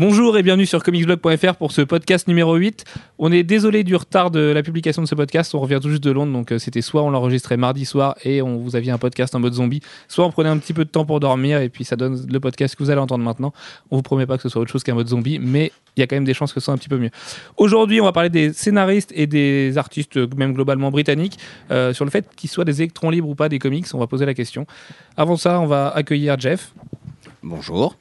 [0.00, 2.86] Bonjour et bienvenue sur comicsblog.fr pour ce podcast numéro 8.
[3.18, 6.02] On est désolé du retard de la publication de ce podcast, on revient tout juste
[6.02, 8.96] de Londres, donc euh, c'était soit on l'enregistrait mardi soir et on vous aviez un
[8.96, 11.68] podcast en mode zombie, soit on prenait un petit peu de temps pour dormir et
[11.68, 13.52] puis ça donne le podcast que vous allez entendre maintenant.
[13.90, 16.02] On vous promet pas que ce soit autre chose qu'un mode zombie, mais il y
[16.02, 17.10] a quand même des chances que ce soit un petit peu mieux.
[17.58, 21.38] Aujourd'hui, on va parler des scénaristes et des artistes, euh, même globalement britanniques,
[21.70, 23.84] euh, sur le fait qu'ils soient des électrons libres ou pas des comics.
[23.92, 24.66] On va poser la question.
[25.18, 26.72] Avant ça, on va accueillir Jeff,
[27.42, 27.96] Bonjour.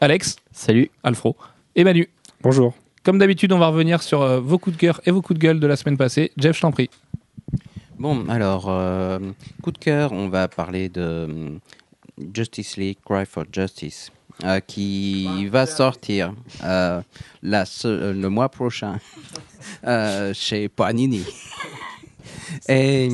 [0.00, 0.90] Alex, Salut.
[1.02, 1.36] Alfro
[1.74, 2.08] et Manu.
[2.42, 2.74] Bonjour.
[3.02, 5.42] Comme d'habitude, on va revenir sur euh, vos coups de cœur et vos coups de
[5.42, 6.32] gueule de la semaine passée.
[6.36, 6.90] Jeff, je t'en prie.
[7.98, 9.18] Bon, alors, euh,
[9.62, 11.58] coup de cœur, on va parler de euh,
[12.34, 14.12] Justice League Cry for Justice,
[14.44, 17.00] euh, qui va sortir euh,
[17.42, 18.98] la euh, le mois prochain
[19.86, 21.24] euh, chez Panini.
[22.68, 23.08] Et,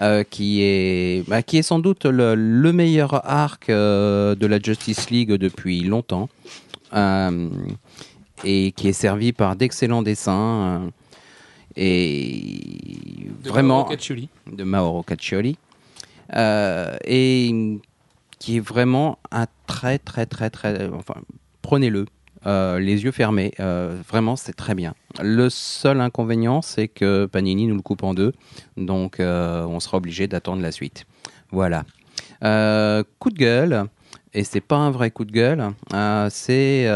[0.00, 4.58] euh, qui, est, bah, qui est sans doute le, le meilleur arc euh, de la
[4.58, 6.28] Justice League depuis longtemps.
[6.94, 7.48] Euh,
[8.44, 10.90] et qui est servi par d'excellents dessins.
[11.76, 15.56] et vraiment de Mauro Caccioli
[16.34, 17.78] et
[18.38, 21.14] qui est vraiment un très très très très enfin
[21.62, 22.06] prenez-le
[22.46, 23.52] euh, les yeux fermés.
[23.60, 24.94] Euh, vraiment c'est très bien.
[25.22, 28.32] Le seul inconvénient c'est que Panini nous le coupe en deux.
[28.76, 31.04] Donc euh, on sera obligé d'attendre la suite.
[31.50, 31.84] Voilà.
[33.18, 33.84] Coup de gueule
[34.34, 35.70] et c'est pas un vrai coup de gueule
[36.30, 36.88] c'est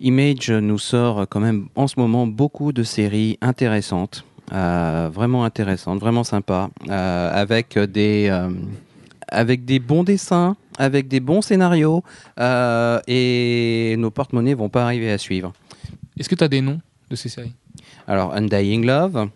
[0.00, 6.24] Image nous sort quand même en ce moment beaucoup de séries intéressantes, vraiment intéressantes, vraiment
[6.24, 8.30] sympas, avec des
[9.32, 12.02] avec des bons dessins, avec des bons scénarios,
[12.38, 15.52] euh, et nos porte-monnaies vont pas arriver à suivre.
[16.18, 16.80] Est-ce que tu as des noms
[17.10, 17.54] de ces séries?
[18.06, 19.28] Alors, Undying Love,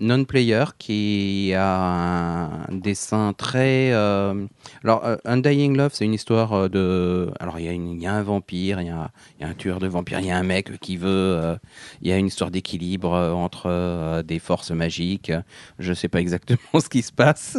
[0.00, 3.92] Non-Player, qui a un dessin très...
[3.92, 4.46] euh,
[4.84, 7.30] Alors, euh, Undying Love, c'est une histoire euh, de...
[7.40, 10.26] Alors, il y, a un vampire, il y y a un tueur de vampires, il
[10.26, 11.56] y a un mec qui veut...
[12.02, 15.32] Il y a une histoire d'équilibre entre des forces magiques.
[15.78, 17.56] Je ne sais pas exactement ce qui se passe,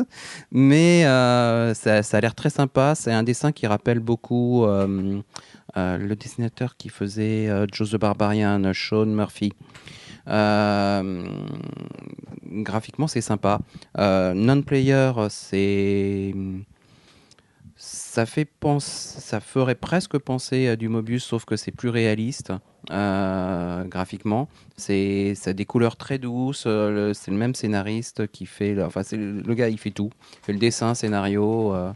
[0.52, 2.94] mais ça, ça a l'air très sympa.
[2.96, 4.66] C'est un dessin qui rappelle beaucoup...
[4.66, 9.54] le dessinateur qui faisait Joe the Barbarian, Sean Murphy.
[10.28, 11.28] Euh,
[12.46, 13.60] graphiquement, c'est sympa.
[13.98, 16.34] Euh, Non-player, c'est.
[17.80, 22.52] Ça, fait penser, ça ferait presque penser à du Mobius, sauf que c'est plus réaliste
[22.90, 24.50] euh, graphiquement.
[24.78, 26.64] C'est ça a des couleurs très douces.
[26.66, 28.74] euh, c'est le même scénariste qui fait.
[28.74, 30.10] le- Enfin, c'est le, le gars, il fait tout.
[30.42, 31.72] Il fait le dessin, scénario.
[31.76, 31.92] euh,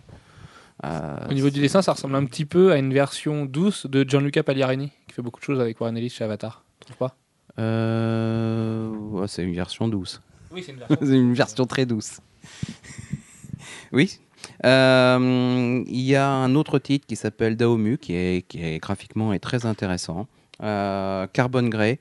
[1.29, 4.43] Au niveau du dessin, ça ressemble un petit peu à une version douce de Gianluca
[4.43, 6.63] Pagliarini, qui fait beaucoup de choses avec Warren Ellis chez Avatar.
[6.79, 7.15] Tu trouves pas?
[7.61, 10.21] Ouais, c'est une version douce.
[10.51, 10.97] Oui, c'est une version.
[11.01, 12.19] C'est une version très douce.
[13.91, 14.19] oui.
[14.65, 19.33] Euh, Il y a un autre titre qui s'appelle Daomu, qui est, qui est graphiquement
[19.33, 20.27] est très intéressant.
[20.61, 21.99] Euh, Carbon Grey,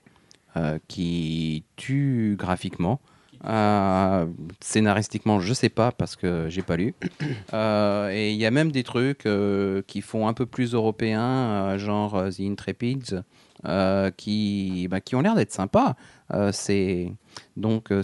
[0.56, 3.00] euh, qui tue graphiquement.
[3.46, 4.26] Euh,
[4.60, 6.94] scénaristiquement, je sais pas parce que j'ai pas lu.
[7.52, 11.20] Euh, et il y a même des trucs euh, qui font un peu plus européens,
[11.20, 13.22] euh, genre euh, The Intrepids,
[13.66, 15.94] euh, qui, bah, qui ont l'air d'être sympas.
[16.32, 17.12] Euh, c'est
[17.56, 18.02] donc euh,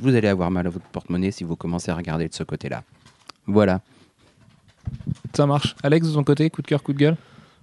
[0.00, 2.82] vous allez avoir mal à votre porte-monnaie si vous commencez à regarder de ce côté-là.
[3.46, 3.80] Voilà.
[5.34, 5.74] Ça marche.
[5.82, 7.16] Alex, de ton côté, coup de cœur, coup de gueule?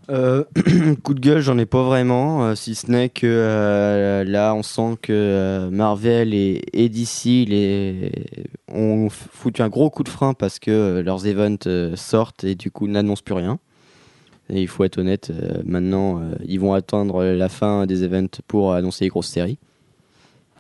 [0.10, 0.44] Euh,
[1.04, 4.64] coup de gueule, j'en ai pas vraiment, euh, si ce n'est que euh, là, on
[4.64, 8.12] sent que euh, Marvel et, et DC les,
[8.68, 12.56] ont foutu un gros coup de frein parce que euh, leurs events euh, sortent et
[12.56, 13.60] du coup n'annoncent plus rien.
[14.50, 18.42] Et il faut être honnête, euh, maintenant, euh, ils vont attendre la fin des events
[18.48, 19.58] pour annoncer les grosses séries.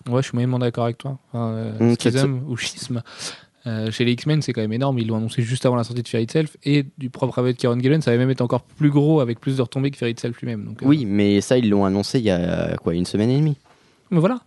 [0.10, 1.18] Ouais, je suis moyennement d'accord avec toi.
[1.32, 3.02] Enfin, euh, cette Schism ou Schisme.
[3.68, 5.00] euh, chez les X-Men, c'est quand même énorme.
[5.00, 7.58] Ils l'ont annoncé juste avant la sortie de Fear Itself et du propre aveu de
[7.58, 10.10] Kieron Gillen, ça avait même été encore plus gros avec plus de retombées que Fear
[10.10, 10.66] Itself lui-même.
[10.66, 13.38] Donc, euh, Oui, mais ça, ils l'ont annoncé il y a quoi, une semaine et
[13.38, 13.58] demie.
[14.12, 14.40] Mais voilà.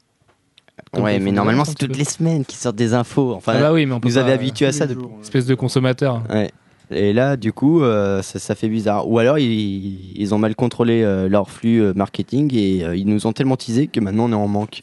[0.93, 1.99] Donc, ouais, mais normalement, c'est toutes peu.
[1.99, 3.32] les semaines qui sortent des infos.
[3.35, 5.06] Enfin, Ah bah oui, mais on peut vous pas, avez habitué à ça depuis.
[5.23, 6.23] Espèce de consommateur.
[6.31, 6.50] Ouais.
[6.91, 9.09] Et là, du coup, euh, ça, ça fait bizarre.
[9.09, 13.27] Ou alors, ils, ils ont mal contrôlé euh, leur flux euh, marketing et ils nous
[13.27, 14.83] ont tellement teasé que maintenant on est en manque.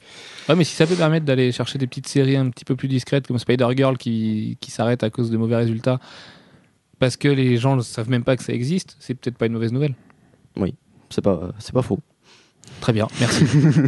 [0.50, 2.90] Ouais, mais si ça peut permettre d'aller chercher des petites séries un petit peu plus
[2.90, 6.00] discrètes comme Spider-Girl qui, qui s'arrête à cause de mauvais résultats
[7.00, 9.54] parce que les gens ne savent même pas que ça existe, c'est peut-être pas une
[9.54, 9.96] mauvaise nouvelle.
[11.10, 12.00] C'est pas, c'est pas faux.
[12.84, 13.46] Très bien, merci.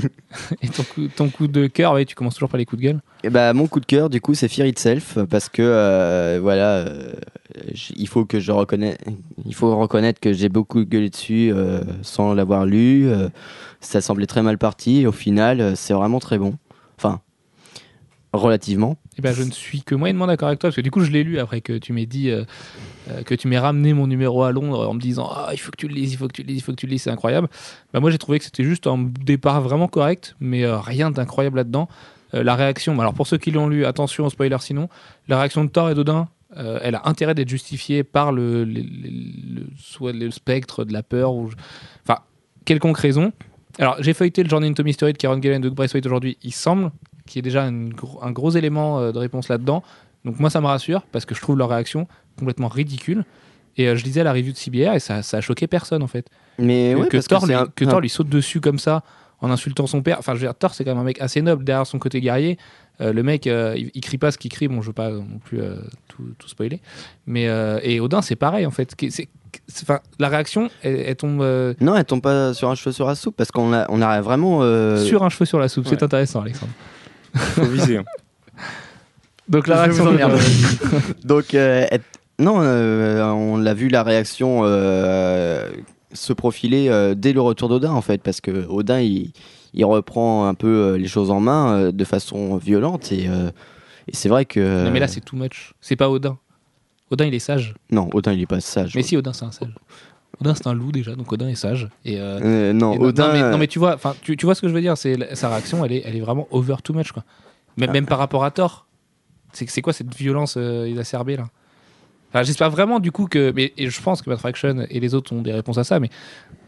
[0.62, 2.88] Et ton coup, ton coup de cœur, ouais, tu commences toujours par les coups de
[2.88, 3.02] gueule.
[3.26, 6.76] Et bah, mon coup de cœur, du coup, c'est Fear Itself parce que euh, voilà,
[6.78, 7.12] euh,
[7.98, 8.98] il faut que je reconnais,
[9.46, 13.10] il faut reconnaître que j'ai beaucoup gueulé dessus euh, sans l'avoir lu.
[13.82, 15.02] ça semblait très mal parti.
[15.02, 16.54] Et au final, c'est vraiment très bon.
[16.98, 17.20] Enfin,
[18.32, 18.96] relativement.
[19.18, 21.12] Eh ben, je ne suis que moyennement d'accord avec toi, parce que du coup, je
[21.12, 22.44] l'ai lu après que tu m'aies dit, euh,
[23.10, 25.72] euh, que tu m'aies ramené mon numéro à Londres en me disant Ah, il faut
[25.72, 26.92] que tu le lises, il faut que tu le lises, il faut que tu le
[26.92, 27.48] lises, c'est incroyable.
[27.94, 31.58] Bah, moi, j'ai trouvé que c'était juste un départ vraiment correct, mais euh, rien d'incroyable
[31.58, 31.88] là-dedans.
[32.34, 34.90] La réaction, alors pour ceux qui l'ont lu, attention au spoiler sinon,
[35.30, 38.68] la réaction de Thor et d'Odin, elle a intérêt d'être justifiée par le,
[39.78, 41.50] soit le spectre de la peur, ou
[42.04, 42.20] enfin,
[42.66, 43.32] quelconque raison.
[43.78, 46.38] Alors, j'ai feuilleté le Journey into Mystery de Kieron Gillen et de Doug Braithwaite aujourd'hui.
[46.44, 46.92] Il semble
[47.28, 49.84] qu'il y ait déjà une un gros élément euh, de réponse là-dedans.
[50.26, 52.08] Donc, moi, ça me rassure parce que je trouve leur réaction
[52.38, 53.26] complètement ridicule.
[53.78, 56.08] Et euh, je lisais la review de CBR et ça, ça a choqué personne en
[56.08, 56.28] fait.
[56.60, 58.80] Mais que, ouais, que parce Thor, c'est lui, un- que Thor lui saute dessus comme
[58.80, 59.04] ça
[59.42, 60.18] en insultant son père.
[60.20, 62.22] Enfin, je veux dire, Thor, c'est quand même un mec assez noble derrière son côté
[62.22, 62.58] guerrier.
[63.02, 64.70] Euh, le mec, euh, il, il crie pas ce qu'il crie.
[64.70, 65.60] Bon, je veux pas non plus
[66.08, 66.80] tout, tout spoiler.
[67.28, 67.44] Mais
[67.84, 68.96] et Odin, c'est pareil en fait.
[68.96, 69.28] Que- c'est-
[69.84, 73.08] Enfin, la réaction, elle, elle tombe euh, Non, elle tombe pas sur un cheveu sur
[73.08, 74.60] la soupe parce qu'on a, on a vraiment.
[74.64, 75.88] euh, sur un cheveu sur la soupe.
[75.88, 76.74] C'est intéressant, Alexandre.
[77.36, 77.98] Faut viser.
[77.98, 78.04] hein.
[79.50, 80.06] Donc la réaction.
[80.06, 81.24] vous de-.
[81.28, 81.86] Donc, euh,
[82.40, 85.70] non, euh, on l'a vu la réaction euh,
[86.14, 89.32] se profiler euh, dès le retour d'Odin en fait, parce que Odin il,
[89.74, 93.52] il reprend un peu euh, les choses en main euh, de façon violente et, euh,
[94.08, 94.86] et c'est vrai que.
[94.86, 95.74] Non, mais là, c'est too much.
[95.82, 96.38] C'est pas Odin.
[97.12, 97.76] Odin, il est sage.
[97.92, 98.96] Non, Odin il est pas sage.
[98.96, 99.76] Mais si, Odin, c'est un sage.
[100.42, 101.88] Odin, c'est un loup déjà, donc Odin est sage.
[102.04, 103.28] Et, euh, Euh, non, Et Odin.
[103.28, 104.98] non, mais, non, mais tu vois, enfin, tu, tu vois ce que je veux dire,
[104.98, 107.24] c'est sa réaction, elle est, elle est vraiment over too much quoi.
[107.78, 107.94] Même, Ah.
[107.94, 108.86] même par rapport à Thor.
[109.54, 111.46] C'est quoi cette violence euh, exacerbée là?
[112.30, 115.14] Enfin, j'espère vraiment du coup que, mais et je pense que Matt Fraction et les
[115.16, 116.10] autres ont des réponses à ça, mais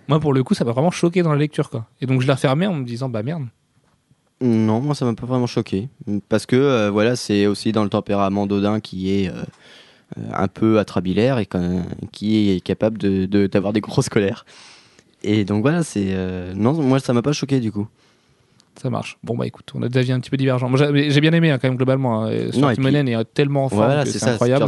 [0.08, 1.86] moi pour le coup ça m'a vraiment choqué dans la lecture quoi.
[2.00, 3.44] Et donc je l'ai refermé en me disant bah merde.
[4.40, 5.90] Non, moi ça m'a pas vraiment choqué.
[6.30, 9.44] Parce que euh, voilà, c'est aussi dans le tempérament d'Odin qui est euh, euh,
[10.34, 14.46] un peu atrabilaire et quand- qui est capable de- de- d'avoir des grosses colères.
[15.24, 16.08] Et donc voilà, c'est.
[16.12, 17.88] euh, non, moi ça m'a pas choqué du coup.
[18.82, 19.18] Ça marche.
[19.24, 20.70] Bon bah écoute, on a des avis un petit peu divergents.
[20.76, 22.24] J'ai bien aimé hein, quand même globalement.
[22.26, 22.30] Hein.
[22.60, 24.60] Non, puis- est tellement en voilà, c'est incroyable.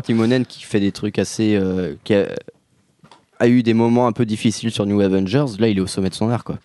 [0.45, 1.55] Qui fait des trucs assez.
[1.55, 2.27] euh, qui a,
[3.39, 5.45] a eu des moments un peu difficiles sur New Avengers.
[5.59, 6.57] Là, il est au sommet de son art quoi.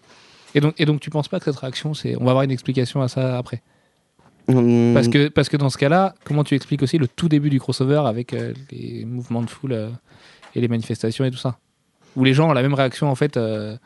[0.56, 2.50] Et donc, et donc tu penses pas que cette réaction, c'est, on va avoir une
[2.50, 3.60] explication à ça après?
[4.46, 7.58] Parce que, parce que dans ce cas-là, comment tu expliques aussi le tout début du
[7.58, 9.88] crossover avec euh, les mouvements de foule euh,
[10.54, 11.58] et les manifestations et tout ça?
[12.16, 13.36] Où les gens ont la même réaction en fait.
[13.36, 13.76] euh,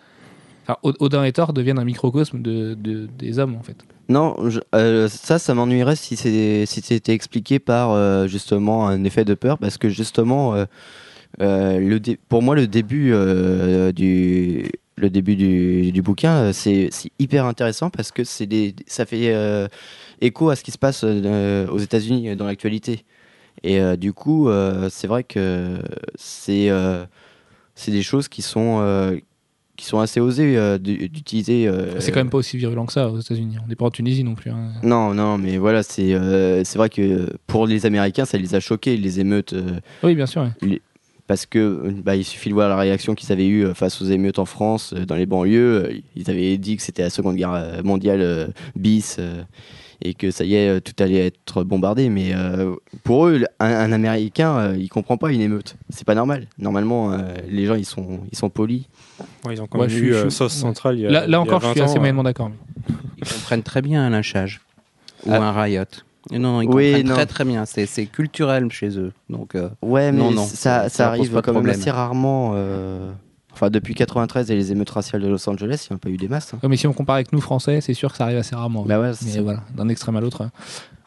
[0.67, 3.77] enfin, Odin et Thor deviennent un microcosme de, de- des hommes en fait.
[4.09, 9.59] Non, je- euh, ça, ça m'ennuierait si c'était expliqué par justement un effet de peur,
[9.59, 10.55] parce que justement,
[11.39, 13.13] le pour moi, le début
[13.95, 16.91] du le début du, du bouquin, c'est
[17.21, 19.33] hyper intéressant parce que c'est des, ça fait
[20.20, 23.05] écho à ce qui se passe euh, aux États-Unis euh, dans l'actualité.
[23.62, 25.79] Et euh, du coup, euh, c'est vrai que
[26.17, 27.05] c'est euh,
[27.75, 29.17] c'est des choses qui sont euh,
[29.76, 31.67] qui sont assez osées euh, d'u- d'utiliser.
[31.69, 33.56] euh, C'est quand même pas aussi virulent que ça aux États-Unis.
[33.65, 34.50] On n'est pas en Tunisie non plus.
[34.50, 34.73] hein.
[34.82, 38.61] non, non, mais voilà, c'est euh, c'est vrai que pour les Américains, ça les a
[38.61, 40.43] choqués, les émeutes, euh, Oui, bien sûr.
[40.62, 40.81] ouais.
[41.29, 44.06] parce que bah, il suffit de voir la réaction qu'ils avaient eue euh, face aux
[44.06, 45.85] émeutes en France, euh, dans les banlieues.
[45.85, 49.43] euh, Ils avaient dit que c'était la Seconde Guerre euh, mondiale euh, bis euh,
[50.03, 52.09] et que ça y est, euh, tout allait être bombardé.
[52.09, 52.75] Mais euh,
[53.05, 55.77] pour eux, un, un Américain, euh, il comprend pas une émeute.
[55.91, 56.47] C'est pas normal.
[56.59, 57.19] Normalement, euh,
[57.49, 58.85] les gens, ils sont, ils sont polis.
[59.45, 61.06] Ouais, ils ont quand Ouais, même je suis- eu euh, suis- Sauce Centrale il y
[61.06, 62.50] a Là, il y là a encore, je 20 suis assez ans, moyennement d'accord.
[62.50, 64.61] mais- Ils comprennent très bien un lynchage
[65.27, 65.43] ou Ah.
[65.43, 65.85] un riot.
[66.31, 67.14] Non, ils Oui, comprennent non.
[67.14, 67.64] très très bien.
[67.64, 69.12] C'est culturel chez eux.
[69.31, 72.52] Donc, euh, Ouais, mais Non, non, ça, ça arrive quand même assez rarement.
[73.62, 76.11] Euh, Enfin, depuis 93 et les émeutes raciales de Los Angeles, il n'y a pas
[76.11, 76.55] eu des masses.
[76.55, 76.59] hein.
[76.62, 78.85] Ouais, mais si on compare avec nous Français, c'est sûr que ça arrive assez rarement.
[78.85, 80.43] Bah ouais, mais voilà, d'un extrême à l'autre.
[80.43, 80.50] hein.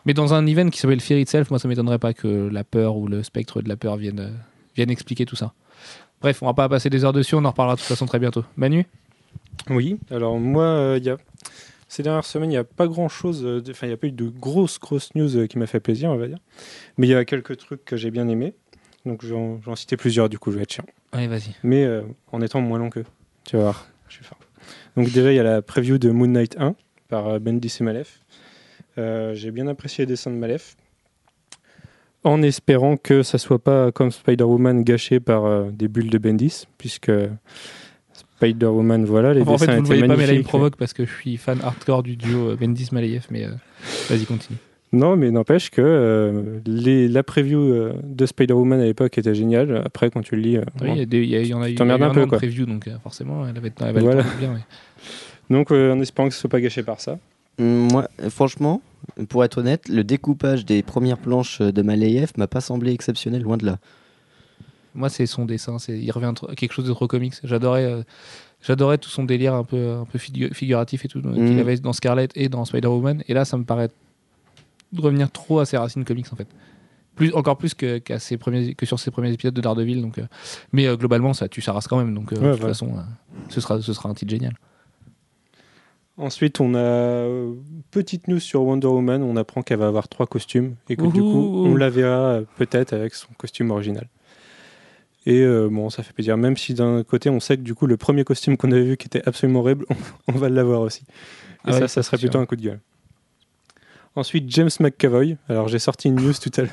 [0.05, 2.97] Mais dans un event qui s'appelle Fear Itself, moi ça m'étonnerait pas que la peur
[2.97, 4.29] ou le spectre de la peur vienne, euh,
[4.75, 5.53] vienne expliquer tout ça.
[6.21, 8.19] Bref, on va pas passer des heures dessus, on en reparlera de toute façon très
[8.19, 8.43] bientôt.
[8.57, 8.85] Manu?
[9.69, 11.17] Oui, alors moi, euh, il y a...
[11.87, 14.11] ces dernières semaines, il n'y a pas grand chose, enfin, il n'y a pas eu
[14.11, 16.37] de grosses, grosses news euh, qui m'a fait plaisir, on va dire.
[16.97, 18.53] Mais il y a quelques trucs que j'ai bien aimés.
[19.05, 20.85] Donc j'en citais plusieurs, du coup, je vais être chiant.
[21.11, 21.55] Allez, vas-y.
[21.63, 23.05] Mais euh, en étant moins long qu'eux.
[23.45, 24.37] Tu vas voir, je suis fort.
[24.95, 26.75] Donc déjà, il y a la preview de Moon Knight 1
[27.07, 28.19] par euh, Bendis et Malef.
[28.97, 30.75] Euh, j'ai bien apprécié les dessins de Malef.
[32.23, 36.65] En espérant que ça soit pas comme Spider-Woman gâché par euh, des bulles de Bendis,
[36.77, 37.11] puisque
[38.13, 40.43] Spider-Woman, voilà, les Enfin, en fait, dessins vous le étaient voyez pas, mais là il
[40.43, 43.47] provoque parce que je suis fan hardcore du duo Bendis Malayev, mais
[44.09, 44.59] vas-y, continue.
[44.93, 49.81] Non, mais n'empêche que euh, les, la preview euh, de Spider-Woman à l'époque était géniale.
[49.85, 51.89] Après, quand tu le lis, euh, Oui, il y, en a eu, y a eu
[51.89, 54.23] un, un peu, an de preview, donc euh, forcément, elle avait, elle avait Voilà.
[54.37, 54.59] bien.
[55.49, 57.17] donc euh, en espérant que ce soit pas gâché par ça.
[57.59, 58.81] Hum, Moi, franchement,
[59.29, 63.55] pour être honnête, le découpage des premières planches de Malayev m'a pas semblé exceptionnel, loin
[63.57, 63.77] de là.
[64.93, 67.35] Moi, c'est son dessin, c'est, il revient trop- quelque chose de trop comics.
[67.45, 68.01] J'adorais, euh,
[68.61, 71.59] j'adorais tout son délire un peu, un peu figu- figuratif et tout euh, qu'il Mhm.
[71.59, 73.23] avait dans Scarlet et dans Spider-Woman.
[73.29, 73.87] Et là, ça me paraît
[74.97, 76.47] revenir trop à ses racines comics en fait.
[77.15, 80.01] Plus, encore plus que, qu'à ses premiers, que sur ses premiers épisodes de Daredevil.
[80.01, 80.25] Donc, euh,
[80.71, 82.13] mais euh, globalement, ça tue sa race quand même.
[82.15, 82.95] Donc, euh, Ouais, de toute façon,
[83.49, 84.53] ce, sera, ce sera un titre génial.
[86.17, 87.27] Ensuite, on a
[87.91, 89.23] petite news sur Wonder Woman.
[89.23, 92.93] On apprend qu'elle va avoir trois costumes et que du coup, on la verra peut-être
[92.93, 94.07] avec son costume original.
[95.25, 96.37] Et bon, ça fait plaisir.
[96.37, 98.97] Même si d'un côté, on sait que du coup, le premier costume qu'on avait vu
[98.97, 99.95] qui était absolument horrible, on,
[100.33, 101.01] on va l'avoir aussi.
[101.01, 101.05] Et
[101.65, 102.79] Ah ça, ouais, ça serait plutôt un coup de gueule.
[104.15, 105.37] Ensuite, James McAvoy.
[105.47, 106.71] Alors, j'ai sorti une news tout à l'heure.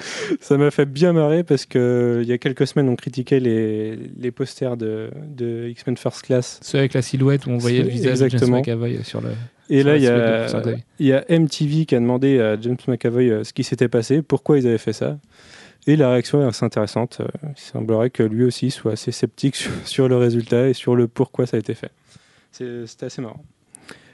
[0.40, 3.96] Ça m'a fait bien marrer parce que il y a quelques semaines, on critiquait les,
[3.96, 7.90] les posters de, de X-Men First Class Ceux avec la silhouette où on voyait le
[7.90, 8.58] visage de James exactement.
[8.60, 9.30] McAvoy sur le.
[9.68, 13.44] Et sur là, il y, a, y MTV qui a demandé à James McAvoy euh,
[13.44, 15.18] ce qui s'était passé, pourquoi ils avaient fait ça.
[15.86, 17.18] Et la réaction est assez intéressante.
[17.20, 20.96] Euh, Il semblerait que lui aussi soit assez sceptique sur, sur le résultat et sur
[20.96, 21.90] le pourquoi ça a été fait.
[22.52, 23.44] C'est- C'était assez marrant.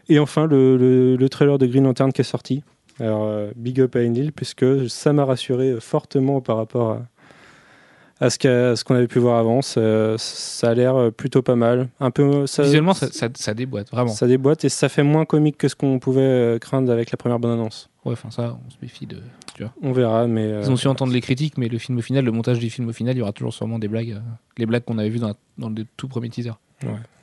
[0.09, 2.63] Et enfin, le, le- le trailer de Green Lantern qui est sorti.
[3.01, 8.31] Alors, euh, big up à Enlil, puisque ça m'a rassuré fortement par rapport à, à
[8.31, 9.61] ce qu'on avait pu voir avant.
[9.61, 11.89] Ça, ça a l'air plutôt pas mal.
[12.01, 14.09] Un peu, ça, Visuellement, ça, ça, ça déboîte, vraiment.
[14.09, 17.17] ça déboîte et ça fait moins comique que ce qu'on pouvait euh, craindre avec la
[17.19, 17.91] première bande-annonce.
[18.07, 19.19] Ouais, enfin, ça, on se méfie de.
[19.55, 19.73] Tu vois.
[19.83, 22.25] On verra, mais euh, Ils ont su entendre les critiques, mais le film au final,
[22.25, 24.13] le montage du film au final, il y aura toujours sûrement des blagues.
[24.13, 24.21] euh,
[24.57, 26.53] les blagues qu'on avait vues dans, la- dans le tout premier teaser.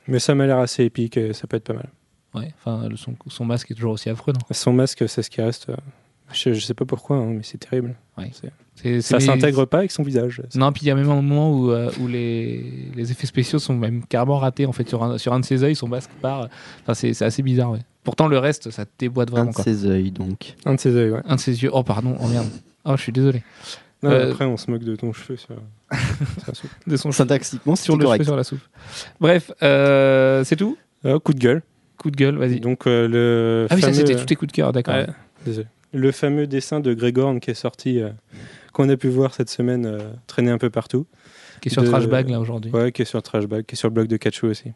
[0.06, 1.88] mais ça m'a l'air assez épique et ça peut être pas mal.
[2.34, 4.40] Ouais, enfin, le- son, son masque est toujours aussi affreux, non?
[4.50, 5.68] Son masque, c'est ce qui reste.
[5.68, 5.76] euh,
[6.32, 7.94] Je, je sais pas pourquoi, hein, mais c'est terrible.
[8.18, 8.30] Ouais.
[8.32, 10.42] C'est- C'est- Ça c'est- s'intègre pas avec son visage.
[10.56, 13.60] Non, puis il y a même un moment où, euh, où les, les effets spéciaux
[13.60, 16.10] sont même carrément ratés en fait sur un, sur un de ses yeux, son masque
[16.20, 16.48] part.
[16.82, 17.78] Enfin, c'est c'est assez bizarre, ouais.
[18.02, 19.50] Pourtant, le reste, ça déboîte Un vraiment.
[19.50, 19.62] de Quoi.
[19.64, 20.54] ses œils, donc.
[20.64, 21.20] Un de ses yeux, ouais.
[21.24, 21.70] Un de ses yeux.
[21.72, 22.48] Oh, pardon, oh merde.
[22.84, 23.42] Oh, je suis désolé.
[24.02, 25.36] Non, Euh, Après, on se moque de ton cheveu.
[26.52, 26.70] Soupe.
[26.86, 28.18] De son Syntaxiquement, c'est sur le correct.
[28.22, 28.60] cheveu sur la soupe.
[29.20, 30.76] Bref, euh, c'est tout?
[31.04, 31.62] Euh, coup de gueule.
[31.98, 32.60] Coup de gueule, vas-y.
[32.60, 34.94] Donc, euh, le Ah oui, ça c'était tous tes coups de cœur, d'accord.
[34.94, 35.06] Ouais,
[35.44, 35.66] désolé.
[35.92, 38.08] Le fameux dessin de Grégorn qui est sorti, euh,
[38.72, 41.06] qu'on a pu voir cette semaine euh, traîner un peu partout.
[41.60, 42.70] Qui est sur de- Trashbag là aujourd'hui.
[42.72, 44.72] Ouais, qui est sur Trashbag, qui est sur le blog de Catchou aussi.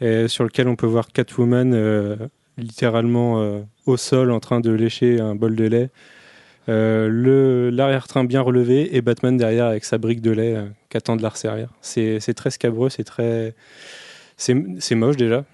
[0.00, 5.34] Et sur lequel on peut voir Catwoman littéralement au sol en train de lécher un
[5.34, 5.90] bol de lait.
[6.68, 10.96] Euh, le- L'arrière-train bien relevé et Batman derrière avec sa brique de lait euh, qui
[10.98, 11.70] attend de la resservir.
[11.80, 13.54] C'est très scabreux, c'est très.
[14.36, 15.44] C'est moche déjà.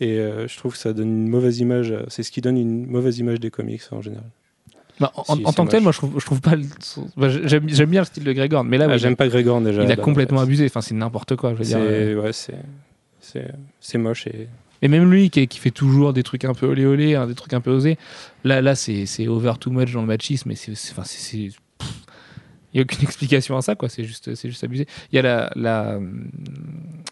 [0.00, 1.90] Et euh, je trouve que ça donne une mauvaise image.
[1.92, 4.24] euh, C'est ce qui donne une mauvaise image des comics en général.
[4.98, 6.56] Bah, en, Si, en c'est tant que tel, moi je trouve, je trouve pas.
[6.56, 6.64] le-
[7.16, 9.62] bah, j'aime j'aime bien le style de Greg Horn, mais là, Ah, J'aime pas Grégorn
[9.64, 9.82] déjà.
[9.82, 10.44] il a en complètement fait.
[10.44, 10.64] abusé.
[10.66, 11.52] Enfin, c'est n'importe quoi.
[11.54, 11.78] Je veux dire.
[11.80, 12.14] euh.
[12.14, 12.54] C'est ouais, c'est-
[13.20, 14.48] c'est- c'est moche et
[14.82, 17.34] Et même lui qui, qui fait toujours des trucs un peu olé olé, hein, des
[17.34, 17.98] trucs un peu osés,
[18.44, 20.48] là, là c'est c'est over too much dans le machisme.
[20.48, 20.74] Mais c'est.
[20.74, 21.56] c'est- Enfin, c'est- c'est.
[21.78, 21.94] pff,
[22.72, 23.88] Il n'y a aucune explication à ça, quoi.
[23.88, 24.86] C'est juste, c'est juste abusé.
[25.12, 25.98] Il y a la, la,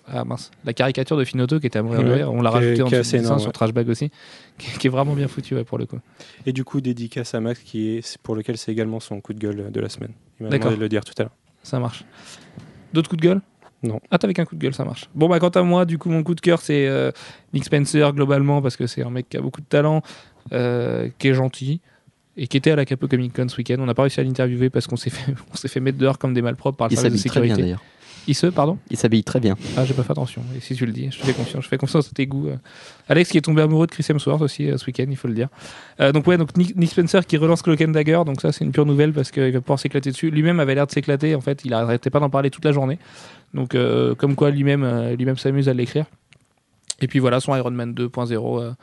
[0.07, 2.33] ah, mince, la caricature de Finoto qui était à mourir de rire.
[2.33, 3.53] On l'a rajouté en dessin énorme, sur.
[3.53, 4.11] Trashbag aussi,
[4.59, 5.99] qui, qui est vraiment bien foutu ouais, pour le coup.
[6.47, 9.39] Et du coup, dédicace à Max, qui est, pour lequel c'est également son coup de
[9.39, 10.13] gueule de la semaine.
[10.41, 10.67] Il m'a D'accord.
[10.67, 11.35] demandé de le dire tout à l'heure.
[11.63, 12.05] Ça marche.
[12.93, 13.41] D'autres coups de gueule?
[13.83, 14.01] Non.
[14.11, 15.09] Ah, t'avais qu'un coup de gueule, ça marche.
[15.15, 17.13] Bon, bah, quant à moi, du coup, mon coup de cœur, c'est euh,
[17.53, 20.03] Nick Spencer, globalement, parce que c'est un mec qui a beaucoup de talent,
[20.53, 21.81] euh, qui est gentil,
[22.39, 23.77] et qui était à la Capo Comic Con ce week-end.
[23.81, 26.19] On n'a pas réussi à l'interviewer parce qu'on s'est fait, on s'est fait mettre dehors
[26.19, 27.85] comme des malpropres par le service de s'habille très bien sécurité.
[28.29, 28.77] Il se, pardon?
[28.91, 29.57] Il s'habille très bien.
[29.75, 30.43] Ah, j'ai pas fait attention.
[30.55, 31.65] Et si tu le dis, je te fais confiance.
[31.65, 32.49] Je fais confiance à tes goûts.
[32.49, 32.57] euh.
[33.09, 35.35] Alex qui est tombé amoureux de Chris Hemsworth aussi euh, ce week-end, il faut le
[35.35, 35.49] dire.
[36.01, 38.67] Euh, donc ouais, donc Nick, Nick Spencer qui relance Cloak and Dagger, donc ça c'est
[38.67, 40.31] une pure nouvelle parce qu'il va pouvoir s'éclater dessus.
[40.31, 41.35] Lui-même avait l'air de s'éclater.
[41.35, 42.99] En fait, il arrêtait pas d'en parler toute la journée.
[43.55, 46.05] Donc euh, comme quoi lui-même, lui-même s'amuse à l'écrire.
[47.01, 48.75] Et puis voilà, son Iron Man 2.0.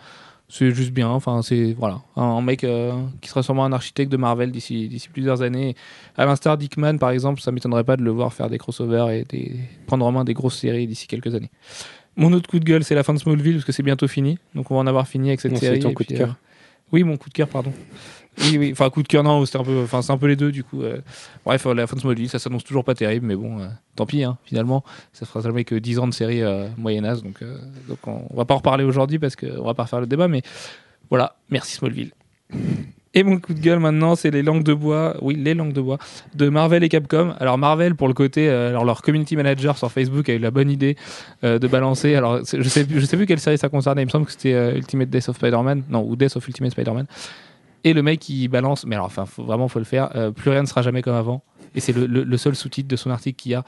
[0.46, 3.74] euh, c'est juste bien, enfin c'est voilà un, un mec euh, qui sera sûrement un
[3.74, 5.76] architecte de Marvel d'ici d'ici plusieurs années.
[6.18, 9.26] À l'instar d'Hickman par exemple, ça m'étonnerait pas de le voir faire des crossovers et
[9.26, 9.56] des,
[9.88, 11.52] prendre en main des grosses séries d'ici quelques années.
[12.18, 14.38] Mon autre coup de gueule, c'est la fin de Smallville parce que c'est bientôt fini,
[14.54, 15.80] donc on va en avoir fini avec cette Non, c'est série.
[15.80, 16.36] ton coup de cœur.
[16.92, 17.74] Oui, mon coup de cœur, pardon.
[18.40, 20.36] Oui, oui, enfin coup de cœur, non, c'était un peu, enfin c'est un peu les
[20.36, 20.82] deux du coup.
[20.82, 21.00] euh.
[21.46, 24.06] Bref, euh, la fin de Smallville, ça s'annonce toujours pas terrible, mais bon, euh, tant
[24.06, 27.42] pis, hein, finalement, ça fera jamais que 10 ans de série euh, moyen âge, donc,
[27.42, 30.08] euh, donc on, on va pas en reparler aujourd'hui parce qu'on va pas refaire le
[30.08, 30.42] débat, mais
[31.10, 32.12] voilà, merci Smallville.
[33.18, 35.80] Et mon coup de gueule maintenant, c'est les langues de bois, oui, les langues de
[35.80, 35.98] bois,
[36.36, 37.34] de Marvel et Capcom.
[37.40, 40.52] Alors Marvel, pour le côté, euh, alors leur community manager sur Facebook a eu la
[40.52, 40.98] bonne idée
[41.46, 42.14] euh, de balancer.
[42.16, 44.02] Alors je sais, sais plus quelle série ça concernait.
[44.02, 46.74] Il me semble que c'était euh, Ultimate Death of Spider-Man, non, ou Death of Ultimate
[46.74, 47.06] Spider-Man.
[47.86, 50.10] Et le mec il balance, mais alors enfin faut, vraiment faut le faire.
[50.36, 51.42] plus rien ne sera jamais comme avant.
[51.74, 53.64] Et c'est le- le seul sous-titre de son article qu'il y a.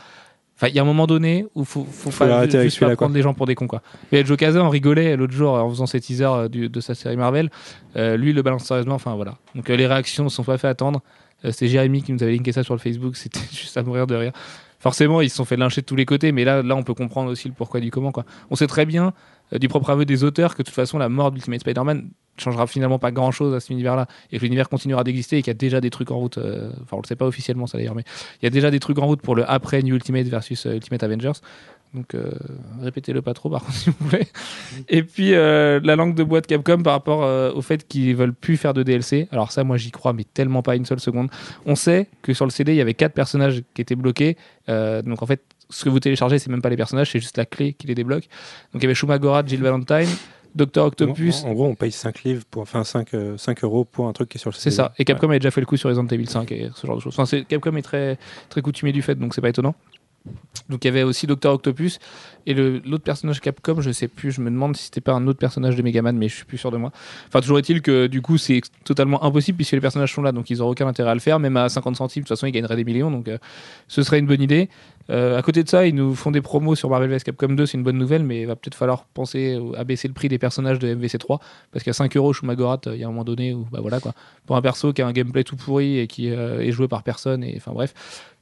[0.58, 2.70] Enfin, il y a un moment donné où faut, faut, Faut pas arrêter juste avec
[2.72, 3.82] pas celui-là, prendre les gens pour des cons quoi.
[4.12, 6.96] Mais Joe Casa en rigolait l'autre jour en faisant ses teasers euh, du- de sa
[6.96, 7.50] série Marvel.
[7.96, 8.96] Euh, lui il le balance sérieusement.
[8.96, 9.36] Enfin voilà.
[9.54, 11.02] Donc euh, les réactions ne sont pas fait attendre.
[11.46, 13.16] Euh, c'est Jérémy qui nous avait linké ça sur le Facebook.
[13.18, 14.32] C'était juste à mourir de rire.
[14.80, 16.94] Forcément, ils se sont fait lyncher de tous les côtés, mais là, là, on peut
[16.94, 18.12] comprendre aussi le pourquoi du comment.
[18.12, 18.26] Quoi.
[18.52, 19.12] On sait très bien,
[19.54, 22.67] euh, du propre aveu des auteurs, que de toute façon, la mort d'Ultimate Spider-Man, changera
[22.67, 25.51] finalement pas grand chose à cet univers-là et que l'univers continuera d'exister et qu'il y
[25.51, 26.38] a déjà des trucs en route.
[26.38, 28.03] euh, Enfin, on le sait pas officiellement ça d'ailleurs, mais
[28.41, 30.74] il y a déjà des trucs en route pour le après New Ultimate versus euh,
[30.75, 31.39] Ultimate Avengers.
[31.94, 32.32] Donc euh,
[32.82, 34.27] répétez-le pas trop par contre si vous voulez.
[34.89, 38.58] Et puis la langue de bois de Capcom par rapport au fait qu'ils veulent plus
[38.58, 39.27] faire de DLC.
[39.32, 41.29] Alors ça, moi j'y crois, mais tellement pas une seule seconde.
[41.65, 44.36] On sait que sur le CD, il y avait quatre personnages qui étaient bloqués.
[44.67, 47.46] Donc en fait, ce que vous téléchargez, c'est même pas les personnages, c'est juste la
[47.46, 48.27] clé qui les débloque.
[48.74, 50.10] Donc il y avait Shumagora, Jill Valentine,
[50.56, 51.44] Dr Octopus.
[51.44, 54.13] En, en gros, on paye 5 livres pour, enfin 5, euh, 5 euros pour un
[54.13, 54.94] truc qui est sur le C'est ça.
[54.98, 57.01] Et Capcom avait déjà fait le coup sur Resident Evil 5 et ce genre de
[57.01, 57.18] choses.
[57.18, 58.18] Enfin, Capcom est très,
[58.50, 59.75] très coutumier du fait, donc c'est pas étonnant.
[60.70, 62.00] Donc il y avait aussi Dr Octopus
[62.46, 65.39] et l'autre personnage Capcom, je sais plus, je me demande si c'était pas un autre
[65.39, 66.92] personnage de Megaman, mais je suis plus sûr de moi.
[67.27, 70.50] Enfin, toujours est-il que du coup c'est totalement impossible puisque les personnages sont là, donc
[70.50, 72.51] ils n'auront aucun intérêt à le faire, même à 50 centimes, de toute façon ils
[72.51, 73.38] gagneraient des millions, donc euh,
[73.88, 74.70] ce serait une bonne idée.
[75.10, 77.24] Euh, à côté de ça, ils nous font des promos sur Marvel vs.
[77.24, 80.14] Capcom 2, c'est une bonne nouvelle, mais il va peut-être falloir penser à baisser le
[80.14, 81.40] prix des personnages de MVC3
[81.72, 84.00] parce qu'à 5 euros Shumagorat, euh, il y a un moment donné où bah voilà
[84.00, 84.14] quoi,
[84.46, 87.04] pour un perso qui a un gameplay tout pourri et qui euh, est joué par
[87.04, 87.94] personne, et enfin bref,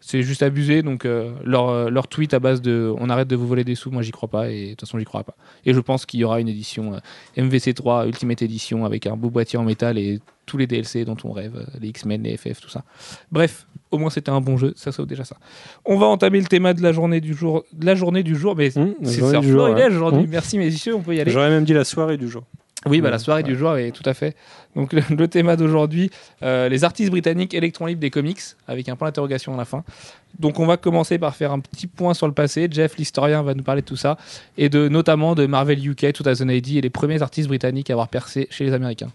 [0.05, 0.83] c'est juste abusé.
[0.83, 3.74] Donc euh, leur, euh, leur tweet à base de on arrête de vous voler des
[3.74, 5.35] sous, moi j'y crois pas et de toute façon j'y crois pas.
[5.65, 9.31] Et je pense qu'il y aura une édition euh, MVC3 Ultimate Edition avec un beau
[9.31, 12.62] boîtier en métal et tous les DLC dont on rêve, euh, les X-Men, les FF,
[12.62, 12.83] tout ça.
[13.31, 15.38] Bref, au moins c'était un bon jeu, ça sauve déjà ça.
[15.85, 18.55] On va entamer le thème de la journée du jour, de la journée du jour,
[18.55, 19.38] mais la c'est ouais.
[19.88, 20.25] aujourd'hui.
[20.25, 20.27] Hum.
[20.29, 21.31] Merci messieurs, on peut y aller.
[21.31, 22.43] J'aurais même dit la soirée du jour.
[22.87, 23.49] Oui, bah, la soirée ouais.
[23.49, 24.35] du jour, est tout à fait.
[24.75, 26.11] Donc le, le thème d'aujourd'hui,
[26.43, 29.83] euh, les artistes britanniques électrons libres des comics, avec un point d'interrogation à la fin.
[30.39, 32.67] Donc on va commencer par faire un petit point sur le passé.
[32.69, 34.17] Jeff, l'historien, va nous parler de tout ça,
[34.57, 38.47] et de notamment de Marvel UK 2080 et les premiers artistes britanniques à avoir percé
[38.49, 39.11] chez les Américains.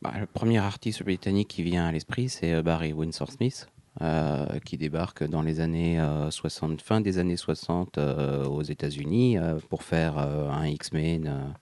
[0.00, 3.68] Bah, le premier artiste britannique qui vient à l'esprit, c'est euh, Barry Windsor Smith,
[4.00, 9.36] euh, qui débarque dans les années euh, 60, fin des années 60 euh, aux États-Unis
[9.68, 11.54] pour faire un X-Men.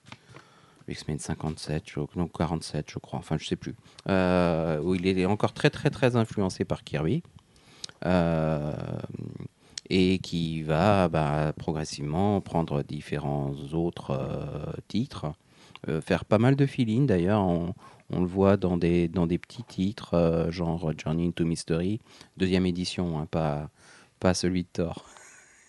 [0.91, 3.75] X-Men 57, je- non 47, je crois, enfin je sais plus,
[4.09, 7.23] euh, où il est encore très très très influencé par Kirby,
[8.05, 8.73] euh,
[9.89, 15.33] et qui va bah, progressivement prendre différents autres euh, titres,
[16.01, 17.73] faire pas mal de fill d'ailleurs, on,
[18.11, 21.99] le voit dans des, dans des petits titres, genre Journey into Mystery,
[22.37, 23.69] deuxième édition, hein, pas,
[24.19, 25.05] pas celui de Thor.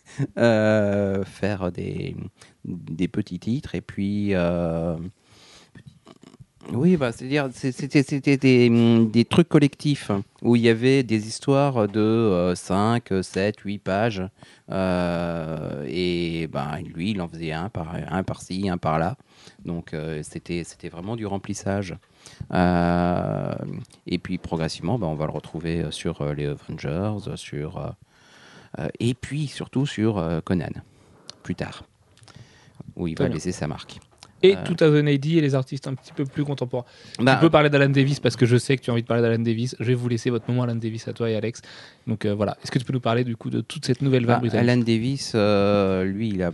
[0.37, 2.17] Faire des,
[2.65, 3.75] des petits titres.
[3.75, 4.35] Et puis
[6.71, 10.11] oui bah c'est à dire c'était c'était des, hum, des trucs collectifs
[10.43, 14.23] où il y avait des histoires de euh, 5 7 8 pages
[14.71, 19.17] euh, et ben lui il en faisait un par un par-ci un par-là
[19.65, 21.97] donc euh, c'était c'était vraiment du remplissage
[22.53, 23.55] euh,
[24.07, 27.95] et puis progressivement, bah, on va le retrouver sur euh, les Avengers, sur,
[29.01, 30.71] et puis surtout sur Conan,
[31.43, 31.83] plus tard,
[32.95, 33.35] où il Très va bien.
[33.35, 33.99] laisser sa marque.
[34.43, 34.63] Et Euh.
[34.65, 36.85] 2080 et les artistes un petit peu plus contemporains.
[37.21, 39.07] Bah, tu peux parler d'Alan Davis parce que je sais que tu as envie de
[39.07, 39.77] parler d'Alan Davis.
[39.79, 41.63] Je vais vous laisser votre moment Alan Davis à toi et Alex.
[42.07, 42.57] Donc euh, voilà.
[42.63, 44.77] Est-ce que tu peux nous parler du coup de toute cette nouvelle vague bah, Alan
[44.79, 46.53] Davis, euh, lui, il a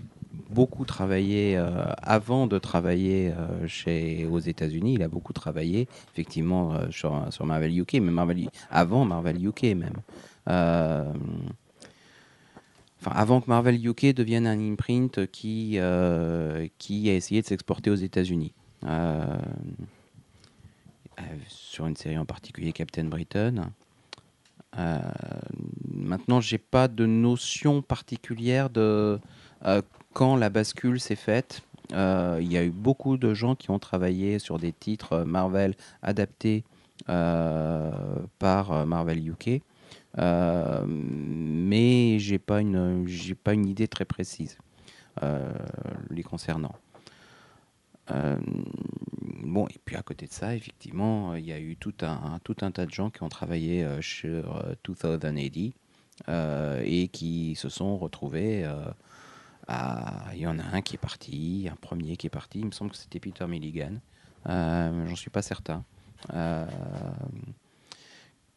[0.51, 4.95] beaucoup travaillé euh, avant de travailler euh, chez aux États-Unis.
[4.95, 9.75] Il a beaucoup travaillé effectivement euh, sur, sur Marvel UK, mais Marvel avant Marvel UK
[9.77, 10.01] même.
[13.05, 17.95] Avant que Marvel UK devienne un imprint qui, euh, qui a essayé de s'exporter aux
[17.95, 18.53] États-Unis.
[18.85, 19.37] Euh,
[21.19, 23.71] euh, sur une série en particulier, Captain Britain.
[24.79, 24.99] Euh,
[25.93, 29.19] maintenant, j'ai pas de notion particulière de
[30.13, 31.63] quand la bascule s'est faite.
[31.91, 36.65] Il y a eu beaucoup de gens qui ont travaillé sur des titres Marvel adaptés
[37.07, 39.63] par Marvel UK.
[40.17, 42.61] Euh, mais j'ai pas
[43.45, 44.57] pas une idée très précise
[45.23, 45.53] euh,
[46.11, 46.75] les concernant.
[48.11, 48.39] Euh,
[49.43, 52.57] bon et puis à côté de ça effectivement il y a eu tout un tout
[52.63, 55.71] un tas de gens qui ont travaillé sur euh, 2080
[56.29, 58.67] euh, et qui se sont retrouvés
[59.69, 62.71] il y en a un qui est parti un premier qui est parti il me
[62.71, 64.01] semble que c'était Peter Milligan
[64.47, 65.85] j'en suis pas certain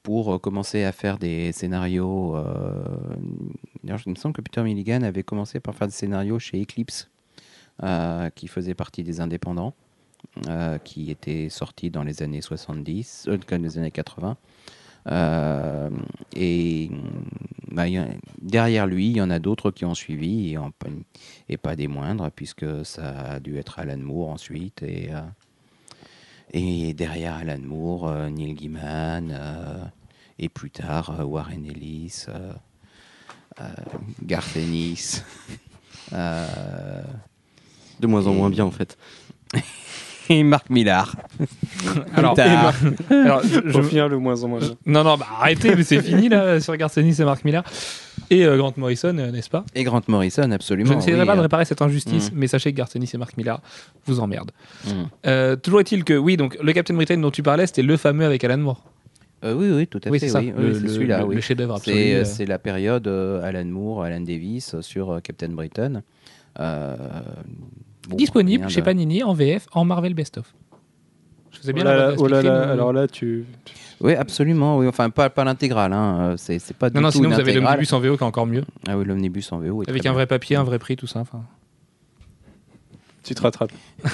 [0.04, 2.36] pour euh, commencer à faire des scénarios.
[2.36, 2.84] euh,
[3.84, 7.10] D'ailleurs, il me semble que Peter Milligan avait commencé par faire des scénarios chez Eclipse,
[7.84, 9.74] euh, qui faisait partie des indépendants,
[10.84, 14.38] qui étaient sortis dans les années 70, euh, dans les années 80.
[15.08, 15.90] Euh,
[16.36, 16.92] et
[17.72, 18.08] bah, y a-
[18.40, 20.56] derrière lui, il y en a d'autres qui ont suivi,
[21.50, 24.84] et, pas des moindres, puisque ça a dû être Alan Moore ensuite,
[26.54, 29.84] et derrière Alan Moore, euh, Neil Gaiman, euh,
[30.40, 32.52] et plus tard euh, Warren Ellis, euh,
[33.62, 33.64] euh,
[34.24, 35.24] Garth Ennis.
[36.14, 37.02] euh,
[38.00, 38.98] De moins en Et- moins bien en fait.
[40.30, 41.16] et Marc Millard.
[42.16, 42.36] Alors,
[43.44, 44.60] je- je- Pour finir le moins en moins.
[44.60, 44.76] bien.
[44.86, 47.64] non, non, bah arrêtez, mais c'est fini là sur Garcenis et Mark Miller.
[48.32, 49.64] Et euh, Grant Morrison, euh, n'est-ce pas?
[49.76, 50.96] Et Grant Morrison, Je absolument.
[50.96, 51.26] n'essaierai oui.
[51.28, 52.36] pas de réparer cette injustice, Mm.
[52.36, 53.60] mais sachez que Garcenis et Mark Miller
[54.06, 54.52] vous emmerdent.
[54.86, 54.90] Mm.
[55.28, 58.26] Euh, toujours est-il que, oui, donc le Captain Britain dont tu parlais, c'était le fameux
[58.26, 58.84] avec Alan Moore.
[59.44, 60.28] Euh, oui, oui, tout à oui, fait.
[60.28, 60.40] c'est ça.
[60.40, 61.20] oui, c'est celui-là.
[61.20, 61.36] le- oui.
[61.36, 61.96] le chef-d'œuvre absolu.
[61.96, 62.24] C'est euh.
[62.26, 66.02] c'est la période euh, Alan Moore, Alan Davis euh, sur euh, Captain Britain.
[66.60, 66.96] Euh,
[68.08, 70.54] bon, Disponible chez de- Panini en VF en Marvel Best of.
[71.52, 73.46] Je faisais Oh bien là la là, bande oh là là, alors là, tu.
[74.02, 74.78] Oui, absolument.
[74.78, 75.94] Oui, enfin pas, pas l'intégrale.
[75.94, 76.18] Hein.
[76.32, 77.74] euh, C'est c'est pas du Non, non, tout sinon une vous avez intégrale.
[77.74, 78.64] l'omnibus en VO qui est encore mieux.
[78.88, 79.84] Ah oui, l'omnibus en VO.
[79.84, 80.14] est Avec très un bien.
[80.14, 81.20] vrai papier, un vrai prix, tout ça.
[81.20, 81.44] Enfin.
[83.24, 83.72] Tu te rattrapes.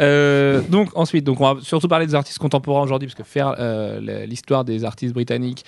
[0.00, 3.54] Euh, donc ensuite, donc on va surtout parler des artistes contemporains aujourd'hui, parce que faire
[3.60, 5.64] euh, l'histoire des artistes britanniques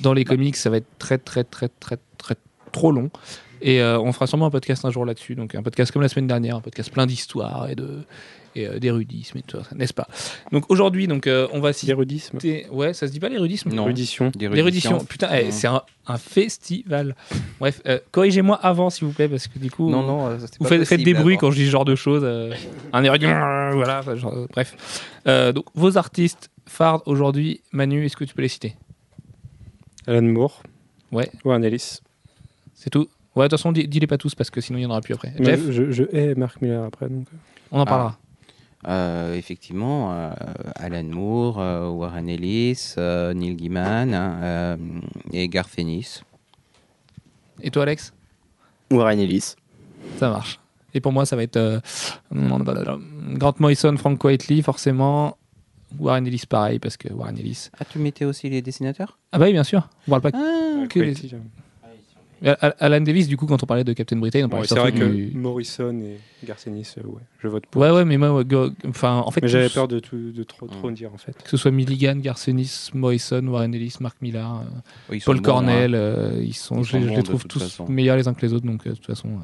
[0.00, 2.36] dans les comics, ça va être très très très très très
[2.72, 3.10] trop long.
[3.60, 6.08] Et euh, on fera sûrement un podcast un jour là-dessus, donc un podcast comme la
[6.08, 8.00] semaine dernière, un podcast plein d'histoires et de
[8.56, 10.08] et euh, d'érudisme et tout ça, n'est-ce pas?
[10.52, 12.40] Donc aujourd'hui, donc euh, on va L'érudisme.
[12.40, 13.82] citer, ouais, ça se dit pas l'érudisme Non.
[13.84, 14.32] L'érudition.
[14.38, 17.14] L'érudition, putain, eh, c'est un, un festival.
[17.60, 20.58] Bref, euh, corrigez-moi avant, s'il vous plaît, parce que du coup, Non, non, euh, c'est
[20.58, 21.40] vous pas faites, faites des bruits avant.
[21.48, 22.22] quand je dis ce genre de choses.
[22.24, 22.52] euh,
[22.92, 25.12] un érudit, voilà, genre, euh, bref.
[25.28, 28.74] Euh, donc, vos artistes phares aujourd'hui, Manu, est-ce que tu peux les citer?
[30.06, 30.62] Alan Moore.
[31.12, 31.30] Ouais.
[31.44, 32.00] Warren Ellis.
[32.74, 33.08] C'est tout?
[33.34, 35.00] Ouais, de toute façon, dis- dis-les pas tous parce que sinon il y en aura
[35.00, 35.32] plus après.
[35.40, 37.08] Jeff, je, je hais Mark Miller après.
[37.08, 37.26] Donc.
[37.70, 38.16] on en Ah.
[38.86, 40.30] Euh, effectivement, euh,
[40.76, 44.76] Alan Moore, euh, Warren Ellis, euh, Neil Gaiman hein, euh,
[45.32, 46.22] et Garth Ennis.
[47.62, 48.12] Et toi, Alex?
[48.92, 49.54] Warren Ellis.
[50.18, 50.60] Ça marche.
[50.94, 51.80] Et pour moi, ça va être euh,
[52.30, 55.36] Grant Morrison, Frank Whiteley, forcément.
[55.98, 57.70] Warren Ellis, pareil, parce que Warren Ellis.
[57.80, 59.18] Ah, tu mettais aussi les dessinateurs?
[59.32, 59.88] Ah, bah oui, bien sûr.
[60.06, 60.36] On parle pas que.
[60.84, 61.14] Ah, que les-
[62.44, 64.90] Alan Davis, du coup, quand on parlait de Captain Britain, on Ouais, parlait c'est vrai
[64.90, 67.80] surtout que du- Morrison et Garcenis, euh, ouais, je vote pour.
[67.80, 70.42] Ouais, ouais, mais moi, ouais, go- enfin, en fait, Mais j'avais peur de, tout, de
[70.42, 70.94] trop, trop Mm.
[70.94, 71.36] dire en fait.
[71.42, 74.64] que ce soit Milligan, Garcenis, Morrison, Warren Ellis, Mark Millar, euh,
[75.10, 75.98] oui, Paul bons, Cornell, hein.
[75.98, 77.86] euh, ils sont, Ils je, sont les- je bons les de trouve tous façon.
[77.88, 79.40] meilleurs les uns que les autres, donc euh, de toute façon, euh,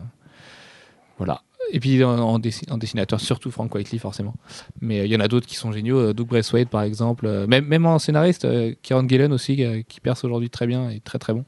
[1.19, 1.43] voilà.
[1.75, 4.35] Et puis en, en dessi- en dessinateur, surtout Frank Whiteley, forcément.
[4.83, 7.25] Mais euh, il y en a d'autres qui sont géniaux, euh, Doug Braithwaite par exemple,
[7.27, 10.91] euh, même, même en scénariste, euh, Kieran Gillen aussi, euh, qui perce aujourd'hui très bien
[10.91, 11.45] et très très bon.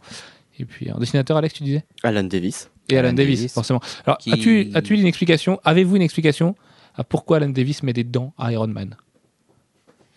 [0.59, 2.71] Et puis en dessinateur, Alex, tu disais Alan Davis.
[2.89, 3.53] Et Alan, Alan Davis, Davis.
[3.55, 3.81] forcément.
[4.07, 4.33] Alors, Qui-
[4.75, 6.55] as-tu as une explication Avez-vous une explication
[6.95, 8.97] à pourquoi Alan Davis met des dents à Iron Man?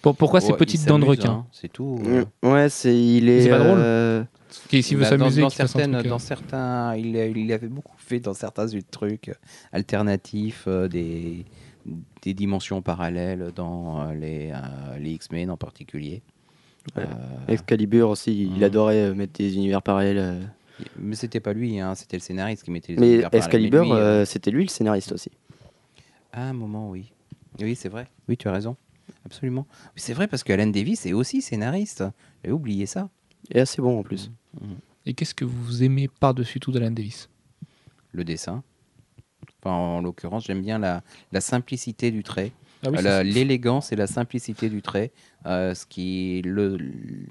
[0.01, 1.29] Pour- Pourquoi ces petites dents de requin?
[1.31, 1.99] hein, C'est tout.
[2.05, 2.23] euh.
[2.43, 3.41] Mm, Ouais, c'est il est.
[3.41, 4.23] C'est pas drôle euh,
[4.69, 7.67] Qui, S'il veut Bah, dans- s'amuser, dans, un certaines, euh, dans certains, il, il avait
[7.67, 9.31] beaucoup fait dans certains trucs
[9.73, 11.45] alternatifs, euh, des,
[12.21, 16.21] des dimensions parallèles dans euh, les, euh, les X-Men en particulier.
[16.95, 17.03] Ouais.
[17.03, 18.63] Euh, Excalibur aussi, il Mm.
[18.63, 20.17] adorait euh, mettre des univers parallèles.
[20.19, 20.41] euh.
[20.97, 23.45] mais c'était pas lui, hein, c'était le scénariste qui mettait les Mais univers parallèles.
[23.45, 25.31] Excalibur, Mais lui, euh, euh, c'était lui le scénariste aussi.
[26.31, 27.11] À un moment, oui.
[27.59, 28.07] Oui, c'est vrai.
[28.29, 28.75] Oui, tu as raison.
[29.25, 29.65] Absolument.
[29.95, 32.03] C'est vrai parce que Alan Davis est aussi scénariste.
[32.43, 33.09] J'avais oublié ça.
[33.51, 34.31] Et assez bon en plus.
[35.05, 37.29] Et qu'est-ce que vous aimez par-dessus tout d'Alan Davis?
[38.11, 38.63] Le dessin.
[39.61, 42.51] Enfin, en l'occurrence, j'aime bien la, la simplicité du trait.
[42.85, 45.11] Ah oui, c'est- L'élégance et la simplicité du trait.
[45.45, 47.27] euh, ce qui, le, le-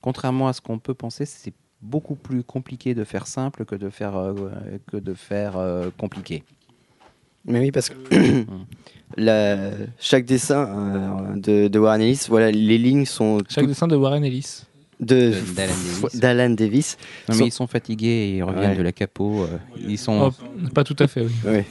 [0.00, 3.90] contrairement à ce qu'on peut penser, c'est beaucoup plus compliqué de faire simple que de
[3.90, 4.32] faire, euh,
[4.90, 6.44] que de faire euh, compliqué.
[7.44, 7.94] Mais oui, parce que
[9.16, 13.96] la, chaque dessin euh, de, de Warren Ellis, voilà, les lignes sont Chaque dessin de
[13.96, 14.62] Warren Ellis.
[15.00, 16.16] de De- d'Alan Davis.
[16.20, 16.96] d'Alan Davis.
[17.28, 18.76] Non, Sont- mais ils sont fatigués et ils reviennent Ouais.
[18.76, 19.44] de la capo.
[19.44, 20.32] euh, ils sont.
[20.32, 21.32] Oh, pas tout à fait, oui.
[21.44, 21.64] Ouais.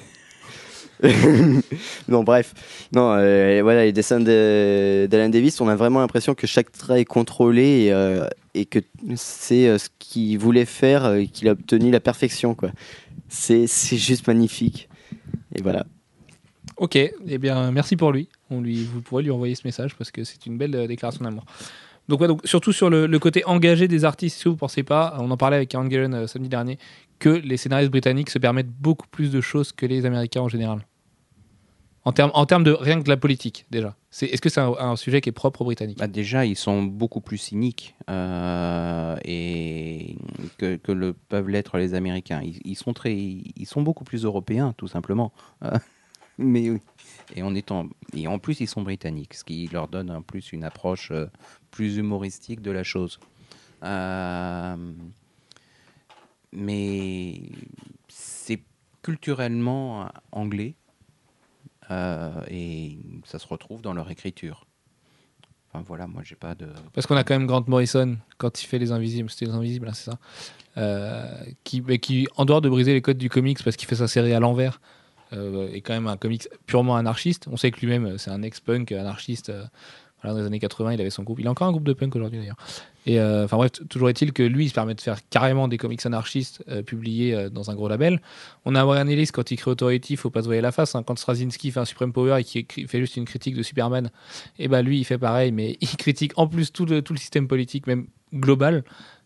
[2.08, 2.54] non, bref.
[2.94, 7.02] Non, euh, voilà, les dessins de- d'Alan Davis, on a vraiment l'impression que chaque trait
[7.02, 8.28] est contrôlé et, euh,
[8.72, 8.80] que
[9.16, 12.56] c'est euh, ce qu'il voulait faire, et qu'il a obtenu la perfection.
[13.30, 14.90] C'est juste magnifique.
[15.56, 15.86] Et voilà.
[16.78, 18.30] Ok, eh bien, merci pour lui.
[18.50, 21.46] On lui, vous pourrez lui envoyer ce message parce que c'est une belle déclaration d'amour.
[22.08, 25.18] Donc, ouais, donc, surtout sur le, côté engagé des artistes, si vous ne pensez pas,
[25.20, 26.78] on en parlait avec Karen Gillen euh, samedi dernier,
[27.20, 30.86] que les scénaristes britanniques se permettent beaucoup plus de choses que les Américains en général.
[32.06, 33.94] En termes en termes de rien que de la politique, déjà.
[34.22, 35.98] Est-ce que c'est un, sujet qui est propre aux Britanniques?
[35.98, 40.16] Bah, déjà, ils sont beaucoup plus cyniques euh, et
[40.58, 40.80] que,
[41.28, 42.42] peuvent l'être les Américains.
[42.64, 45.34] Ils, sont très, ils sont beaucoup plus européens, tout simplement.
[46.38, 46.80] Mais oui.
[47.36, 50.64] et en et en plus, ils sont britanniques, ce qui leur donne en plus une
[50.64, 51.26] approche euh,
[51.72, 53.20] plus humoristique de la chose.
[53.84, 54.76] Euh,
[56.52, 57.42] mais
[58.08, 58.62] c'est
[59.02, 60.76] culturellement anglais
[61.92, 64.66] euh, et ça se retrouve dans leur écriture.
[65.70, 66.68] Enfin voilà, moi j'ai pas de.
[66.94, 69.88] Parce qu'on a quand même Grant Morrison, quand il fait Les Invisibles, c'était Les Invisibles,
[69.88, 70.18] hein, c'est ça,
[70.78, 74.08] euh, qui, qui, en dehors de briser les codes du comics parce qu'il fait sa
[74.08, 74.82] série à l'envers,
[75.34, 77.50] est quand même un comics purement anarchiste.
[77.52, 79.52] On sait que lui-même, c'est un ex-punk anarchiste.
[80.28, 81.40] Euh, dans les années 80, il avait son groupe.
[81.40, 82.58] Il a encore un groupe de punk aujourd'hui d'ailleurs.
[83.06, 85.68] Et euh, enfin bref, t- toujours est-il que lui, il se permet de faire carrément
[85.68, 88.22] des comics anarchistes euh, publiés euh, dans un gros label.
[88.66, 90.94] On a Warren Ellis quand il crée Authority, faut pas se voiler la face.
[90.96, 91.04] hein.
[91.04, 94.10] Quand Straczynski fait un Supreme Power et qui fait juste une critique de Superman,
[94.60, 97.88] et ben lui, il fait pareil, mais il critique en plus tout le, système politique,
[97.88, 98.84] même global.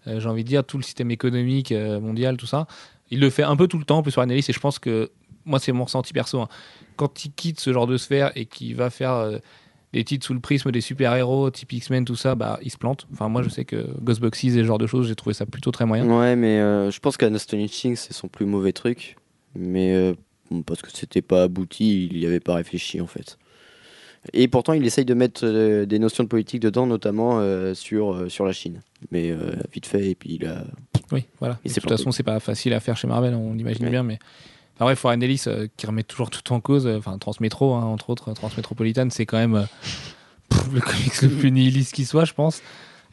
[0.08, 2.68] Euh, J'ai envie de dire tout le système économique euh, mondial, tout ça.
[3.10, 4.78] Il le fait un peu tout le temps, en plus Warren Ellis, et je pense
[4.80, 5.10] que
[5.46, 6.40] moi, c'est mon ressenti perso.
[6.40, 6.48] hein.
[6.98, 9.40] Quand il quitte ce genre de sphère et qu'il va faire
[9.93, 13.08] des titres sous le prisme des super-héros, type X-Men, tout ça, bah, il se plante.
[13.12, 15.71] Enfin, moi, je sais que Ghostboxes et ce genre de choses, j'ai trouvé ça plutôt
[15.71, 16.06] très moyen.
[16.08, 19.17] Ouais, mais euh, je pense qu'Astonishing, c'est son plus mauvais truc.
[19.54, 20.13] Mais euh,
[20.65, 23.38] parce que c'était pas abouti, il y avait pas réfléchi en fait.
[24.34, 27.41] Et pourtant, il essaye de mettre euh, des notions de politique dedans, notamment
[27.73, 28.82] sur, sur la Chine.
[29.12, 29.36] Mais
[29.73, 30.63] vite fait, et puis il a.
[31.12, 31.60] Oui, voilà.
[31.65, 33.91] Et de toute façon, c'est pas facile à faire chez Marvel, on l'imagine Ouais.
[33.91, 34.19] bien, mais.
[34.75, 37.84] Enfin, bref, Warren Ellis euh, qui remet toujours tout en cause, euh, enfin, Transmetro, hein,
[37.84, 39.63] entre autres, Transmétropolitane, c'est quand même euh,
[40.49, 42.62] pff, le comics le plus nihiliste qui soit, je pense.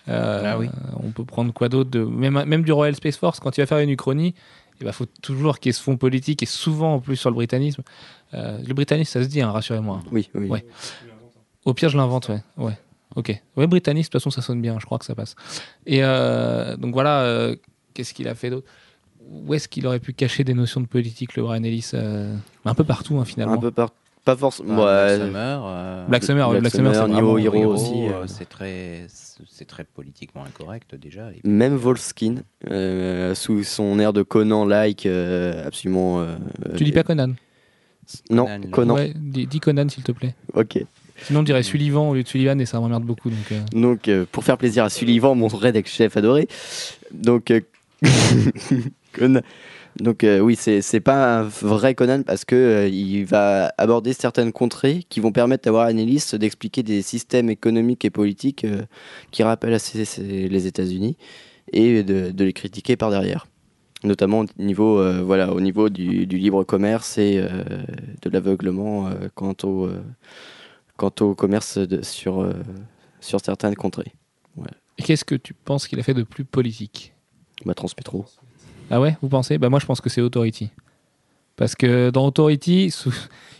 [0.09, 0.69] Euh, Ah oui.
[1.03, 2.01] On peut prendre quoi d'autre de...
[2.03, 4.35] même, même du Royal Space Force, quand il va faire une uchronie,
[4.81, 7.31] il bah, faut toujours qu'il y ait ce fond politique et souvent en plus sur
[7.31, 7.83] le britannisme.
[8.35, 10.01] Euh, le britannisme, ça se dit, hein, rassurez-moi.
[10.13, 10.49] Oui, oui.
[10.49, 10.65] Ouais.
[11.65, 12.41] Au pire, je l'invente, ouais.
[12.57, 12.79] ouais.
[13.17, 13.43] Ok.
[13.57, 15.35] Ouais, britannique, de toute façon, ça sonne bien, je crois que ça passe.
[15.87, 17.57] Et euh, donc voilà, euh,
[17.95, 18.69] qu'est-ce qu'il a fait d'autre?
[19.31, 22.75] Où est-ce qu'il aurait pu cacher des notions de politique, le Brian Ellis euh, Un
[22.75, 23.55] peu partout, hein, finalement.
[23.55, 23.91] Un peu par...
[24.25, 24.77] Pas forcément.
[24.77, 27.33] Bah, ouais, Black Summer, euh, Black Summer, Black Black Summer, c'est Summer, vraiment...
[27.33, 28.25] Neo Hero Hero, aussi, euh, euh.
[28.27, 29.07] c'est très,
[29.49, 31.31] c'est très politiquement incorrect déjà.
[31.33, 32.37] Et Même Volskin,
[32.71, 36.21] euh, sous son air de Conan-like, euh, absolument.
[36.21, 36.37] euh,
[36.77, 37.33] Tu dis pas Conan
[38.31, 38.95] Non, Conan, Conan.
[38.97, 40.35] Ouais, dis, dis Conan, s'il te plaît.
[40.55, 40.79] Ok.
[41.23, 43.31] Sinon, on dirait Sullivan au lieu de Sullivan et ça m'emmerde beaucoup.
[43.31, 46.49] Donc, euh, Donc, euh, pour faire plaisir à Sullivan, mon rédac chef adoré.
[47.13, 47.61] Donc, euh,
[49.19, 49.41] Conan.
[50.01, 54.53] Donc, euh, oui, c'est pas un vrai Conan parce que euh, il va aborder certaines
[54.53, 58.83] contrées qui vont permettre d'avoir un analyste d'expliquer des systèmes économiques et politiques euh,
[59.33, 60.05] qui rappellent assez
[60.49, 61.17] les États-Unis
[61.73, 63.47] et de, de les critiquer par derrière.
[64.05, 67.41] Notamment au niveau, euh, voilà, au niveau du, du libre commerce et
[68.23, 69.89] de l'aveuglement quant, au,
[70.97, 72.49] quant au commerce de- sur,
[73.21, 74.13] sur certaines contrées.
[74.99, 77.13] et Qu'est-ce que tu penses qu'il a fait de plus politique?
[77.67, 78.25] Bah, Transmétro.
[78.91, 79.59] Ah ouais, vous pensez?
[79.59, 80.71] Bah moi je pense que c'est Authority.
[81.57, 82.95] Parce que dans Authority,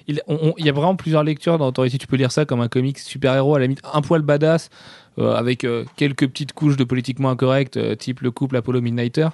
[0.07, 0.23] il,
[0.59, 1.99] y a vraiment plusieurs lectures dans Authority.
[1.99, 4.71] Tu peux lire ça comme un comics super-héros, à la limite un poil badass,
[5.19, 9.29] euh, avec euh, quelques petites couches de politiquement incorrect, euh, type le couple Apollo Midnighter,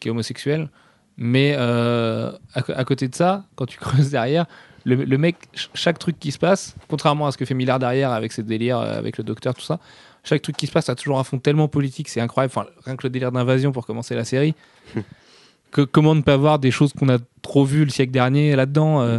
[0.00, 0.68] qui est homosexuel.
[1.16, 4.46] Mais à, côté de ça, quand tu creuses derrière,
[4.84, 8.10] le, mec, ch- chaque truc qui se passe, contrairement à ce que fait Millard derrière
[8.12, 9.78] avec ses délires, avec le docteur, tout ça,
[10.24, 12.52] chaque truc qui se passe a toujours un fond tellement politique, c'est incroyable.
[12.56, 14.54] Enfin, rien que le délire d'invasion pour commencer la série.
[15.70, 19.00] que, comment ne pas voir des choses qu'on a trop vues le siècle dernier là-dedans
[19.02, 19.18] euh,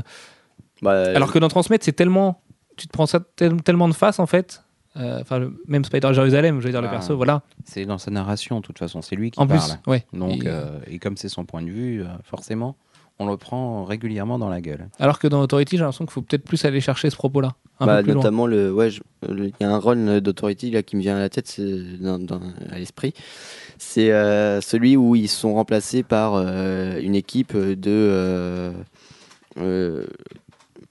[0.81, 2.41] Bah, Alors que dans Transmettre, c'est tellement.
[2.77, 4.63] Tu te prends ça tel- tellement de face en fait.
[4.97, 6.91] Euh, Enfin, même Spider Jérusalem, je veux dire, le Ah.
[6.91, 7.43] perso, voilà.
[7.63, 9.59] C'est dans sa narration, de toute façon, c'est lui qui En parle.
[9.59, 10.05] plus, ouais.
[10.13, 12.75] Donc, Et- euh, et comme c'est son point de vue, forcément,
[13.19, 14.87] on le prend régulièrement dans la gueule.
[14.99, 17.53] Alors que dans Authority, j'ai l'impression qu'il faut peut-être plus aller chercher ce propos-là.
[17.81, 18.23] Un bah, peu plus loin.
[18.23, 21.15] notamment le ouais je- le- il y a un rôle d'autorité là qui me vient
[21.15, 21.59] à la tête
[22.01, 23.13] dans- dans- à l'esprit
[23.77, 28.73] c'est euh, celui où ils sont remplacés par euh, une équipe de euh,
[29.59, 30.05] euh,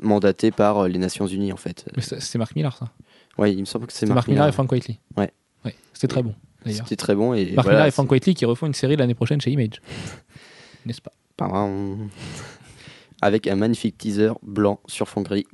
[0.02, 2.88] mandatée par les Nations Unies en fait Mais c'est Mark Millar, ça.
[3.36, 4.98] ouais il me semble que c'est C'est Mark Millar et Frank Whiteley.
[5.16, 5.30] Ouais.
[5.66, 8.46] Ouais, C'était très bon, c'était très bon et Mark voilà, Millar et Frank Whiteley qui
[8.46, 9.82] refont une série l'année prochaine chez Image.
[10.86, 11.12] N'est-ce pas.
[13.20, 15.46] avec un magnifique teaser blanc sur fond gris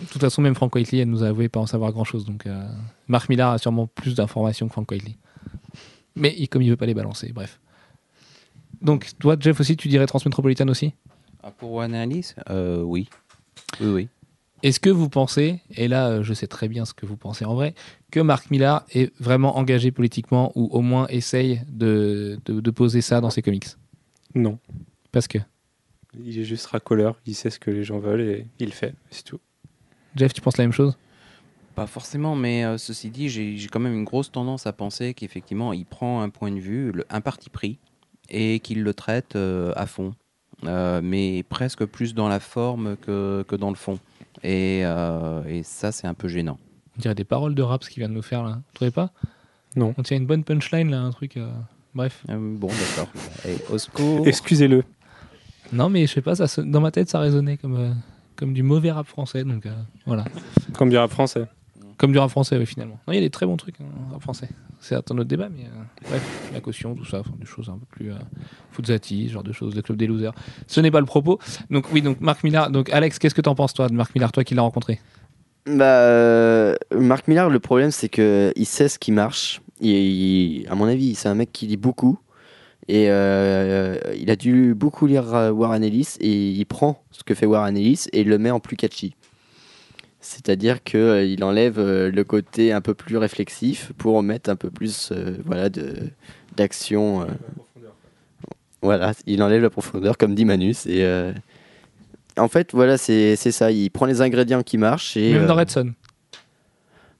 [0.00, 2.24] De toute façon, même Frank Whiteley, elle nous a avoué pas en savoir grand-chose.
[2.26, 2.68] Donc, euh,
[3.08, 5.16] Mark Millar a sûrement plus d'informations que Frank Whiteley.
[6.16, 7.58] Mais il- comme il veut pas les balancer, bref.
[8.82, 10.92] Donc, toi, Jeff aussi, tu dirais Transmétropolitane aussi?
[11.42, 13.08] Ah, pour One Alice euh, Oui.
[13.80, 14.08] Oui, oui.
[14.64, 17.44] Est-ce que vous pensez, et là euh, je sais très bien ce que vous pensez
[17.44, 17.74] en vrai,
[18.10, 23.02] que Mark Millar est vraiment engagé politiquement ou au moins essaye de, de, de poser
[23.02, 23.66] ça dans ses comics?
[24.34, 24.58] Non.
[25.12, 25.36] Parce que,
[26.18, 28.94] Il est juste racoleur, il sait ce que les gens veulent et il le fait,
[29.10, 29.38] c'est tout.
[30.16, 30.96] Jeff, tu penses la même chose?
[31.74, 35.12] Pas forcément, mais euh, ceci dit, j'ai j'ai quand même une grosse tendance à penser
[35.12, 37.78] qu'effectivement, il prend un point de vue, le- un parti pris,
[38.30, 40.14] et qu'il le traite euh, à fond.
[40.62, 43.98] Euh, mais presque plus dans la forme que, que dans le fond.
[44.42, 46.58] Et, euh, et ça, c'est un peu gênant.
[46.96, 48.56] On dirait des paroles de rap ce qu'il vient de nous faire là.
[48.56, 49.10] Vous trouvez pas?
[49.76, 49.94] Non.
[49.98, 51.36] On tient une bonne punchline là, un truc.
[51.36, 51.50] euh,
[51.94, 52.24] Bref.
[52.28, 53.08] Euh, bon, d'accord.
[53.46, 54.26] Et au secours.
[54.26, 54.82] Excusez-le.
[55.72, 57.92] Non, mais je sais pas, ça, dans ma tête ça résonnait comme, euh,
[58.36, 59.44] comme du mauvais rap français.
[59.44, 59.72] Donc euh,
[60.06, 60.24] voilà.
[60.74, 61.46] Comme du rap français.
[61.96, 62.98] Comme du rap français, oui, finalement.
[63.06, 64.48] Non, il y a des très bons trucs hein, en rap français.
[64.80, 67.86] C'est un autre débat, mais euh, bref, la caution, tout ça, des choses un peu
[67.86, 70.34] plus euh, genre de choses, le club des losers.
[70.66, 71.38] Ce n'est pas le propos.
[71.70, 72.70] Donc oui, donc Marc Millard.
[72.70, 75.00] Donc Alex, qu'est-ce que t'en penses toi de Marc Millard, toi qui l'as rencontré?
[75.66, 79.62] Bah, euh, Marc Millard, le problème, c'est que il sait ce qui marche.
[79.80, 82.18] Il- à mon avis, c'est un mec qui lit beaucoup.
[82.86, 86.16] Et euh, il a dû beaucoup lire Warren Ellis.
[86.20, 89.14] Et il prend ce que fait Warren Ellis et il le met en plus catchy.
[90.26, 95.10] C'est-à-dire qu'il enlève euh, le côté un peu plus réflexif pour mettre un peu plus
[95.12, 96.08] euh, voilà, de-
[96.56, 97.20] d'action.
[97.22, 97.26] euh.
[98.80, 100.86] voilà, il enlève la profondeur, comme dit Manus.
[100.86, 101.32] Et, euh,
[102.38, 103.70] en fait, voilà, c'est c'est ça.
[103.70, 105.14] Il prend les ingrédients qui marchent.
[105.16, 105.92] Et, Même dans euh, Red Son.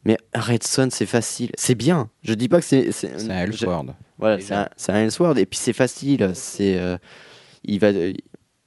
[0.07, 1.51] mais Red Son, c'est facile.
[1.57, 2.09] C'est bien.
[2.23, 2.91] Je dis pas que c'est.
[2.91, 3.91] C'est un Elseworld.
[4.19, 5.39] Voilà, c'est un, c'est un Elseworld.
[5.39, 6.31] Et puis c'est facile.
[6.35, 6.97] C'est, euh,
[7.65, 7.91] il, va,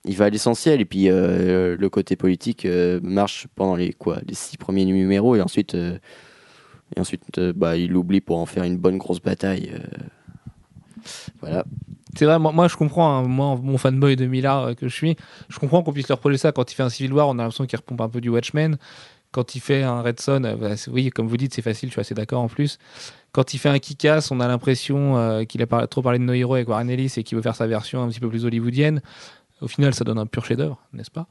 [0.08, 0.82] il va à l'essentiel.
[0.82, 5.36] Et puis euh, le côté politique euh, marche pendant les, quoi, les six premiers numéros.
[5.36, 5.98] Et ensuite, euh,
[6.96, 9.74] et ensuite bah, il l'oublie pour en faire une bonne grosse bataille.
[11.41, 11.65] Voilà.
[12.17, 15.15] C'est vrai, moi, moi, je comprends, hein, moi mon fanboy de euh, que je suis,
[15.50, 16.52] je comprends qu'on puisse leur projeter ça.
[16.52, 18.78] Quand il fait un Civil War, on a l'impression qu'il repompe un peu du Watchmen.
[19.32, 22.02] Quand il fait un Red Son, bah, oui, comme vous dites, c'est facile, je suis
[22.02, 22.80] assez d'accord en plus.
[23.34, 26.56] Quand il fait un Kick-Ass, on a l'impression qu'il a trop parlé de No Hero
[26.56, 29.02] avec Warren Ellis et qu'il veut faire sa version un petit peu plus hollywoodienne.
[29.62, 31.28] Au final, ça donne un pur chef-d'œuvre, n'est-ce pas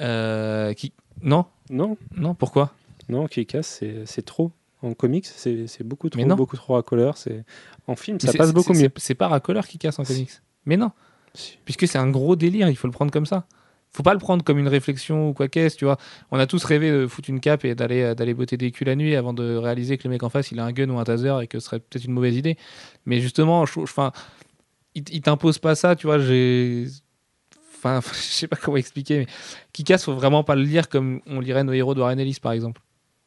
[0.00, 0.92] Euh, qui...
[1.22, 2.72] Non Non, Non Pourquoi
[3.08, 4.50] non, qui casse, c'est trop.
[4.82, 7.16] En comics, c'est beaucoup trop, beaucoup trop racoleur.
[7.16, 7.44] C'est
[7.86, 8.90] en film, ça passe beaucoup mieux.
[8.96, 10.30] C'est pas Racoleur qui casse en comics.
[10.64, 10.90] Mais non
[11.32, 11.56] Si.
[11.64, 13.46] puisque c'est un gros délire, il faut le prendre comme ça.
[13.92, 15.96] Faut pas le prendre comme une réflexion ou quoi qu'est-ce, tu vois.
[16.32, 18.96] On a tous rêvé de foutre une cape et d'aller d'aller botter des culs la
[18.96, 21.04] nuit avant de réaliser que le mec en face il a un gun ou un
[21.04, 22.58] taser et que ce serait peut-être une mauvaise idée.
[23.06, 24.10] Mais justement, je, je- enfin,
[24.96, 26.18] il, il t'impose pas ça, tu vois.
[26.18, 26.88] J'ai,
[27.96, 29.26] enfin, je sais pas comment expliquer, mais
[29.72, 32.52] Kikas faut vraiment pas le lire comme on lirait nos héros de Warren Ellis par
[32.52, 32.80] exemple,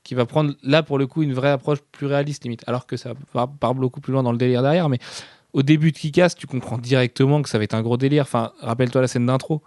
[0.04, 2.98] qui va prendre là pour le coup une vraie approche plus réaliste limite, alors que
[2.98, 5.00] ça va- part beaucoup plus loin dans le délire derrière, mais
[5.54, 8.22] au début de Kikas, tu comprends directement que ça va être un gros délire.
[8.22, 9.64] Enfin, rappelle-toi la scène d'intro.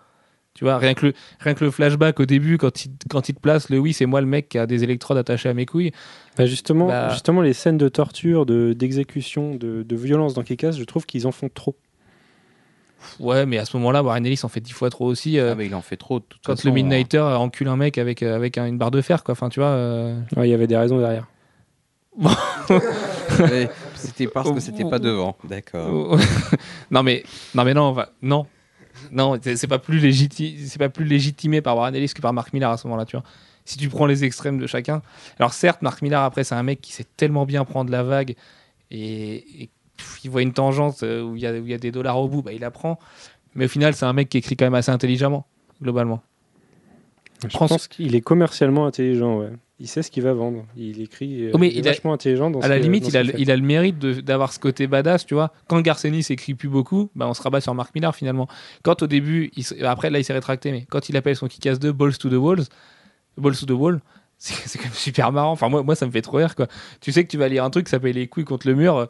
[0.54, 3.34] Tu vois, rien que, le, rien que le flashback au début, quand il, quand il
[3.34, 5.66] te place le oui, c'est moi le mec qui a des électrodes attachées à mes
[5.66, 5.90] couilles.
[6.36, 10.72] Bah, justement, Bah- justement, les scènes de torture, de- d'exécution, de, de violence dans Kikas,
[10.72, 11.74] je trouve qu'ils en font trop.
[13.20, 15.38] Ouais, mais à ce moment-là, Warren Ellis en fait dix fois trop aussi.
[15.38, 16.18] euh, Ah, mais il en fait trop.
[16.20, 18.90] de toute quand façon, le Midnighter encule un mec avec, euh, avec un- une barre
[18.90, 19.32] de fer, quoi.
[19.32, 19.68] Enfin, tu vois.
[19.70, 21.26] euh, Ouais, Il y avait des raisons derrière.
[22.22, 22.30] hein.
[23.94, 25.36] C'était parce que c'était pas devant.
[25.44, 26.18] D'accord.
[26.90, 27.22] non mais
[27.54, 28.46] non mais non non
[29.10, 30.00] non c'est pas plus
[30.66, 33.16] c'est pas plus légitimé par Warren Ellis que par Mark Millar à ce moment-là tu
[33.16, 33.24] vois
[33.64, 35.00] si tu prends les extrêmes de chacun
[35.38, 38.34] alors certes Mark Millar après c'est un mec qui sait tellement bien prendre la vague
[38.90, 39.70] et,
[40.24, 42.18] il voit une tangente euh, où il y a où il y a des dollars
[42.20, 42.98] au bout bah il la prend
[43.54, 45.46] mais au final c'est un mec qui écrit quand même assez intelligemment
[45.82, 46.22] globalement
[47.42, 49.40] Je Prends- pense qu'il est commercialement intelligent.
[49.40, 49.50] Ouais.
[49.80, 50.64] Il sait ce qu'il va vendre.
[50.76, 51.46] Il écrit.
[51.46, 53.24] euh, Oh, mais il est il a- vachement intelligent dans à la limite, il a,
[53.24, 53.40] le- fait.
[53.40, 55.52] il a le mérite d'avoir ce côté badass, tu vois.
[55.66, 58.46] Quand Garcenis écrit plus beaucoup, bah, on se rabat sur Mark Millar finalement.
[58.84, 61.80] Quand au début, il après là il s'est rétracté, mais quand il appelle son Kick-Ass
[61.80, 62.66] 2 Balls to the Walls,
[63.36, 64.00] Balls to the Wall,
[64.38, 65.50] c'est c'est quand même super marrant.
[65.50, 66.68] Enfin, moi, moi, ça me fait trop rire, quoi.
[67.00, 68.96] Tu sais que tu vas lire un truc qui s'appelle Les couilles contre le mur,
[68.96, 69.06] euh,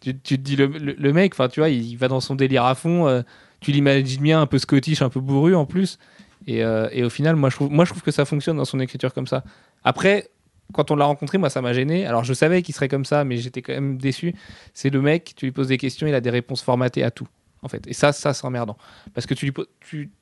[0.00, 3.06] tu, te dis, le, mec, enfin, tu vois, il, va dans son délire à fond,
[3.06, 3.22] euh,
[3.60, 5.98] tu l'imagines bien un peu scottish, un peu bourru en plus.
[6.46, 9.12] Et, euh, au final, je, trouve, moi, je trouve que ça fonctionne dans son écriture
[9.12, 9.42] comme ça.
[9.84, 10.28] Après,
[10.72, 12.06] quand on l'a rencontré, moi, ça m'a gêné.
[12.06, 14.34] Alors, je savais qu'il serait comme ça, mais j'étais quand même déçu.
[14.74, 17.28] C'est le mec, tu lui poses des questions, il a des réponses formatées à tout.
[17.66, 17.84] En fait.
[17.88, 18.76] Et ça, ça c'est emmerdant.
[19.12, 19.52] Parce que tu,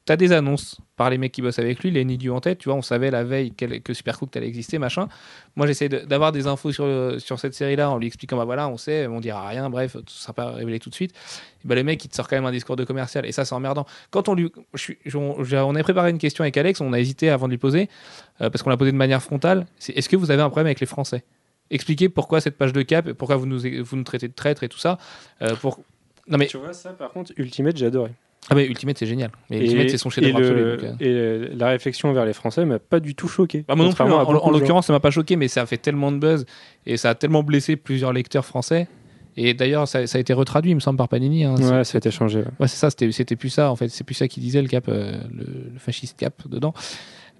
[0.08, 2.70] as des annonces par les mecs qui bossent avec lui, les Nidu en tête, tu
[2.70, 5.08] vois, on savait la veille que Supercook allait exister, machin.
[5.56, 8.78] Moi, j'essaie d'avoir des infos sur, sur cette série-là en lui expliquant, bah voilà, on
[8.78, 11.12] sait, on dira rien, bref, tout sera pas révélé tout de suite.
[11.12, 13.26] Et bah, le mec, il te sort quand même un discours de commercial.
[13.26, 13.84] Et ça, c'est emmerdant.
[14.10, 14.50] Quand on lui.
[15.14, 17.90] on, avait préparé une question avec Alex, on a hésité avant de lui poser,
[18.40, 19.66] euh, parce qu'on l'a posé de manière frontale.
[19.78, 21.24] C'est est-ce que vous avez un problème avec les Français?
[21.70, 24.68] Expliquez pourquoi cette page de cap, pourquoi vous nous, vous nous traitez de traîtres et
[24.68, 24.98] tout ça.
[25.42, 25.80] Euh, pour...
[26.28, 28.10] Non mais, Tu vois, ça, par contre, Ultimate, j'ai adoré.
[28.50, 29.30] ah mais Ultimate, c'est génial.
[29.50, 30.76] Mais Ultimate, c'est son chef-d'œuvre et absolu.
[30.90, 31.50] donc, euh.
[31.50, 33.64] et la réflexion vers les Français m'a pas du tout choqué.
[33.68, 35.78] Bah, moi non plus, contrairement en, l'occurrence, ça m'a pas choqué, mais ça a fait
[35.78, 36.46] tellement de buzz
[36.86, 38.88] et ça a tellement blessé plusieurs lecteurs français.
[39.36, 41.42] Et d'ailleurs, ça, ça a été retraduit, il me semble, par Panini.
[41.44, 41.56] hein.
[41.56, 42.38] Ouais, ça a été changé.
[42.38, 42.44] ouais.
[42.60, 43.88] Ouais, c'est ça, c'était, c'était plus ça, en fait.
[43.88, 46.72] C'est plus ça qu'il disait, le cap, euh, le, le fasciste cap dedans.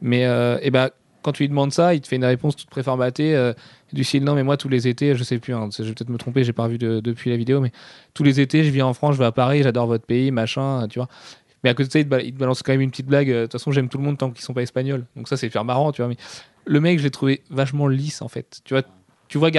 [0.03, 0.91] Mais, euh, et ben,
[1.25, 3.53] quand tu lui demandes ça, il te fait une réponse toute préformatée, euh,
[3.93, 6.11] du style non, mais moi, tous les étés, je sais plus, hein, je vais peut-être
[6.11, 7.72] me tromper, j'ai pas vu de- depuis la vidéo, mais
[8.12, 10.87] tous les étés, je viens en France, je vais à Paris, j'adore votre pays, machin,
[10.89, 11.09] tu vois.
[11.64, 13.31] Mais à côté de ça, il te, il balance quand même une petite blague.
[13.31, 15.07] euh, De toute façon, j'aime tout le monde tant qu'ils sont pas espagnols.
[15.16, 16.09] Donc ça, c'est super marrant, tu vois.
[16.09, 16.16] Mais
[16.66, 18.61] le mec, je l'ai trouvé vachement lisse, en fait.
[18.64, 18.83] Tu vois,
[19.29, 19.51] tu vois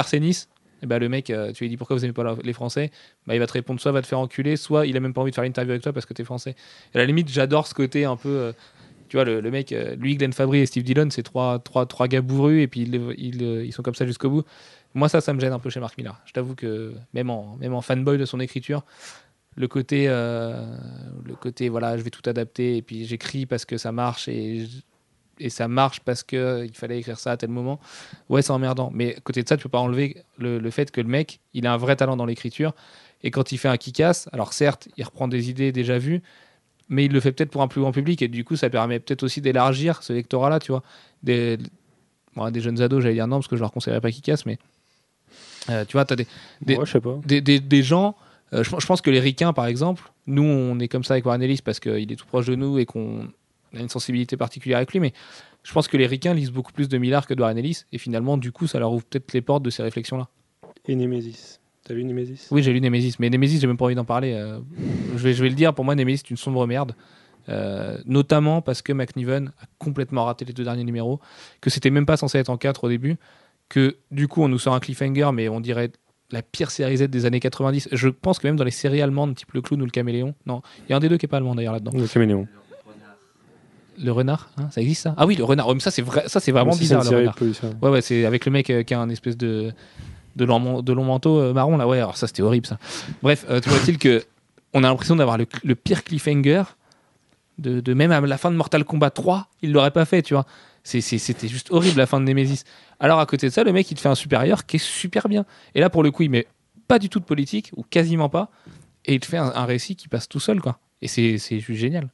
[0.85, 2.91] et ben, le mec, euh, tu lui dis pourquoi vous aimez pas les Français,
[3.25, 5.21] bah, il va te répondre soit va te faire enculer, soit il a même pas
[5.21, 6.55] envie de faire l'interview avec toi parce que t'es français.
[6.93, 8.29] Et à la limite, j'adore ce côté un peu.
[8.29, 8.51] euh,
[9.07, 12.07] Tu vois, le, mec, euh, lui, Glenn Fabry et Steve Dillon, c'est trois, trois, trois
[12.07, 14.43] gars bourrus et puis ils, ils, ils sont comme ça jusqu'au bout.
[14.93, 16.21] Moi, ça, ça me gêne un peu chez Mark Millar.
[16.25, 18.83] Je t'avoue que même en, même en fanboy de son écriture,
[19.55, 20.65] le côté, euh,
[21.23, 24.67] le côté, voilà, je vais tout adapter et puis j'écris parce que ça marche et,
[25.39, 27.79] et ça marche parce que il fallait écrire ça à tel moment.
[28.29, 28.91] Ouais, c'est emmerdant.
[28.93, 31.67] Mais côté de ça, tu peux pas enlever le, le fait que le mec, il
[31.67, 32.73] a un vrai talent dans l'écriture
[33.23, 36.21] et quand il fait un kick-ass, alors certes, il reprend des idées déjà vues,
[36.89, 38.99] mais il le fait peut-être pour un plus grand public et du coup, ça permet
[38.99, 40.83] peut-être aussi d'élargir ce lectorat-là, tu vois.
[41.23, 41.57] Des,
[42.35, 44.57] bon, des jeunes ados, j'allais dire non parce que je leur conseillerais pas kick-ass, mais
[45.69, 46.27] euh, tu vois, t'as des,
[46.61, 47.19] des, Ouais, je sais pas.
[47.25, 48.15] des, des, des gens.
[48.53, 51.25] euh, je, je pense que les ricains, par exemple, nous, on est comme ça avec
[51.25, 53.25] Warren Ellis parce qu'il est tout proche de nous et qu'on
[53.75, 54.99] a une sensibilité particulière avec lui.
[54.99, 55.13] Mais
[55.63, 57.83] je pense que les ricains lisent beaucoup plus de Millard que de Warren Ellis.
[57.91, 60.27] Et finalement, du coup, ça leur ouvre peut-être les portes de ces réflexions-là.
[60.87, 61.59] Et Nemesis.
[61.85, 62.47] T'as vu Nemesis?
[62.51, 63.15] Oui, j'ai lu Nemesis.
[63.19, 64.33] Mais Nemesis, j'ai même pas envie d'en parler.
[64.33, 64.59] euh,
[65.15, 66.93] je, vais, je vais le dire, pour moi, Nemesis, c'est une sombre merde.
[67.47, 71.19] Euh, notamment parce que McNiven a complètement raté les deux derniers numéros,
[71.61, 73.17] que c'était même pas censé être en 4 au début,
[73.69, 75.91] que du coup on nous sort un cliffhanger, mais on dirait
[76.31, 77.89] la pire série Z des années 90.
[77.91, 80.63] Je pense que même dans les séries allemandes, type Le Clown ou Le Caméléon, non,
[80.87, 81.91] il y a un des deux qui est pas allemand d'ailleurs là-dedans.
[81.95, 82.47] Le caméléon.
[84.03, 85.13] Le renard, hein, ça existe ça?
[85.15, 85.71] Ah oui, le renard.
[85.73, 87.35] Mais ça c'est vrai, ça c'est vraiment bizarre le renard.
[87.81, 89.71] Ouais, ouais, c'est avec le mec euh, qui a un espèce de,
[90.35, 91.87] de, long, de manteau euh, marron, là.
[91.87, 92.77] Ouais, alors ça, c'était horrible, ça.
[93.21, 94.23] Bref, euh, tu vois-t-il que
[94.73, 96.63] on a l'impression d'avoir le, pire cliffhanger
[97.57, 100.45] de, même à la fin de Mortal Kombat 3, il l'aurait pas fait, tu vois.
[100.83, 102.63] C'était juste horrible la fin de Nemesis.
[102.99, 105.29] Alors à côté de ça, le mec, il te fait un supérieur qui est super
[105.29, 105.45] bien.
[105.73, 106.45] Et là, pour le coup, il met
[106.87, 108.51] pas du tout de politique, ou quasiment pas,
[109.05, 110.77] et il te fait un, un récit qui passe tout seul, quoi.
[111.01, 112.09] Et c'est juste génial.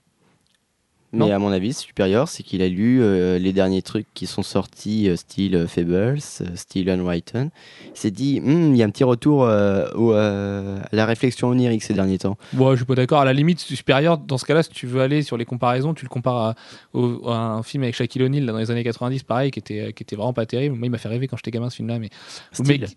[1.14, 1.34] Mais Non.
[1.36, 5.09] à mon avis, supérieur, c'est qu'il a lu euh, les derniers trucs qui sont sortis,
[5.09, 7.49] euh, style euh, Fables, euh, style Unwritten.
[7.93, 11.49] Il s'est dit, Hmm, il y a un petit retour euh, au, à la réflexion
[11.49, 12.38] onirique ces derniers temps.
[12.53, 13.20] Bon, je suis pas d'accord.
[13.20, 16.05] À la limite, supérieur, dans ce cas-là, si tu veux aller sur les comparaisons, tu
[16.05, 16.55] le compares à,
[16.93, 20.03] au- à un film avec Shaquille O'Neal dans les années 90, pareil, qui était, qui
[20.03, 20.76] était vraiment pas terrible.
[20.78, 21.99] Moi, il m'a fait rêver quand j'étais gamin ce film-là.
[21.99, 22.09] Mais,
[22.53, 22.88] Style.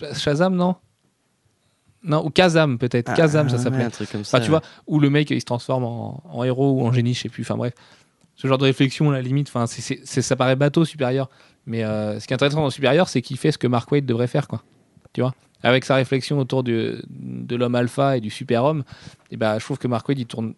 [0.00, 0.76] mais Shazam, non?
[2.04, 3.12] Non, ou Kazam peut-être.
[3.14, 3.84] Kazam, ça Ah, s'appelait.
[3.84, 4.36] un truc comme ça.
[4.38, 7.14] Enfin, tu vois, où le mec il se transforme en, en héros ou en génie,
[7.14, 7.42] je sais plus.
[7.42, 7.72] Enfin bref,
[8.36, 11.28] ce genre de réflexion, à la limite, enfin, c'est ça paraît bateau supérieur.
[11.66, 14.06] Mais euh, ce qui est intéressant dans supérieur, c'est qu'il fait ce que Mark Waid
[14.06, 14.62] devrait faire, quoi.
[15.12, 18.84] Tu vois, avec sa réflexion autour du- de l'homme alpha et du super-homme,
[19.30, 20.54] et ben, je trouve que Mark Waid il tourne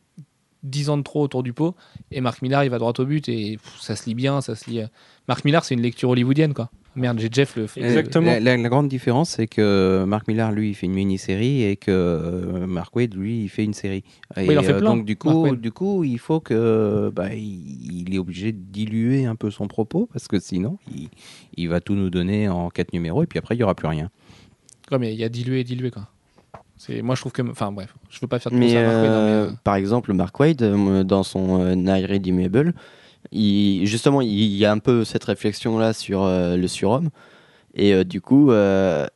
[0.62, 1.74] 10 ans de trop autour du pot,
[2.11, 4.55] et Mark Millar il va droit au but et pff, ça se lit bien, ça
[4.55, 4.80] se lit.
[4.82, 4.86] euh.
[5.26, 6.70] Mark Millar, c'est une lecture hollywoodienne, quoi.
[6.97, 7.66] Merde, j'ai Jeff le.
[7.76, 8.26] Exactement.
[8.26, 11.76] La, la- la grande différence, c'est que Mark Millar, lui, il fait une mini-série et
[11.76, 14.03] que euh, Mark Waid, lui, il fait une série.
[14.36, 17.32] Et, il en fait euh, plein, donc, du coup, du coup, il faut que bah,
[17.34, 21.09] il, il est obligé de diluer un peu son propos parce que sinon, il,
[21.57, 23.88] il va tout nous donner en quatre numéros et puis après, il y aura plus
[23.88, 24.11] rien.
[24.91, 26.09] Ouais, mais il y a dilué et dilué, quoi.
[26.76, 29.03] C'est moi je trouve que enfin bref, je veux pas faire de Mais, à Mark
[29.03, 32.72] Waid, non, mais, euh, euh, par exemple, Mark Wade, dans son euh, Night Redeemable,
[33.32, 37.10] il, justement, il y a un peu cette réflexion-là sur euh, le surhomme.
[37.74, 39.06] Et euh, du coup, euh,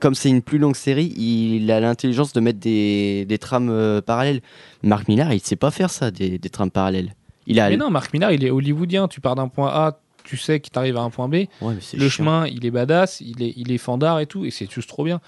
[0.00, 4.40] comme c'est une plus longue série, il a l'intelligence de mettre des, des trames parallèles.
[4.82, 7.14] Mark Millar, il sait pas faire ça, des, des trames parallèles.
[7.46, 9.08] Il a Mais non, Mark Millar, il est hollywoodien.
[9.08, 11.34] Tu pars d'un point A, tu sais que tu arrives à un point B.
[11.62, 12.08] Ouais, Le chiant.
[12.10, 15.04] chemin, il est badass, il est, il est fandard et tout, et c'est juste trop
[15.04, 15.20] bien.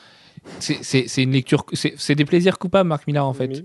[0.58, 3.64] C'est- une lecture, c'est des plaisirs coupables, Mark Millar, en fait.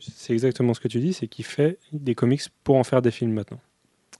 [0.00, 3.10] C'est exactement ce que tu dis, c'est qu'il fait des comics pour en faire des
[3.10, 3.58] films maintenant.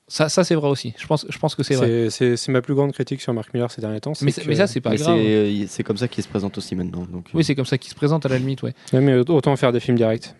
[0.08, 0.94] Ça, ça c'est vrai aussi.
[0.98, 2.08] Je pense, je pense que c'est vrai.
[2.10, 4.12] C'est ma plus grande critique sur Mark Millar ces derniers temps.
[4.22, 5.18] Mais, que- mais ça, c'est pas Mais grave.
[5.18, 7.06] c'est euh, c'est comme ça qu'il se présente aussi maintenant.
[7.10, 8.72] Donc, Oui, c'est comme ça qu'il se présente à la limite, ouais.
[8.92, 10.32] Ouais, mais autant faire des films directs.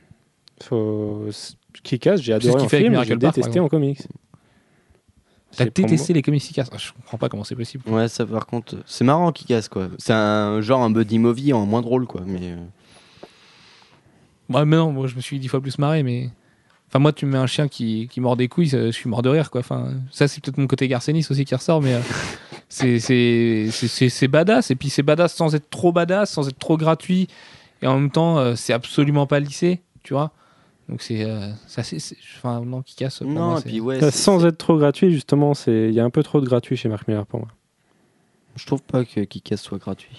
[0.63, 1.27] Faut...
[1.83, 3.99] Kick-Ass, j'ai C'est ce adoré qu'il en fait film, j'ai détesté en comics.
[5.57, 6.69] T'as détesté les comics efficaces.
[6.73, 7.83] Ah, Je comprends pas comment c'est possible.
[7.89, 9.89] Ouais, ça par contre, c'est marrant qu'il casse quoi.
[9.99, 12.23] C'est un genre un buddy movie en moins drôle quoi.
[12.27, 12.57] Mais euh,
[14.49, 16.31] Ouais, mais non, moi je me suis dix fois plus marré, mais.
[16.89, 19.21] Enfin, moi, tu me mets un chien qui, qui mord des couilles, je suis mort
[19.21, 19.59] de rire, quoi.
[19.59, 21.95] Enfin, ça, c'est peut-être mon côté Garcenis aussi qui ressort, mais.
[21.95, 22.01] euh,
[23.71, 27.27] c'est badass, et puis c'est badass sans être trop badass, sans être trop gratuit,
[27.83, 30.31] et en même temps, euh, c'est absolument pas lissé, tu vois.
[30.89, 31.25] Donc, c'est.
[31.25, 33.19] euh, c'est assez- Enfin, non, qui casse.
[33.19, 36.01] pour non, moi, puis ouais, Ça, c'est- Sans être trop gratuit, justement, c'est- il y
[36.01, 37.49] a un peu trop de gratuit chez Mark Millar pour moi.
[38.57, 40.17] je trouve pas que Kikas soit gratuit.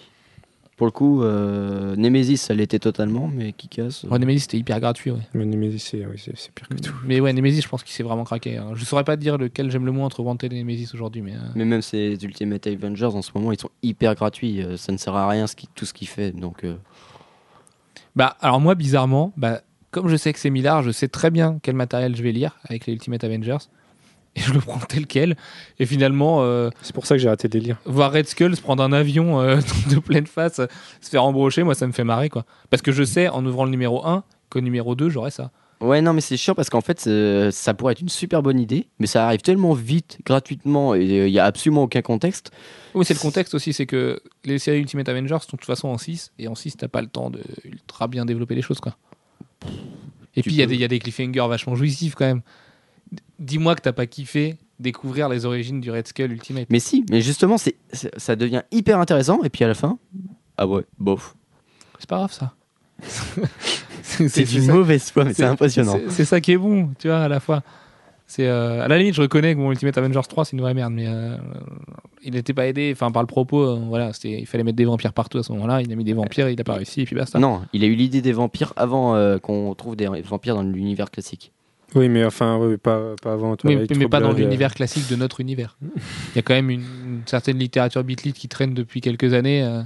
[0.75, 4.01] Pour le coup, euh, Nemesis, ça l'était totalement, mais Kikas.
[4.05, 5.21] euh, Ouais, Nemesis, c'était hyper gratuit, ouais.
[5.33, 6.21] Mais Nemesis, c'est oui,
[6.53, 6.93] pire que tout.
[7.03, 8.57] Mais ouais, Nemesis, je pense qu'il s'est vraiment craqué.
[8.57, 8.73] hein.
[8.75, 11.33] Je saurais pas dire lequel j'aime le moins entre Wanted et Nemesis aujourd'hui, mais.
[11.33, 14.61] euh, Mais même ces Ultimate Avengers en ce moment, ils sont hyper gratuits.
[14.61, 16.31] euh, ça ne sert à rien ce qui- tout ce qu'il fait.
[16.31, 16.75] Donc, euh,
[18.15, 19.61] Bah, alors moi, bizarrement, bah,
[19.91, 22.57] comme je sais que c'est Millard, je sais très bien quel matériel je vais lire
[22.65, 23.57] avec les Ultimate Avengers.
[24.35, 25.35] Et je le prends tel quel.
[25.79, 27.77] Et finalement, euh, C'est pour ça que j'ai arrêté de les lire.
[27.85, 29.59] voir Red Skull se prendre un avion euh,
[29.89, 30.67] de pleine face, euh,
[31.01, 32.45] se faire embrocher, moi, ça me fait marrer, quoi.
[32.69, 35.49] Parce que je sais, en ouvrant le numéro 1, qu'au numéro 2, j'aurai ça.
[35.79, 38.59] Ouais, non, mais c'est chiant parce qu'en fait, euh, ça pourrait être une super bonne
[38.59, 42.51] idée, mais ça arrive tellement vite, gratuitement, et il n'y a absolument aucun contexte.
[42.95, 45.87] Oui, c'est le contexte aussi, c'est que les séries Ultimate Avengers sont de toute façon
[45.87, 48.79] en 6, et en 6, t'as pas le temps de ultra bien développer les choses,
[48.79, 48.97] quoi.
[50.35, 52.25] Et Tu puis, il y, a des- il y a des cliffhangers vachement jouissifs, quand
[52.25, 52.41] même.
[53.39, 56.67] Dis-moi que t'as pas kiffé découvrir les origines du Red Skull Ultimate.
[56.69, 57.75] Mais si, mais justement, c'est,
[58.17, 59.97] ça devient hyper intéressant, et puis à la fin,
[60.57, 61.35] ah ouais, bof.
[61.99, 62.53] C'est pas grave, ça.
[63.03, 63.41] c'est
[64.03, 65.97] C'est c'est du ça- mauvaise foi, mais c'est impressionnant.
[66.09, 67.63] C'est ça qui est bon, tu vois, à la fois.
[68.29, 70.73] C'est euh, à la limite, je reconnais que mon Ultimate Avengers 3, c'est une vraie
[70.73, 71.37] merde, mais euh,
[72.23, 74.83] il n'était pas aidé, enfin par le propos, euh, voilà, c'était, il fallait mettre des
[74.83, 75.81] vampires partout à ce moment-là.
[75.81, 77.39] Il a mis des vampires, il a pas réussi, et puis basta.
[77.39, 81.09] Non, il a eu l'idée des vampires avant euh, qu'on trouve des vampires dans l'univers
[81.09, 81.53] classique.
[81.95, 83.51] Oui, mais enfin, oui, pas, pas avant.
[83.51, 85.77] Oui, Twilight, mais, mais pas dans l'univers classique de notre univers.
[85.81, 89.63] Il y a quand même une, une certaine littérature bitlit qui traîne depuis quelques années.
[89.63, 89.83] euh,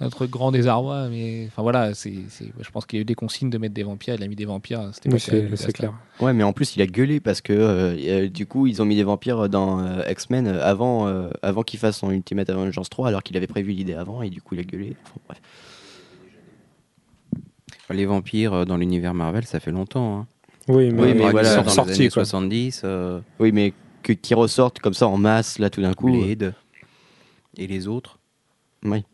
[0.00, 3.14] notre grand désarroi, mais enfin voilà, c'est, c'est- je pense qu'il y a eu des
[3.14, 4.90] consignes de mettre des vampires, il a mis des vampires.
[4.92, 5.94] C'était Oui, pas c'est clair.
[6.20, 8.84] Ouais, mais en plus, il a gueulé parce que euh, euh, du coup, ils ont
[8.84, 13.08] mis des vampires dans euh, X-Men avant, euh, avant qu'il fasse son Ultimate Avengers 3,
[13.08, 14.96] alors qu'il avait prévu l'idée avant, et du coup, il a gueulé.
[15.04, 15.40] Enfin, bref.
[17.90, 20.18] Les vampires dans l'univers Marvel, ça fait longtemps.
[20.20, 20.26] Hein.
[20.68, 22.24] Oui, mais, Oui, mais voilà, sont ils sont dans sortis sortis, quoi.
[22.24, 23.72] 70, euh, Oui, mais
[24.02, 26.10] que, qui ressortent comme ça en masse, là, tout d'un coup.
[26.10, 26.54] Blade
[27.56, 28.18] et les autres?
[28.84, 29.04] Oui.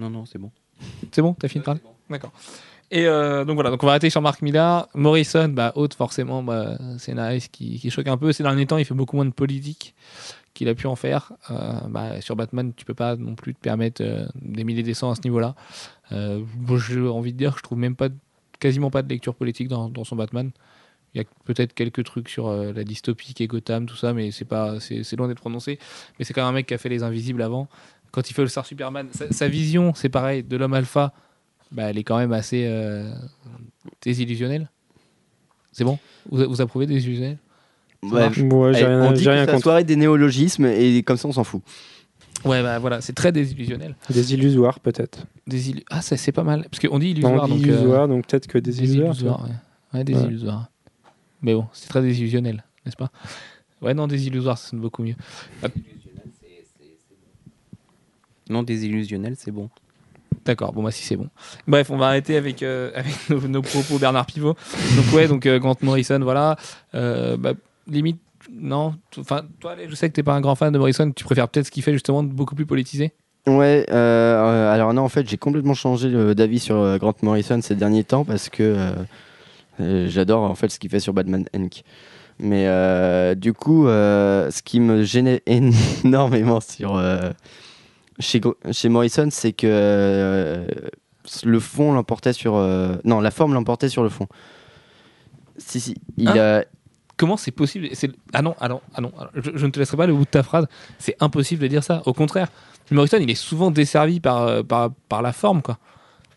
[0.00, 0.50] Non, non, c'est bon.
[1.12, 2.32] C'est bon, t'as fini de parler D'accord.
[2.90, 4.88] Et euh, donc voilà, donc on va arrêter sur Mark Millar.
[4.94, 8.32] Morrison, bah, haute forcément, bah, scénariste qui, qui choque un peu.
[8.32, 9.94] Ces derniers temps, il fait beaucoup moins de politique
[10.54, 11.32] qu'il a pu en faire.
[11.50, 15.10] Euh, bah, sur Batman, tu peux pas non plus te permettre euh, des milliers cents
[15.10, 15.54] à ce niveau-là.
[16.10, 16.42] Euh,
[16.88, 18.16] j'ai envie de dire que je trouve même pas, de-
[18.58, 20.50] quasiment pas de lecture politique dans, dans son Batman.
[21.14, 24.30] Il y a peut-être quelques trucs sur euh, la dystopie et Gotham, tout ça, mais
[24.32, 25.78] c'est pas, c'est c'est loin d'être prononcé.
[26.18, 27.68] Mais c'est quand même un mec qui a fait les Invisibles avant.
[28.10, 31.12] Quand il fait le Star Superman, sa, sa vision, c'est pareil, de l'homme alpha,
[31.70, 33.12] bah, elle est quand même assez euh,
[34.02, 34.68] désillusionnelle.
[35.72, 35.98] C'est bon?
[36.28, 37.38] Vous, vous approuvez désillusionnel
[38.02, 38.30] Ouais.
[38.42, 39.60] Moi, j'ai eh, rien, on dit que rien contre.
[39.62, 41.62] soirée des néologismes, et comme ça, on s'en fout.
[42.46, 43.94] Ouais, bah voilà, c'est très désillusionnel.
[44.08, 45.26] Des illusoires, peut-être.
[45.46, 46.66] Désillu- Ah, ça c'est pas mal.
[46.70, 47.44] Parce qu'on dit illusoire.
[47.44, 49.14] on dit donc, euh, illusoire, donc peut-être que des illusoires.
[49.14, 49.32] tu vois.
[49.32, 49.44] illusoires,
[49.92, 49.98] ouais.
[49.98, 50.22] Ouais, des Ouais.
[50.22, 50.70] illusoires.
[51.42, 53.10] Mais bon, c'est très désillusionnel, n'est-ce pas?
[53.82, 55.16] Ouais, non, des illusoires, ça sonne beaucoup mieux.
[58.50, 59.70] Non, désillusionnel, c'est bon.
[60.44, 61.28] D'accord, bon bah si c'est bon.
[61.66, 64.56] Bref, on va arrêter avec, euh, avec nos, nos propos Bernard Pivot.
[64.96, 66.56] Donc ouais, donc euh, Grant Morrison, voilà.
[66.94, 67.52] Euh, bah,
[67.86, 68.20] limite,
[68.52, 68.94] non.
[69.18, 71.10] Enfin, toi, je sais que t'es pas un grand fan de Morrison.
[71.12, 73.12] Tu préfères peut-être ce qu'il fait justement beaucoup plus politisé?
[73.46, 78.24] Ouais, alors non, en fait, j'ai complètement changé d'avis sur Grant Morrison ces derniers temps
[78.24, 78.92] parce que
[79.78, 81.82] j'adore en fait ce qu'il fait sur Batman Inc.
[82.40, 85.42] Mais euh, du coup, euh, ce qui me gênait
[86.04, 87.30] énormément sur euh,
[88.20, 90.66] chez, Morrison, c'est que euh,
[91.44, 94.26] le fond l'emportait sur euh, non, la forme l'emportait sur le fond.
[95.58, 96.64] Si si, il Hein a
[97.16, 99.12] Comment c'est possible C'est- Ah non, ah non, ah non.
[99.34, 100.66] Je, je ne te laisserai pas le bout de ta phrase.
[100.98, 102.00] C'est impossible de dire ça.
[102.06, 102.48] Au contraire,
[102.90, 105.78] Morrison, il est souvent desservi par, euh, par, par la forme, quoi.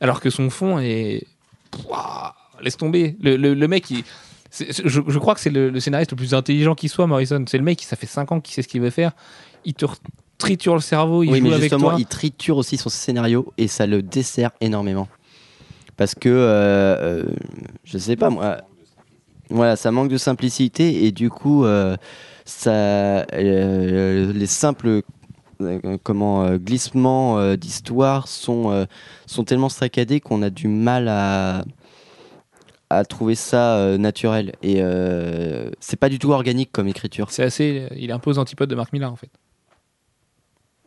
[0.02, 1.26] Alors que son fond est.
[1.72, 3.16] Pouah, laisse tomber.
[3.22, 4.04] Le, le, le mec, il-
[4.50, 7.46] c'est- je, je crois que c'est le, le scénariste le plus intelligent qui soit, Morrison.
[7.48, 9.14] C'est le mec qui, ça fait 5 ans qu'il sait ce qu'il veut faire.
[9.64, 9.86] Il te
[10.48, 11.96] triture le cerveau, il oui, joue mais avec toi.
[11.98, 15.08] il triture aussi son scénario et ça le dessert énormément.
[15.98, 17.24] Parce que, euh, euh,
[17.84, 18.58] je sais pas moi,
[19.50, 21.96] voilà, ça manque de simplicité et du coup, euh,
[22.46, 25.02] ça, euh, les simples
[25.62, 28.86] euh, comment, euh, glissements euh, d'histoire sont, euh,
[29.28, 31.64] sont tellement saccadés qu'on a du mal à,
[32.90, 34.54] à trouver ça euh, naturel.
[34.64, 37.28] Et euh, c'est pas du tout organique comme écriture.
[37.30, 37.88] C'est assez.
[37.96, 39.30] Il aux antipodes de Mark Millar, en fait.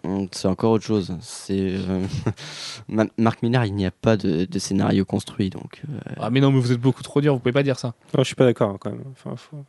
[0.07, 1.17] Hum, C'est encore autre chose.
[1.21, 2.05] C'est euh,
[2.89, 6.41] Ma- Marc Millar, il n'y a pas de, de scénario construit, donc euh, Ah, mais
[6.41, 7.89] non, mais vous êtes beaucoup trop dur, vous pouvez pas dire ça.
[8.17, 9.03] Non, je suis pas d'accord hein, quand même.
[9.13, 9.65] Enfin, faut-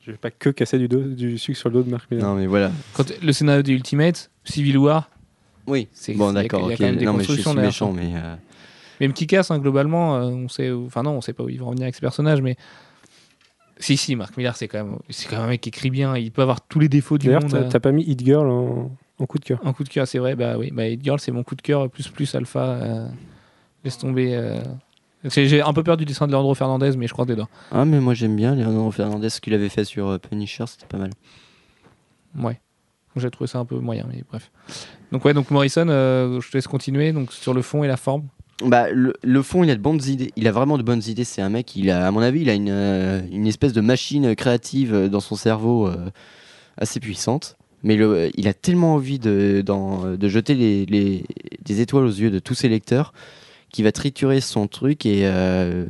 [0.00, 2.28] Je vais pas que casser du, dos, du sucre sur le dos de Marc Millar.
[2.28, 2.70] non mais voilà.
[2.94, 5.10] Quand le scénario des Ultimate, Civil War,
[5.66, 5.88] Oui.
[5.92, 6.60] c'est Bon il d'accord.
[6.60, 6.78] il y a ok.
[6.78, 8.36] quand même des Non mais je suis méchant, mais euh,
[9.00, 11.48] Même qui casse, hein, globalement, euh, on sait, où- enfin non, on sait pas où
[11.48, 12.56] ils vont revenir avec ce personnage, mais
[13.78, 16.16] si, si, Mark Millar, c'est quand même, c'est quand même un mec qui écrit bien.
[16.16, 17.50] Il peut avoir tous les défauts du D'ailleurs, monde.
[17.50, 18.90] t'as euh, t'as pas mis Hit Girl en,
[19.24, 19.58] en coup de cœur.
[19.64, 20.36] Un coup de cœur, c'est vrai.
[20.36, 22.60] Bah oui, bah Hit Girl, c'est mon coup de cœur plus plus alpha.
[22.60, 23.08] euh,
[23.84, 24.34] laisse tomber.
[24.34, 24.60] euh.
[25.24, 27.48] J'ai un peu peur du dessin de Leandro Fernandez, mais je crois dedans.
[27.72, 30.86] ah mais moi j'aime bien Leonardo Fernandez ce qu'il avait fait sur euh, Punisher, c'était
[30.86, 31.10] pas mal.
[32.38, 32.60] Ouais.
[33.16, 34.50] J'ai trouvé ça un peu moyen, mais bref.
[35.12, 37.12] Donc ouais, donc Morrison, euh, je te laisse continuer.
[37.12, 38.24] Donc sur le fond et la forme.
[38.66, 40.32] Bah le, le fond, il a de bonnes idées.
[40.36, 41.24] Il a vraiment de bonnes idées.
[41.24, 41.74] C'est un mec.
[41.76, 45.20] Il a, à mon avis, il a une, euh, une espèce de machine créative dans
[45.20, 46.10] son cerveau euh,
[46.76, 47.56] assez puissante.
[47.84, 47.96] Mais
[48.36, 51.24] il a tellement envie de, de jeter les, les-
[51.64, 53.12] des étoiles aux yeux de tous ses lecteurs
[53.70, 55.86] qu'il va triturer son truc et euh,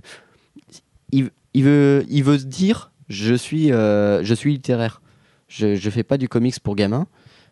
[1.13, 5.01] il, il veut, il veut dire, je suis, euh, je suis littéraire.
[5.49, 7.07] Je, je fais pas du comics pour gamins,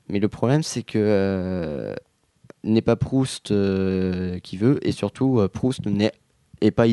[0.08, 1.94] mais le problème c'est que euh,
[2.64, 6.12] n'est pas Proust euh, qui veut, et surtout Proust n'est
[6.60, 6.86] est pas,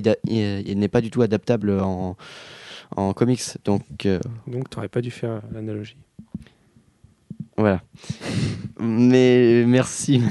[0.91, 2.15] pas du tout adaptable en,
[2.95, 3.41] en comics.
[3.65, 3.83] Donc
[4.47, 5.95] Donc, t'aurais pas dû faire l'analogie.
[7.59, 7.81] Voilà.
[8.79, 10.21] mais merci.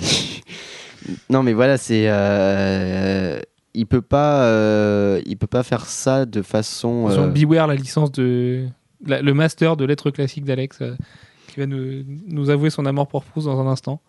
[1.30, 2.04] Non, mais voilà, c'est.
[2.08, 3.38] euh,
[3.74, 4.42] il peut pas.
[4.44, 7.08] euh, il peut pas faire ça de façon.
[7.10, 8.66] Euh, Beware, la licence de.
[9.06, 10.94] la- le master de lettres classiques d'Alex, euh,
[11.48, 14.00] qui va nous, nous avouer son amour pour Proust dans un instant.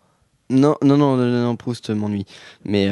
[0.50, 2.24] Non, non, non, non, non, Proust m'ennuie.
[2.64, 2.88] Mais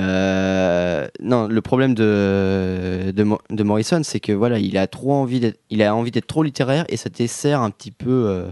[1.21, 5.41] non, le problème de, de, Mo- de Morrison, c'est que voilà, il a trop envie
[5.41, 8.45] d'être, il a envie d'être trop littéraire et ça dessert un petit peu,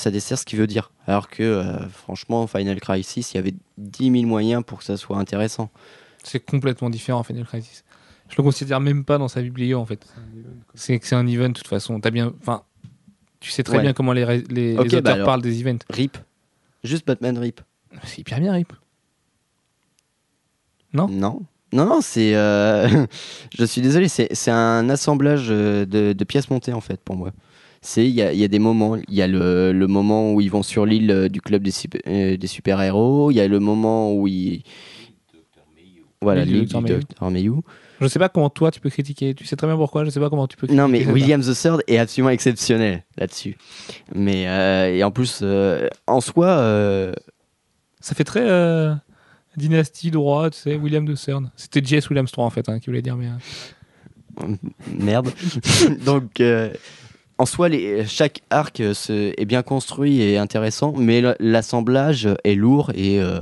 [0.00, 0.90] ça dessert ce qu'il veut dire.
[1.06, 4.96] Alors que euh, franchement, Final Crisis, il y avait 10 000 moyens pour que ça
[4.96, 5.70] soit intéressant.
[6.22, 7.84] C'est complètement différent, Final Crisis.
[8.28, 10.06] Je le considère même pas dans sa biblio, en fait.
[10.74, 11.98] C'est que c'est un event, de toute façon.
[12.00, 12.32] T'as bien.
[12.40, 12.62] Enfin.
[13.40, 13.82] Tu sais très Ouais.
[13.82, 15.26] bien comment les, les, bah auteurs alors.
[15.26, 15.78] parlent des events.
[15.88, 16.18] Rip,
[16.84, 17.60] juste Batman Rip.
[18.04, 18.72] C'est hyper bien, Rip.
[20.92, 21.08] Non?
[21.08, 21.42] Non.
[21.72, 22.34] Non, non, c'est.
[22.34, 23.06] euh,
[23.58, 27.16] je suis désolé, c'est c'est un assemblage euh, de, de pièces montées en fait pour
[27.16, 27.30] moi.
[27.82, 30.50] C'est il y y a des moments, il y a le, le moment où ils
[30.50, 33.48] vont sur l'île euh, du club des, super, euh, des super héros, il y a
[33.48, 34.62] le moment où ils.
[36.20, 36.82] Voilà, l'île Dr.
[36.82, 36.94] du.
[36.96, 37.30] Dr.
[37.30, 37.62] Mayhew.
[38.02, 39.34] Je sais pas comment toi tu peux critiquer.
[39.34, 40.04] Tu sais très bien pourquoi.
[40.04, 40.82] Je sais pas comment tu peux critiquer.
[40.82, 41.06] Non, mais.
[41.06, 43.56] William the Third est absolument exceptionnel là-dessus.
[44.14, 47.14] Mais euh, et en plus, euh, en soi,
[48.00, 48.46] Ça fait très
[49.56, 51.50] dynastie de roi, tu sais, William de CERN.
[51.56, 52.08] C'était J.S.
[52.08, 53.16] Williams III en fait, hein, qui voulait dire.
[53.16, 53.28] Mais,
[54.98, 55.30] Merde.
[56.04, 56.70] Donc, euh,
[57.40, 62.54] en soi, les, chaque arc euh, se- est bien construit et intéressant, mais l'assemblage est
[62.54, 63.40] lourd et, euh,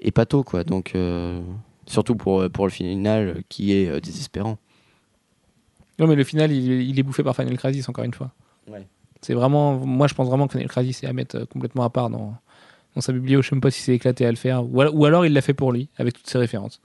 [0.00, 0.64] et pâteau, quoi.
[0.64, 1.40] Donc, euh,
[1.86, 4.58] surtout pour, pour le final qui est désespérant.
[5.98, 8.32] Non, mais le final, il, il est bouffé par Final Crisis, encore une fois.
[8.68, 8.86] Ouais.
[9.20, 9.74] C'est vraiment.
[9.78, 12.34] Moi, je pense vraiment que Final Crisis est à mettre complètement à part dans,
[12.94, 13.42] dans sa biblio.
[13.42, 14.64] Je sais même pas si c'est éclaté à le faire.
[14.64, 16.80] Ou, ou alors, il l'a fait pour lui, avec toutes ses références.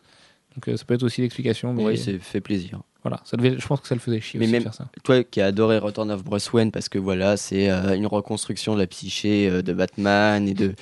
[0.55, 1.73] Donc, euh, ça peut être aussi l'explication.
[1.73, 2.81] Mais Oui, c'est fait plaisir.
[3.03, 4.73] Voilà, ça devait, je pense que ça le faisait chier Mais aussi de même- faire
[4.73, 4.87] ça.
[5.03, 8.75] Toi qui as adoré Return of Bruce Wayne, parce que voilà, c'est euh, une reconstruction
[8.75, 10.73] de la psyché euh, de Batman et de,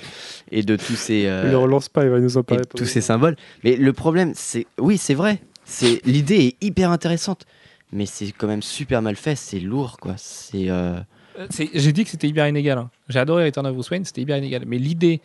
[0.50, 1.26] et de tous ces.
[1.26, 2.64] euh, Il relance pas, il va nous en parler.
[2.76, 3.36] tous ces symboles.
[3.62, 4.66] Mais le problème, c'est.
[4.78, 5.40] Oui, c'est vrai.
[5.64, 7.44] C'est L'idée est hyper intéressante.
[7.92, 9.34] Mais c'est quand même super mal fait.
[9.36, 10.14] C'est lourd, quoi.
[10.16, 10.70] C'est.
[10.70, 10.98] euh,
[11.38, 12.78] Euh, c'est- J'ai dit que c'était hyper inégal.
[12.78, 12.90] hein.
[13.08, 14.64] J'ai adoré Return of Bruce Wayne, c'était hyper inégal.
[14.66, 15.20] Mais l'idée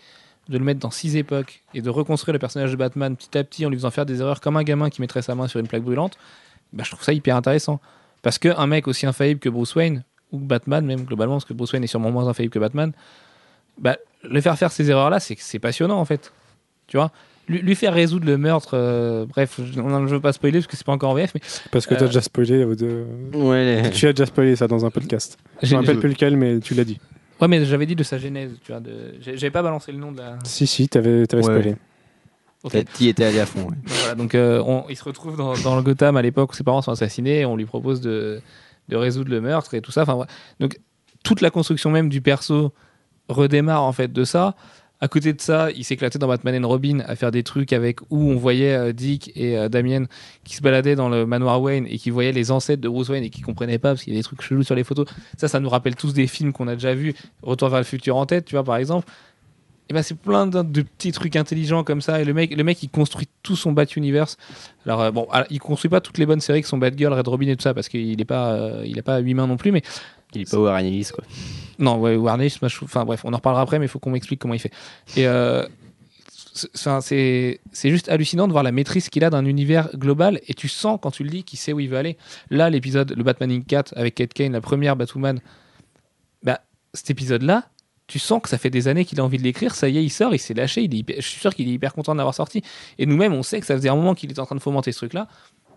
[0.47, 3.43] de le mettre dans six époques et de reconstruire le personnage de Batman petit à
[3.43, 5.59] petit en lui faisant faire des erreurs comme un gamin qui mettrait sa main sur
[5.59, 6.17] une plaque brûlante,
[6.73, 7.79] bah, je trouve ça hyper intéressant.
[8.21, 11.71] Parce qu'un mec aussi infaillible que Bruce Wayne, ou Batman même globalement, parce que Bruce
[11.73, 12.91] Wayne est sûrement moins infaillible que Batman,
[13.77, 16.31] bah, le faire faire ces erreurs-là, c'est c'est passionnant en fait.
[16.87, 17.11] Tu vois?
[17.49, 20.77] Lui, lui faire résoudre le meurtre, euh, bref, je ne veux pas spoiler parce que
[20.77, 22.53] c'est pas encore en VF, mais Parce que t'as Euh, déjà spoilé.
[22.63, 23.05] euh, de-
[23.37, 25.37] Ouais, les- Tu as déjà spoilé ça dans un podcast.
[25.61, 26.99] Je me rappelle plus lequel, mais tu l'as dit.
[27.41, 29.15] ouais, mais j'avais dit de sa genèse, tu vois, de...
[29.19, 30.39] j'avais pas balancé le nom de la.
[30.45, 31.41] Si, si, t'avais avais Ouais.
[31.43, 31.75] spoilé.
[32.63, 32.71] Ok.
[32.71, 33.61] T'as- T'y étais allé à fond.
[33.67, 33.75] ouais.
[33.85, 36.55] Donc voilà, donc euh, on- il se retrouve dans, dans le Gotham à l'époque où
[36.55, 38.41] ses parents sont assassinés et on lui propose de,
[38.89, 40.03] de résoudre le meurtre et tout ça.
[40.03, 40.31] Enfin, voilà.
[40.59, 40.79] Donc
[41.23, 42.73] toute la construction même du perso
[43.29, 44.55] redémarre en fait de ça.
[45.01, 47.99] À côté de ça, il s'éclatait dans Batman and Robin à faire des trucs avec
[48.09, 50.05] où on voyait euh, Dick et euh, Damien
[50.45, 53.25] qui se baladaient dans le manoir Wayne et qui voyaient les ancêtres de Bruce Wayne
[53.25, 55.05] et qui comprenaient pas parce qu'il y a des trucs chelous sur les photos.
[55.37, 57.13] Ça, ça nous rappelle tous des films qu'on a déjà vus.
[57.41, 59.05] Retour vers le futur en tête, tu vois, par exemple.
[59.93, 62.19] Et ben c'est plein de, de petits trucs intelligents comme ça.
[62.19, 64.37] Et le mec, le mec, il construit tout son Bat Universe.
[64.87, 67.27] Alors euh, bon, alors, il construit pas toutes les bonnes séries qui sont Batgirl, Red
[67.27, 69.55] Robin et tout ça parce qu'il est pas, euh, il a pas huit mains non
[69.57, 69.71] plus.
[69.71, 69.83] Mais
[70.33, 71.23] Il est pas Warren Ellis, quoi.
[71.77, 74.39] non, ouais, je trouve- enfin bref, on en reparlera après, mais il faut qu'on m'explique
[74.39, 74.71] comment il fait.
[75.15, 75.63] Et euh,
[76.53, 80.99] c'est- juste hallucinant de voir la maîtrise qu'il a d'un univers global et tu sens
[81.01, 82.17] quand tu le lis qu'il sait où il veut aller.
[82.49, 83.65] Là, l'épisode, le Batman Inc.
[83.67, 85.39] 4 avec Kate Kane, la première Batwoman,
[86.43, 86.61] bah,
[86.93, 87.65] cet épisode-là,
[88.13, 90.03] tu sens que ça fait des années qu'il a envie de l'écrire, ça y est,
[90.03, 92.13] il sort, il s'est lâché, il est hyper- je suis sûr qu'il est hyper content
[92.13, 92.61] d'avoir sorti.
[92.99, 94.91] Et nous-mêmes, on sait que ça faisait un moment qu'il était en train de fomenter
[94.91, 95.27] ce truc-là.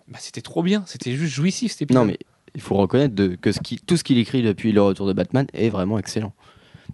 [0.08, 2.02] Bah, c'était trop bien, c'était juste jouissif épisode.
[2.02, 2.18] Non, mais
[2.54, 5.14] il faut reconnaître de- que ce qui, tout ce qu'il écrit depuis le retour de
[5.14, 6.34] Batman est vraiment excellent.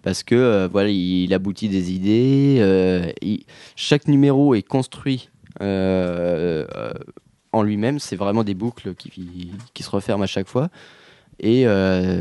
[0.01, 2.59] Parce que euh, voilà, il aboutit des idées.
[2.59, 3.43] euh, il-
[3.75, 5.29] chaque numéro est construit
[5.61, 6.65] euh,
[7.51, 7.99] en lui-même.
[7.99, 10.69] C'est vraiment des boucles qui, qui se referment à chaque fois.
[11.41, 11.65] Et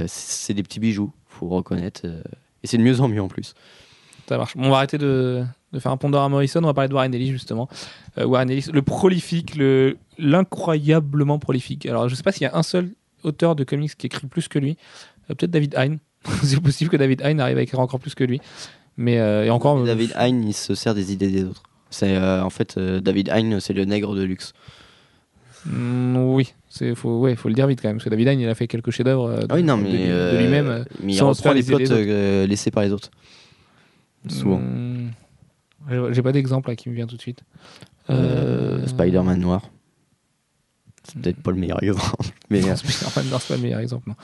[0.08, 2.02] c'est des petits bijoux, faut reconnaître.
[2.62, 3.54] Et c'est de mieux en mieux en plus.
[4.28, 4.56] Ça marche.
[4.56, 6.60] Bon, on va arrêter de, de faire un pont à Morrison.
[6.62, 7.68] On va parler de Warren Ellis, justement.
[8.18, 11.86] Euh, Warren Ellis, le prolifique, le- l'incroyablement prolifique.
[11.86, 12.90] Alors, je sais pas s'il y a un seul
[13.24, 14.76] auteur de comics qui écrit plus que lui.
[15.30, 15.96] Euh, Peut-être David Hein.
[16.44, 18.40] C'est possible que David Hein arrive à écrire encore plus que lui.
[18.96, 19.78] Mais euh, et encore.
[19.78, 21.62] euh, David Hein, il se sert des idées des autres.
[21.90, 24.52] C'est euh, en fait euh, David Hein, c'est le nègre de luxe.
[25.66, 28.32] mm, oui, C'est faut ouais, faut le dire vite quand même parce que David Hein,
[28.32, 30.68] il a fait quelques chefs-d'œuvre euh, Ah oui, non, de, mais, lui- de euh, lui-même.
[30.68, 33.10] euh, mais il sans reprend les faire les plots euh, laissés par les autres.
[34.26, 34.58] Souvent.
[34.58, 35.10] Hmm,
[36.12, 37.42] j'ai- pas d'exemple là qui me vient tout de suite.
[38.08, 39.68] Euh, Spider-Man noir.
[41.04, 42.06] C'est peut-être pas le meilleur exemple.
[42.50, 44.08] Mais euh, Non, Spider-Man, non, c'est pas le meilleur exemple.
[44.08, 44.14] Non.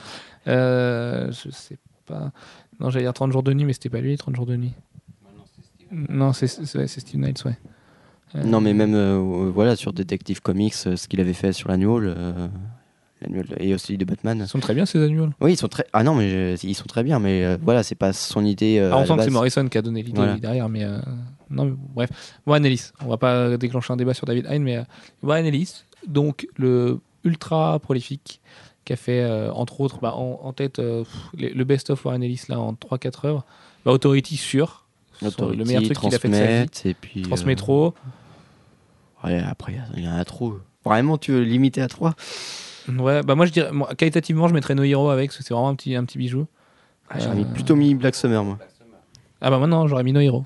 [0.47, 1.77] Euh, je sais
[2.07, 2.31] pas.
[2.79, 4.71] Non, j'allais dire 30 jours de nuit, mais c'était pas lui, 30 jours de nuit.
[5.91, 7.57] Non, c'est Steve Knights, ouais.
[8.35, 11.69] Euh, non, mais même euh, voilà, sur Detective Comics, euh, ce qu'il avait fait sur
[11.69, 12.47] l'annual, euh,
[13.59, 14.41] et aussi de Batman.
[14.45, 15.31] Ils sont très bien ces annuals.
[15.41, 15.85] Oui, ils sont très.
[15.93, 18.77] Ah non, mais euh, ils sont très bien, mais euh, voilà, c'est pas son idée.
[18.79, 19.29] euh, Ah, on sent que c'est.
[19.31, 20.37] Morrison qui a donné l'idée Voilà.
[20.37, 20.99] derrière, mais euh,
[21.49, 22.09] non, mais bref.
[22.45, 24.83] Warren Ellis, on va pas déclencher un débat sur David Hein, mais euh,
[25.23, 28.39] Warren Ellis, donc le ultra prolifique,
[28.85, 31.03] qui a fait euh, entre autres bah, en, en tête euh,
[31.35, 33.45] les- le best-of Warren Ellis là en 3-4 œuvres.
[33.85, 34.85] Bah, Authority sûr,
[35.21, 36.69] Authority, le meilleur truc qu'il a fait de sa vie.
[36.85, 37.23] Et puis.
[37.25, 37.29] euh.
[39.23, 40.57] Ouais, après, il y en a trop.
[40.85, 42.13] Vraiment, tu veux limiter à 3
[42.87, 45.53] Ouais, bah moi je dirais, moi, qualitativement, je mettrais No Hero avec, parce que c'est
[45.53, 46.47] vraiment un petit, un petit bijou.
[47.17, 48.57] J'aurais Euh, plutôt mis Black Summer, moi.
[49.41, 50.45] Ah bah maintenant, j'aurais mis No Hero.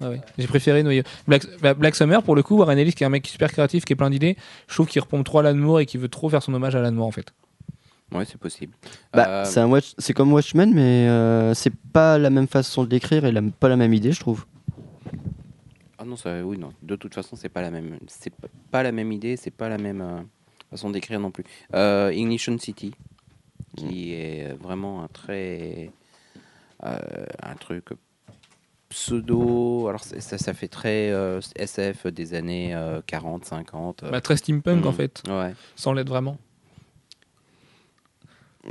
[0.00, 0.20] Ah ouais.
[0.36, 1.06] J'ai préféré No Hero.
[1.28, 3.84] Black, bah, Black Summer, pour le coup, Warren Ellis, qui est un mec super créatif,
[3.84, 4.36] qui est plein d'idées,
[4.68, 6.80] je trouve qu'il repompe trop à Moore et qu'il veut trop faire son hommage à
[6.80, 7.32] Alan Moore en fait.
[8.12, 8.72] Ouais, c'est possible.
[9.12, 12.84] Bah, Euh, c'est un watch, c'est comme Watchmen, mais euh, c'est pas la même façon
[12.84, 14.44] de l'écrire et la- pas la même idée, je trouve.
[15.98, 16.72] Ah non, ça, oui, non.
[16.82, 18.32] De toute façon, c'est pas la même, c'est
[18.70, 20.20] pas la même idée, c'est pas la même euh,
[20.70, 21.44] façon d'écrire non plus.
[21.74, 22.92] Euh, Ignition City,
[23.76, 25.90] qui est vraiment un très,
[26.84, 26.98] euh,
[27.42, 27.86] un truc
[28.90, 29.88] pseudo.
[29.88, 34.02] Alors ça, ça fait très euh, SF des années euh, 40, 50.
[34.04, 34.10] euh.
[34.10, 34.94] Bah, très steampunk en Mm.
[34.94, 35.54] fait, Ouais.
[35.76, 36.36] sans l'être vraiment.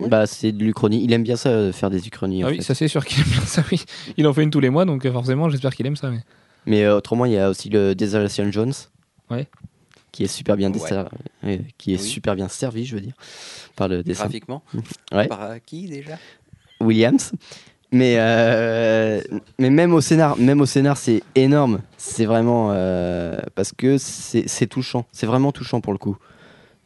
[0.09, 1.03] Bah, c'est de l'Uchronie.
[1.03, 2.43] Il aime bien ça, euh, faire des Uchronies.
[2.43, 2.63] ah oui, fait.
[2.63, 3.83] ça c'est sûr qu'il aime bien ça, oui.
[4.17, 6.09] Il en fait une tous les mois, donc euh, forcément, j'espère qu'il aime ça.
[6.11, 6.19] Mais...
[6.65, 8.73] Mais euh, autrement, il y a aussi le Desolation Jones.
[9.29, 9.47] Ouais.
[10.11, 10.91] Qui est super bien, Ouais.
[11.43, 12.07] euh, qui est Oui.
[12.07, 13.13] super bien servi, je veux dire,
[13.75, 14.23] par le dessin.
[14.25, 14.63] Graphiquement.
[15.11, 15.27] Ouais.
[15.27, 16.17] Par euh, qui déjà?
[16.79, 17.31] Williams.
[17.91, 19.21] Mais, euh,
[19.59, 21.81] mais même au scénar, même au scénar, c'est énorme.
[21.97, 25.05] C'est vraiment euh, parce que c'est touchant.
[25.11, 26.17] C'est vraiment touchant pour le coup.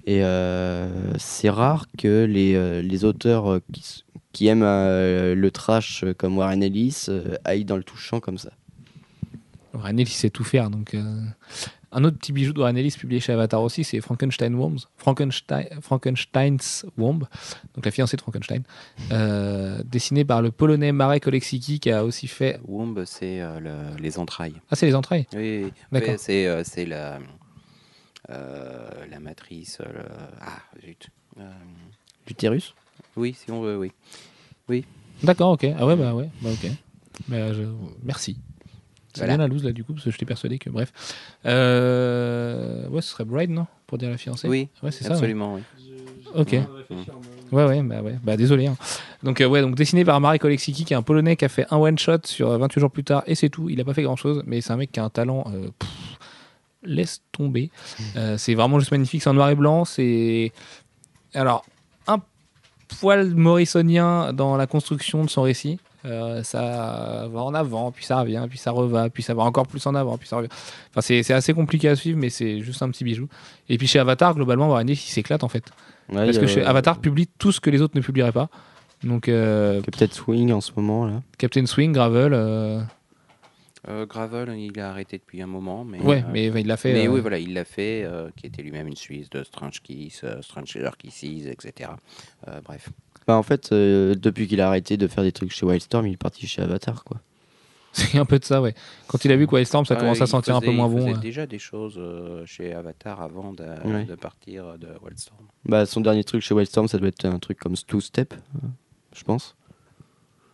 [0.06, 4.04] Et euh, c'est rare que les, les auteurs qui,
[4.34, 8.52] qui aiment euh, le trash comme Warren Ellis euh, aillent dans le touchant comme ça.
[9.74, 10.94] Warren Ellis sait tout faire, donc.
[10.94, 11.22] euh,
[11.92, 14.78] Un autre petit bijou de Warren Ellis publié chez Avatar aussi, c'est Frankenstein Worms.
[14.98, 17.26] Frankenstein, Frankenstein's Womb,
[17.76, 18.62] donc la fiancée de Frankenstein,
[19.12, 22.60] euh, dessiné par le polonais Marek Oleksicki qui a aussi fait.
[22.68, 24.54] Womb, c'est euh, le- les entrailles.
[24.70, 25.74] Ah, c'est les entrailles Oui, oui.
[25.92, 26.16] D'accord.
[26.20, 27.18] C'est euh, c'est la,
[28.30, 29.80] euh, la matrice.
[29.80, 30.06] le-
[30.42, 31.10] Ah, zut.
[31.40, 31.44] Euh,
[32.28, 32.76] L'utérus
[33.16, 34.86] oui, si on veut, oui.
[35.24, 35.66] D'accord, ok.
[35.78, 36.70] Ah ouais, bah ouais, bah ok.
[37.28, 37.64] Bah, je-
[38.04, 38.38] Merci.
[39.14, 39.38] C'est Voilà.
[39.38, 40.70] bien la loose là du coup, parce que je t'ai persuadé que.
[40.70, 40.92] Bref.
[41.46, 42.88] Euh...
[42.90, 45.10] Ouais, ce serait Bride, non Pour dire la fiancée Oui, Ouais, c'est ça.
[45.12, 45.16] ouais.
[45.16, 45.62] absolument, oui.
[46.36, 46.56] Ok.
[47.52, 48.68] Ouais, ouais, bah ouais, bah désolé.
[48.68, 48.78] hein.
[49.24, 51.66] Donc, euh, ouais, donc dessiné par Marek Oleksicki, qui est un polonais qui a fait
[51.72, 53.68] un one-shot sur euh, 28 jours plus tard, et c'est tout.
[53.70, 55.44] Il a pas fait grand-chose, mais c'est un mec qui a un talent.
[55.52, 55.90] euh, pff,
[56.84, 57.72] laisse tomber.
[58.16, 59.24] Euh, c'est vraiment juste magnifique.
[59.24, 59.86] C'est en noir et blanc.
[59.86, 60.52] C'est.
[61.34, 61.66] Alors,
[62.06, 62.20] un
[63.00, 65.80] poil morrisonien dans la construction de son récit.
[66.06, 69.68] Euh, ça va en avant, puis ça revient, puis ça reva, puis ça va encore
[69.68, 70.48] plus en avant, puis ça revient.
[70.92, 73.28] Enfin, c'est c'est assez compliqué à suivre, mais c'est juste un petit bijou.
[73.68, 75.66] Et puis chez Avatar, globalement, Warren Ellis, il s'éclate en fait.
[76.10, 78.50] Ouais, Parce que chez euh, Avatar publie tout ce que les autres ne publieraient pas.
[79.04, 81.22] Donc euh, Captain Swing en ce moment là.
[81.38, 82.82] Captain Swing, Gravel, euh,
[83.88, 86.00] Euh, Gravel, il a arrêté depuis un moment, mais.
[86.02, 86.92] ouais, euh, mais il l'a fait.
[86.94, 89.82] mais euh, oui, voilà, il l'a fait, euh, qui était lui-même une Suisse de Strange
[89.82, 91.92] Kiss, euh, Stranger Kisses, etc.
[92.48, 92.90] Euh, bref.
[93.30, 96.14] Bah, en fait, euh, depuis qu'il a arrêté de faire des trucs chez Wildstorm, il
[96.14, 97.18] est parti chez Avatar quoi.
[97.92, 98.74] C'est un peu de ça, ouais.
[99.08, 100.88] Quand il a vu que Wildstorm, ça Ouais, commence à il sentir un peu moins
[100.88, 100.98] il bon.
[101.06, 101.20] faisait euh.
[101.20, 104.06] déjà des choses euh, chez Avatar avant de, Ouais.
[104.06, 105.46] de partir de Wildstorm.
[105.66, 108.68] Bah, son dernier truc chez Wildstorm, ça doit être un truc comme Two Step, euh,
[109.16, 109.56] je pense.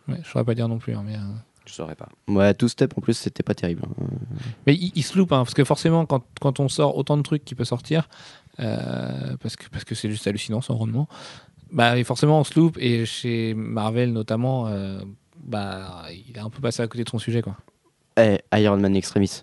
[0.06, 0.94] Ouais, je saurais pas dire non plus.
[0.94, 1.20] hein, mais, euh.
[1.64, 2.10] Je saurais pas.
[2.28, 3.82] Ouais, Two Step en plus, c'était pas terrible.
[3.86, 4.04] hein.
[4.66, 7.22] mais il, il se loupe, hein, parce que forcément, quand, quand on sort autant de
[7.22, 8.08] trucs qui peut sortir,
[8.60, 11.08] euh, parce que parce que c'est juste hallucinant son rendement,
[11.72, 12.76] bah et forcément on se loupe.
[12.78, 15.00] Et chez Marvel notamment, euh,
[15.38, 17.56] bah il a un peu passé à côté de son sujet, quoi.
[18.18, 19.42] Eh, Iron Man Extremis.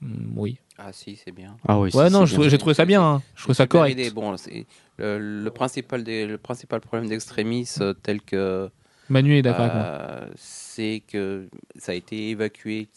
[0.00, 0.58] Mm, oui.
[0.78, 1.56] Ah si, c'est bien.
[1.66, 1.90] Ah oui.
[1.94, 3.02] Ouais, si, non, j'ai trouvé ça bien.
[3.02, 3.22] hein.
[3.34, 3.92] Je trouvais ça correct.
[3.92, 4.10] idée.
[4.10, 4.66] Bon, c'est
[4.98, 8.68] le, le principal des, le principal problème d'Extremis euh, tel que
[9.08, 9.84] Manu est d'accord avec moi.
[9.84, 12.88] euh, c'est que ça a été évacué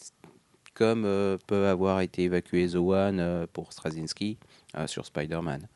[0.74, 4.36] comme euh, peut avoir été évacué The One euh, pour Straczynski
[4.76, 5.66] euh, sur Spider-Man.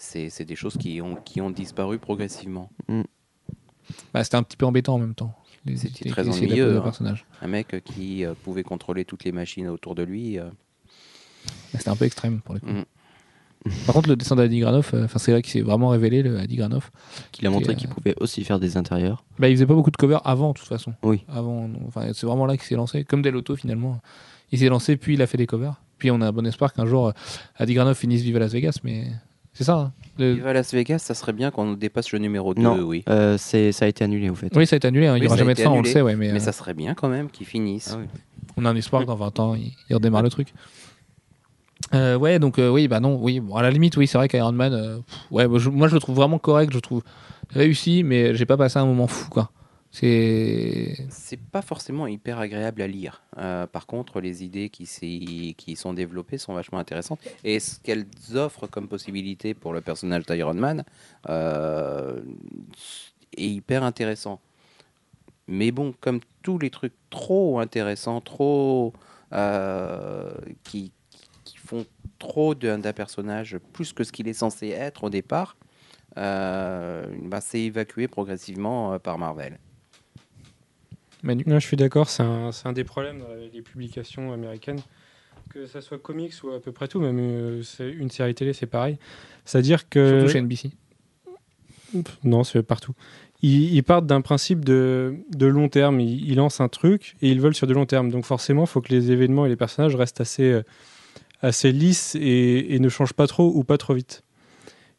[0.00, 2.70] Euh, c'est c'est des choses qui ont, qui ont disparu progressivement.
[4.14, 5.34] Bah, c'était un petit peu embêtant en même temps.
[5.76, 6.80] C'était très ennuyeux, hein.
[6.80, 7.26] personnage.
[7.42, 10.38] Un mec qui euh, pouvait contrôler toutes les machines autour de lui.
[10.38, 10.48] euh,
[11.72, 12.66] Mais C'était un peu extrême pour le coup.
[12.66, 12.84] Mm.
[13.84, 16.38] Par contre, le dessin d'Adi Granoff, euh, enfin c'est là qu'il s'est vraiment révélé, le
[16.38, 16.90] Adi Granoff.
[17.30, 19.22] Qu'il a montré qu'il pouvait aussi faire des intérieurs.
[19.38, 20.94] Bah, il faisait pas beaucoup de covers avant, de toute façon.
[21.02, 21.24] Oui.
[21.28, 24.00] Avant, enfin, c'est vraiment là qu'il s'est lancé, comme Del Auto finalement.
[24.50, 25.74] Il s'est lancé, puis il a fait des covers.
[25.98, 27.12] Puis on a bon espoir qu'un jour, euh,
[27.56, 29.08] Adi Granoff finisse Viva Las Vegas, mais
[29.60, 29.74] c'est ça.
[29.76, 29.92] hein.
[30.18, 32.78] Le- Viva Las Vegas, ça serait bien qu'on dépasse le numéro 2, Non.
[32.80, 33.04] oui.
[33.10, 34.48] Euh, c'est, ça a été annulé, au fait.
[34.56, 35.12] Oui, ça a été annulé, hein.
[35.16, 36.52] il n'y Oui, aura jamais de fin, on le sait, ouais, mais, Mais euh, ça
[36.52, 37.90] serait bien quand même qu'ils finissent.
[37.94, 38.06] Ah oui.
[38.56, 40.48] on a un espoir que dans 20 ans, il, il redémarre le truc.
[41.94, 43.40] Euh, ouais, donc euh, oui, bah non, oui.
[43.40, 45.88] Bon, à la limite, oui, c'est vrai qu'Iron Man, euh, pff, ouais, moi je, moi,
[45.88, 47.02] je le trouve vraiment correct, je le trouve
[47.50, 49.50] réussi, mais j'ai pas passé un moment fou, quoi.
[49.92, 51.08] C'est.
[51.50, 53.22] Pas forcément hyper agréable à lire.
[53.38, 57.20] Euh, par contre, les idées qui, qui sont développées sont vachement intéressantes.
[57.42, 60.84] Et ce qu'elles offrent comme possibilité pour le personnage d'Iron Man
[61.28, 62.20] euh,
[63.36, 64.40] est hyper intéressant.
[65.48, 68.92] Mais bon, comme tous les trucs trop intéressants, trop.
[69.32, 70.32] euh,
[70.64, 70.92] qui,
[71.66, 71.86] font
[72.18, 75.56] trop d'un personnage plus que ce qu'il est censé être au départ,
[76.16, 79.58] bah, c'est évacué progressivement par Marvel.
[81.22, 81.44] Manu.
[81.46, 84.80] Non, je suis d'accord, c'est un, des problèmes dans les publications américaines.
[85.52, 88.52] Que ça soit comics ou à peu près tout, même euh, c'est- une série télé,
[88.52, 88.98] c'est pareil.
[89.44, 90.20] C'est-à-dire que.
[90.20, 90.70] Surtout chez NBC.
[92.22, 92.92] Non, c'est partout.
[93.42, 95.98] Ils, ils partent d'un principe de, de long terme.
[96.00, 98.10] Ils, ils lancent un truc et ils veulent sur du long terme.
[98.10, 100.62] Donc forcément, il faut que les événements et les personnages restent assez, euh,
[101.40, 104.22] assez lisses et, et ne changent pas trop ou pas trop vite.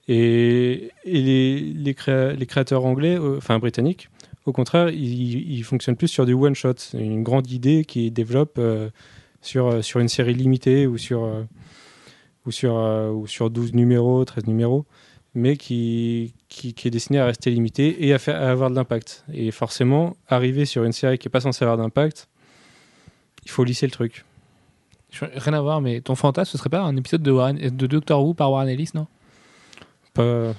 [0.10, 4.10] Et, et les, les, créa- les créateurs anglais, euh, enfin britanniques,
[4.46, 6.74] au contraire, ils, ils fonctionnent plus sur du one-shot.
[6.78, 8.89] C'est une grande idée qui développe euh,
[9.42, 11.44] sur, euh, sur une série limitée ou sur, euh,
[12.46, 14.86] ou, sur, euh, ou sur 12 numéros, 13 numéros
[15.34, 18.76] mais qui, qui, qui est destiné à rester limité et à, faire, à avoir de
[18.76, 19.24] l'impact.
[19.34, 22.28] Et forcément, arriver sur une série qui n'est pas censée avoir d'impact,
[23.46, 24.26] il faut lisser le truc.
[25.20, 28.24] Rien à voir, mais ton fantasme, ce serait pas un épisode de, Warren, de Doctor
[28.24, 29.08] Who par Warren Ellis, non?
[30.14, 30.54] Pas...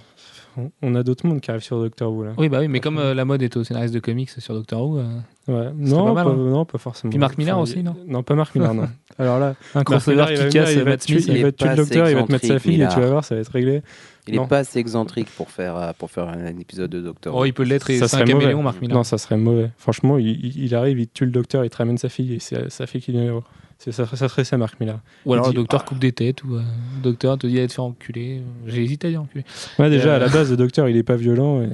[0.83, 2.33] on- a d'autres mondes qui arrivent sur Doctor Who là.
[2.39, 4.83] Oui, bah oui, mais comme euh, la mode est au scénariste de comics sur Doctor
[4.89, 5.05] Who, euh,
[5.49, 5.71] Ouais.
[5.77, 6.37] Non, pas mal, pas, hein.
[6.37, 7.11] non, pas forcément.
[7.11, 8.89] Puis Mark Enfin, aussi, non Non, pas Mark Miller, non.
[9.19, 12.09] Alors là, un crossover qui casse il va Matt tuer- il va tuer le docteur,
[12.09, 13.83] il va te mettre sa fille et tu vas voir, ça va être réglé.
[14.29, 17.35] Il n'est pas assez excentrique pour faire, euh, pour faire un épisode de Doctor.
[17.35, 18.45] Oh, il peut l'être et Ça c'est un serait mauvais.
[18.45, 18.97] caméléon, Mark Miller.
[18.97, 19.71] Non, ça serait mauvais.
[19.79, 22.87] Franchement, il, arrive, il tue le docteur, il te ramène sa fille et c'est sa
[22.87, 23.43] fille qui est le héros.
[23.83, 25.01] C'est- Ça, ça serait ça, Mark Miller.
[25.27, 25.89] Ou alors le docteur ah.
[25.89, 26.63] coupe des têtes, ou euh,
[26.97, 28.41] le docteur te dit d'aller te faire enculer.
[28.69, 29.45] J'ai hésité à dire enculer.
[29.77, 31.63] Ouais, déjà, Euh, à la base, le docteur, il est pas violent.
[31.63, 31.71] Et...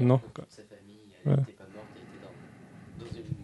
[0.00, 0.20] Non.
[0.32, 0.44] quoi.
[1.26, 1.36] Ouais.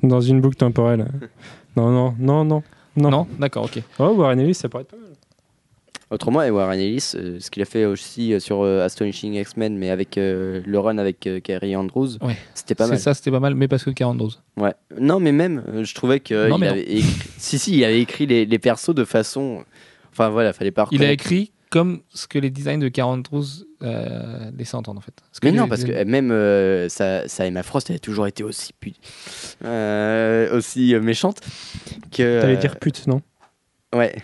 [0.03, 1.11] Dans une boucle temporelle.
[1.77, 2.63] non, non, non, non.
[2.97, 3.11] Non.
[3.11, 3.83] Non, D'accord, ok.
[3.99, 5.11] Oh, Warren Ellis, ça pourrait être pas mal.
[6.11, 9.77] Autrement, et Warren Ellis, euh, ce qu'il a fait aussi euh, sur euh, Astonishing X-Men,
[9.79, 12.37] mais avec euh, le run avec euh, Carrie Andrews, Ouais.
[12.55, 13.01] c'était pas C'est mal.
[13.01, 14.29] ça, c'était pas mal, mais parce que 42.
[14.59, 14.73] Ouais.
[15.01, 17.29] Non, mais même, euh, je trouvais que Non, il mais avait écrit...
[17.39, 19.65] si, si, il avait écrit les, les persos de façon.
[20.13, 20.87] Enfin voilà, fallait pas.
[20.93, 25.15] Il a écrit comme ce que les designs de 42 euh, laissaient entendre, en fait.
[25.41, 28.29] Que Mais les- non, parce que même euh, sa, sa Emma Frost, elle a toujours
[28.29, 28.93] été aussi pu-
[29.65, 31.41] euh, aussi méchante
[32.13, 32.41] que.
[32.41, 33.23] T'allais dire pute, non?
[33.95, 34.15] Ouais,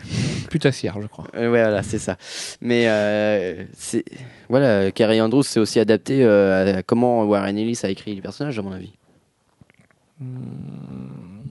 [0.50, 1.26] Putassière, je crois.
[1.36, 2.16] euh, ouais, voilà, c'est ça.
[2.60, 4.04] Mais euh, c'est
[4.48, 8.58] voilà, Carrie Andrews s'est aussi adapté euh, à comment Warren Ellis a écrit les personnages,
[8.58, 8.92] à mon avis.
[10.20, 11.44] Hmm,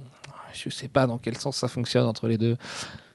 [0.53, 2.57] Je sais pas dans quel sens ça fonctionne entre les deux.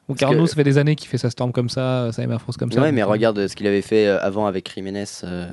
[0.09, 2.39] Bon, 42, que- ça fait des années qu'il fait sa storm comme ça, ça Emma
[2.39, 2.81] Frost comme ça.
[2.83, 5.05] ouais, mais euh, regarde ce qu'il avait fait euh, avant avec Jiménez.
[5.25, 5.47] euh,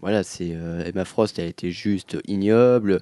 [0.00, 3.00] voilà, c'est euh, Emma Frost, elle était juste ignoble.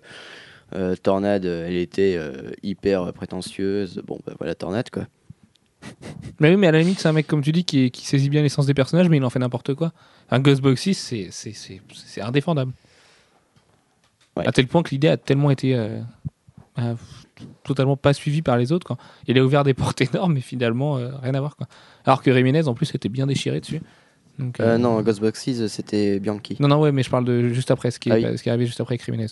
[0.74, 4.00] Euh, Tornade, elle était euh, hyper prétentieuse.
[4.06, 5.06] Bon, bah voilà, Tornade quoi.
[6.40, 8.30] Mais oui, mais à la limite, c'est un mec, comme tu dis, qui, qui saisit
[8.30, 9.92] bien l'essence des personnages, mais il en fait n'importe quoi.
[10.30, 12.72] Un Ghostboxy, c'est, c'est, c'est, c'est indéfendable.
[14.36, 14.46] Ouais.
[14.46, 16.00] À tel point que l'idée a tellement été euh,
[16.78, 16.94] euh,
[17.64, 18.86] totalement pas suivie par les autres.
[18.86, 18.96] Quoi.
[19.26, 21.56] Il a ouvert des portes énormes, mais finalement, euh, rien à voir.
[21.56, 21.66] Quoi.
[22.04, 23.80] Alors que Jiménez, en plus, était bien déchiré dessus.
[24.38, 26.56] Donc, Euh, non, Ghostboxes, c'était Bianchi.
[26.60, 28.38] Non, non, ouais, mais je parle de juste après, ce qui, est, Ah oui.
[28.38, 29.26] ce qui est arrivé juste après avec Jiménez.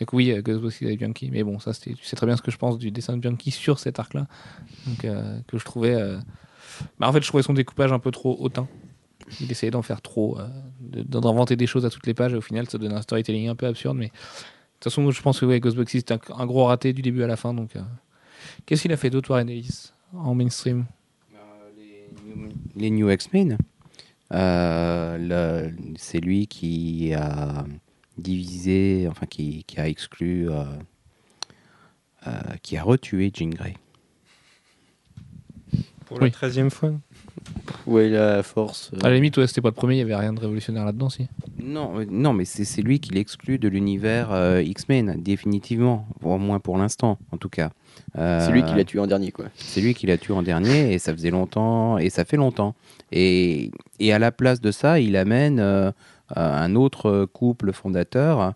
[0.00, 2.50] Donc oui, euh, Ghostbusters avec Bianchi, mais bon, ça, tu sais très bien ce que
[2.50, 4.26] je pense du dessin de Bianchi sur cet arc-là,
[5.04, 6.18] euh, que je trouvais, euh,
[6.98, 8.68] bah, en fait, je trouvais son découpage un peu trop hautain.
[9.40, 10.46] Il essayait d'en faire trop, euh,
[10.80, 13.56] d'inventer des choses à toutes les pages, et au final, ça donnait un storytelling un
[13.56, 14.12] peu absurde, mais de
[14.80, 17.36] toute façon, je pense que ouais, Ghostboxes c'était un, gros raté du début à la
[17.36, 17.70] fin, donc
[18.66, 20.84] qu'est-ce qu'il a fait d'autre, Warren Ellis, en mainstream?
[22.76, 23.56] Les New X-Men,
[24.32, 27.64] euh, le- c'est lui qui a
[28.18, 30.64] divisé, enfin qui, qui a exclu, euh,
[32.26, 32.30] euh,
[32.62, 33.74] qui a retué Jean Grey.
[36.06, 36.24] Pour Oui.
[36.24, 36.92] la treizième fois.
[37.86, 40.02] Où est la force euh, À la limite, ouais, c'était pas le premier, il y
[40.02, 41.26] avait rien de révolutionnaire là-dedans, si.
[41.60, 46.06] Non, euh, non, mais c'est c'est lui qui l'exclut de l'univers euh, X-Men, définitivement.
[46.22, 47.70] Au moins pour l'instant, en tout cas.
[48.18, 49.46] Euh, C'est lui qui l'a tué en dernier, quoi.
[49.56, 52.74] C'est lui qui l'a tué en dernier, et ça faisait longtemps, et ça fait longtemps.
[53.10, 55.90] Et, et à la place de ça, il amène euh,
[56.34, 58.54] un autre couple fondateur,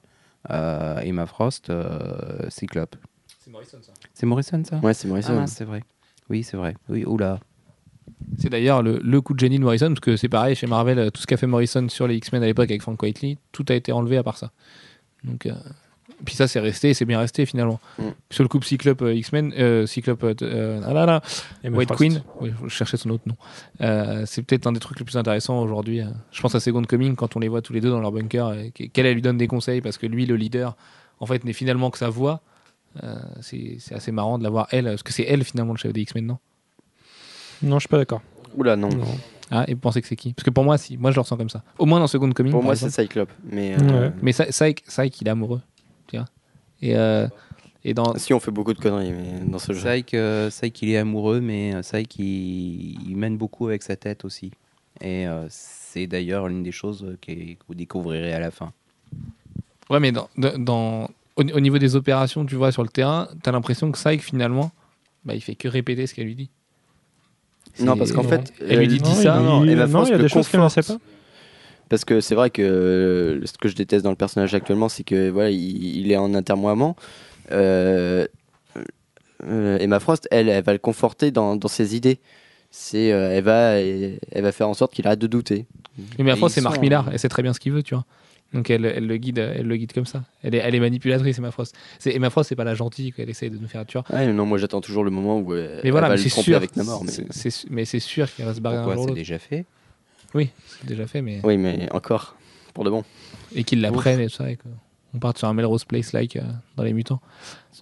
[0.50, 2.96] euh, Emma Frost, euh, Cyclope.
[3.38, 3.92] C'est Morrison, ça.
[4.14, 4.76] C'est Morrison, ça?
[4.78, 5.38] Ouais, c'est Morrison.
[5.40, 5.82] Ah, c'est vrai.
[6.28, 6.74] Oui, c'est vrai.
[6.88, 7.38] Oui, oula.
[8.38, 10.98] C'est d'ailleurs le, le coup de génie de Morrison, parce que c'est pareil chez Marvel,
[10.98, 13.64] euh, tout ce qu'a fait Morrison sur les X-Men à l'époque avec Frank Whiteley, tout
[13.68, 14.50] a été enlevé à part ça.
[15.24, 15.52] Donc, euh,
[16.24, 17.80] puis ça, c'est resté, et c'est bien resté finalement.
[17.98, 18.02] Mm.
[18.30, 21.22] Sur le couple Cyclope euh, X-Men, euh, Cyclope, euh, euh, ah là là,
[21.64, 21.98] White Frost.
[21.98, 23.36] Queen, oui, je cherchais son autre nom.
[23.80, 26.02] Euh, c'est peut-être un des trucs les plus intéressants aujourd'hui.
[26.30, 28.54] Je pense à Second Coming quand on les voit tous les deux dans leur bunker,
[28.74, 30.76] qu'elle elle lui donne des conseils parce que lui, le leader,
[31.20, 32.40] en fait, n'est finalement que sa voix.
[33.04, 35.78] Euh, c'est c'est assez marrant de la voir elle, parce que c'est elle finalement le
[35.78, 36.38] chef des X-Men, non?
[37.62, 38.20] Non, je suis pas d'accord.
[38.56, 38.88] Oula, non.
[38.88, 39.04] Non.
[39.52, 40.32] Ah, et vous pensez que c'est qui?
[40.32, 41.62] Parce que pour moi, si, moi je le ressens comme ça.
[41.78, 42.52] Au moins dans Second Coming.
[42.52, 43.30] Pour moi, c'est Cyclope.
[43.44, 44.12] Mais euh, Ouais.
[44.22, 45.60] Mais il est amoureux.
[46.82, 47.26] Et, euh,
[47.84, 48.16] et dans.
[48.16, 49.80] si on fait beaucoup de conneries mais dans ce jeu.
[49.80, 53.96] Saïk, euh, Saïk, il est amoureux, mais euh, Saïk, il, il mène beaucoup avec sa
[53.96, 54.50] tête aussi.
[55.00, 57.32] Et euh, c'est d'ailleurs l'une des choses que
[57.68, 58.72] vous découvrirez à la fin.
[59.88, 61.04] Ouais, mais dans, dans- dans-
[61.36, 64.70] au, au niveau des opérations, tu vois, sur le terrain, t'as l'impression que Saïk, finalement,
[65.24, 66.50] bah, il fait que répéter ce qu'elle lui dit.
[67.78, 69.38] Non, parce qu'en fait, Elle lui dit, ça.
[69.40, 69.44] il-
[69.86, 70.98] non, il y a des choses qu'elle ne sait pas.
[71.90, 75.04] Parce que c'est vrai que euh, ce que je déteste dans le personnage actuellement, c'est
[75.04, 76.96] que voilà, il, il est en intermoiement.
[77.52, 78.26] Euh,
[79.44, 82.18] euh, Emma Frost, elle, elle va le conforter dans, dans ses idées.
[82.70, 85.66] C'est, euh, elle va, elle, elle va faire en sorte qu'il arrête de douter.
[86.18, 87.82] Mais Et fois, ils c'est Marc sont- Millar, elle sait très bien ce qu'il veut,
[87.82, 88.04] tu vois.
[88.52, 90.24] Donc elle, elle le guide, elle le guide comme ça.
[90.42, 91.74] Elle est, elle est manipulatrice, Emma Frost.
[92.00, 94.04] C'est, Emma Frost, c'est pas la gentille qu'elle essaye de nous faire, tu vois.
[94.16, 96.22] Ouais, non, moi j'attends toujours le moment où euh, Mais voilà, elle va mais le
[96.24, 96.56] c'est tromper sûr.
[96.56, 97.04] avec Namor.
[97.04, 97.10] Mais...
[97.12, 99.14] c'est- c'est- mais c'est sûr qu'il va se barrer un jour ou c'est l'autre.
[99.14, 99.64] déjà fait?
[100.34, 101.40] Oui, c'est déjà fait, mais.
[101.44, 102.36] Oui, mais encore,
[102.74, 103.04] pour de bon.
[103.54, 104.50] et qu'ils l'apprennent et tout ça.
[104.50, 106.42] et qu'on parte sur un Melrose Place-like euh,
[106.76, 107.20] dans les mutants.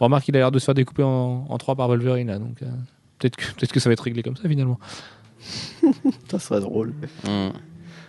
[0.01, 2.39] On remarque qu'il a l'air de se faire découper en, en trois par Wolverine, là,
[2.39, 2.67] donc euh,
[3.19, 4.79] peut-être que, peut que ça va être réglé comme ça finalement.
[6.29, 6.95] Ça serait drôle.
[7.27, 7.53] Hum.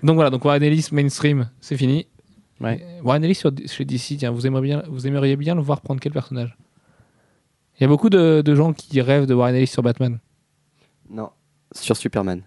[0.02, 2.08] Donc voilà, donc Warren Ellis mainstream, c'est fini.
[2.60, 2.86] Ouais.
[3.04, 6.00] Warren Ellis sur, chez DC, tiens, vous aimeriez, bien, vous aimeriez bien le voir prendre
[6.00, 6.58] quel personnage?
[7.78, 10.20] Il y a beaucoup de, de gens qui rêvent de Warren Ellis sur Batman.
[11.10, 11.30] Non,
[11.72, 12.42] sur Superman.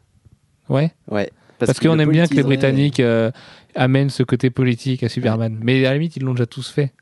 [0.69, 0.93] Ouais?
[1.09, 1.31] Ouais.
[1.67, 2.43] Parce, qu'on aime bien que les.
[2.43, 3.31] Britanniques euh,
[3.75, 5.59] amènent ce côté politique à Superman.
[5.63, 6.93] Mais à la limite, ils l'ont déjà tous fait.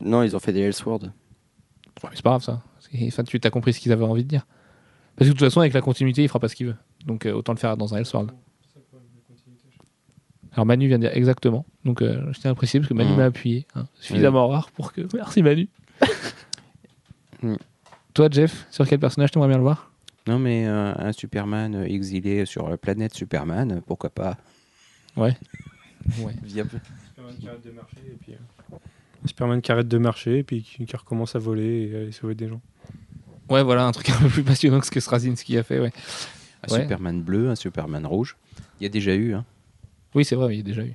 [0.00, 1.06] Non, ils ont fait des Elseworlds.
[1.06, 1.10] Ouais,
[2.04, 2.62] mais c'est pas grave ça.
[3.06, 4.46] Enfin, tu as compris ce qu'ils avaient envie de dire.
[5.16, 6.76] Parce que de toute façon, avec la continuité, il fera pas ce qu'il veut.
[7.06, 8.30] Donc euh, autant le faire dans un Elseworld.
[10.52, 11.66] Alors Manu vient de dire exactement.
[11.84, 13.16] Donc euh, je tiens à préciser parce que Manu Mhm.
[13.16, 13.66] m'a appuyé.
[13.74, 13.86] hein.
[13.98, 15.00] Suffisamment rare pour que.
[15.14, 15.68] Merci Manu.
[17.42, 17.58] Mhm.
[18.14, 19.90] Toi, Jeff, sur quel personnage t'aimerais bien le voir?
[20.26, 24.38] Non, mais euh, un Superman euh, exilé sur la planète Superman, euh, pourquoi pas?
[25.16, 25.36] Ouais.
[26.20, 26.32] Ouais.
[26.46, 28.32] Superman qui arrête de marcher et puis.
[28.32, 28.76] euh,
[29.26, 32.12] Superman qui arrête de marcher et puis qui, qui recommence à voler et à aller
[32.12, 32.60] sauver des gens.
[33.50, 35.92] Ouais, voilà, un truc un peu plus passionnant que ce que Straczynski a fait, ouais.
[36.66, 36.80] Un Ouais.
[36.82, 38.36] Superman bleu, un Superman rouge.
[38.80, 39.34] Il y a déjà eu.
[39.34, 39.44] Hein.
[40.14, 40.94] Oui, c'est vrai, il y a déjà eu.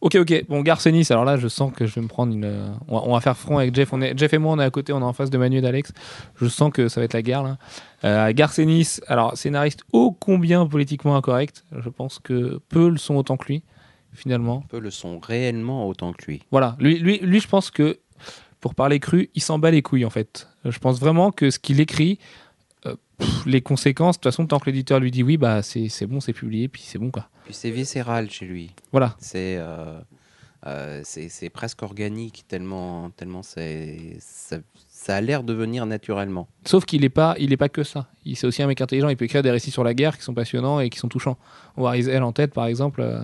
[0.00, 0.44] Ok, ok.
[0.48, 2.44] Bon, Garcenis, alors là, je sens que je vais me prendre une.
[2.44, 3.92] euh, On va, on va faire front avec Jeff.
[3.92, 4.16] On est...
[4.16, 5.92] Jeff et moi, on est à côté, on est en face de Manu et d'Alex.
[6.36, 7.58] Je sens que ça va être la guerre, là.
[8.04, 11.64] Euh, Garcenis, alors, scénariste ô combien politiquement incorrect?
[11.76, 13.64] Je pense que peu le sont autant que lui,
[14.12, 14.62] finalement.
[14.68, 16.42] Peu le sont réellement autant que lui.
[16.52, 16.76] Voilà.
[16.78, 17.98] Lui, lui, lui, je pense que,
[18.60, 20.48] pour parler cru, il s'en bat les couilles, en fait.
[20.64, 22.20] Je pense vraiment que ce qu'il écrit,
[22.86, 25.88] euh, pff, les conséquences, de toute façon, tant que l'éditeur lui dit oui, bah, c'est
[25.88, 27.28] c'est bon, c'est publié, puis c'est bon, quoi.
[27.48, 28.72] Puis c'est viscéral chez lui.
[28.92, 29.16] Voilà.
[29.18, 29.98] C'est euh,
[30.66, 33.62] euh, c'est presque organique, tellement, tellement ça,
[34.90, 36.46] ça a l'air de venir naturellement.
[36.66, 38.08] Sauf qu'il n'est pas, il est pas que ça.
[38.26, 39.08] Il c'est aussi un mec intelligent.
[39.08, 41.38] Il peut écrire des récits sur la guerre qui sont passionnants et qui sont touchants.
[41.78, 43.20] War is Hell en tête, par exemple, euh,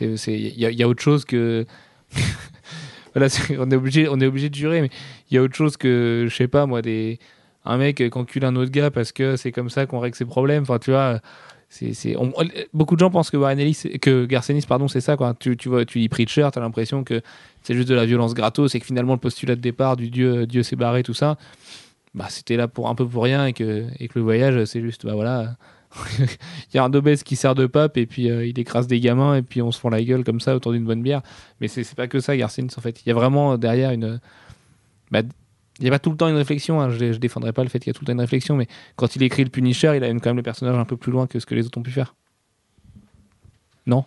[0.00, 1.66] il y, a- il y a autre chose que.
[3.16, 3.26] voilà,
[3.58, 4.90] on est obligé, on est obligé de jurer, mais
[5.28, 7.18] il y a autre chose que, je sais pas moi, des,
[7.64, 10.24] un mec qui encule un autre gars parce que c'est comme ça qu'on règle ses
[10.24, 10.62] problèmes.
[10.62, 11.18] Enfin, tu vois.
[12.16, 12.32] On-
[12.74, 13.58] beaucoup de gens pensent que Warren
[14.00, 15.34] que Garcenis, pardon, c'est ça quoi.
[15.38, 17.22] Tu, tu vois, tu lis t'as l'impression que
[17.62, 20.46] c'est juste de la violence gratos et que finalement le postulat de départ du dieu,
[20.46, 21.36] Dieu s'est barré, tout ça
[22.14, 24.80] bah, c'était là pour un peu pour rien et que, et que le voyage, c'est
[24.80, 25.56] juste, bah voilà,
[26.18, 26.26] il
[26.74, 29.36] y a un obèse qui sert de pape et puis euh, il écrase des gamins
[29.36, 31.22] et puis on se fend la gueule comme ça autour d'une bonne bière.
[31.60, 33.00] Mais c'est pas que ça, Garcins, en fait.
[33.04, 34.20] Il y a vraiment euh, derrière une.
[35.10, 35.22] Bah,
[35.80, 36.90] il n'y a pas tout le temps une réflexion, hein.
[36.90, 38.66] je, je défendrai pas le fait qu'il y a tout le temps une réflexion, mais
[38.96, 41.26] quand il écrit le Punisher, il amène quand même le personnage un peu plus loin
[41.26, 42.14] que ce que les autres ont pu faire.
[43.86, 44.04] Non?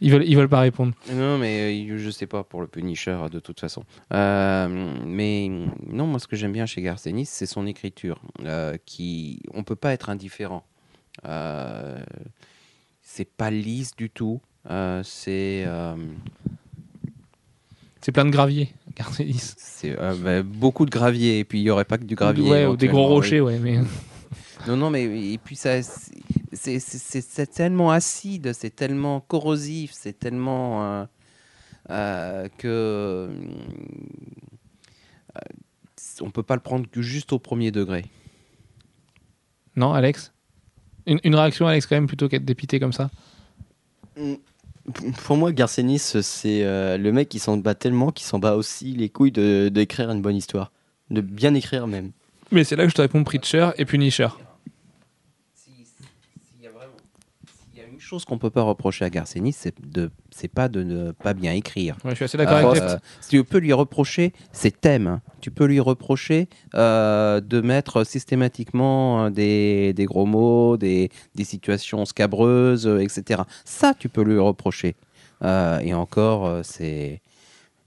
[0.00, 0.92] Ils veulent, ils veulent pas répondre.
[1.12, 3.84] Non, mais euh, je sais pas pour le Punisher de toute façon.
[4.12, 5.48] Euh, mais
[5.86, 8.20] non, moi ce que j'aime bien chez Garcenis, c'est son écriture.
[8.44, 10.64] euh, qui, on peut pas être indifférent.
[11.24, 11.98] Euh,
[13.02, 14.40] c'est pas lisse du tout.
[14.70, 15.66] Euh, c'est
[18.00, 18.68] C'est plein de gravier.
[19.56, 22.50] C'est, euh, bah, beaucoup de gravier et puis il y aurait pas que du gravier.
[22.50, 23.14] Ouais, ou des gros oui.
[23.14, 23.58] rochers, ouais.
[23.58, 23.80] Mais...
[24.66, 31.04] Non, non, mais et puis ça, c'est- tellement acide, c'est tellement corrosif, c'est tellement euh,
[31.90, 33.30] euh, que euh,
[36.22, 38.06] on peut pas le prendre que juste au premier degré.
[39.76, 40.32] Non, Alex?
[41.06, 43.10] Une, une réaction, Alex, quand même, plutôt qu'être dépité comme ça?
[45.24, 48.92] Pour moi, Garcenis, c'est euh, le mec qui s'en bat tellement qu'il s'en bat aussi
[48.92, 50.72] les couilles d'écrire une bonne histoire.
[51.10, 52.12] De bien écrire même.
[52.50, 54.28] Mais c'est là que je te réponds Preacher et Punisher.
[55.54, 55.72] S'il
[56.62, 56.92] y a vraiment-
[57.72, 60.68] s'il y a une chose qu'on peut pas reprocher à Garcenis, c'est de, c'est pas
[60.68, 61.96] de ne pas bien écrire.
[62.04, 62.90] Ouais, je suis assez d'accord Euh, avec toi.
[62.92, 62.98] euh,
[63.28, 65.20] tu peux lui reprocher ses thèmes.
[65.40, 71.44] Tu peux lui reprocher euh, de mettre systématiquement euh, des, des gros mots, des, des
[71.44, 73.42] situations scabreuses, euh, etc.
[73.64, 74.96] Ça, tu peux lui reprocher.
[75.42, 77.20] Euh, et encore, c'est.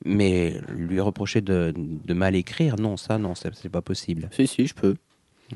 [0.06, 4.30] Mais lui reprocher de, de mal écrire, non, ça, non, c'est c'est pas possible.
[4.32, 4.96] Si, si, je peux.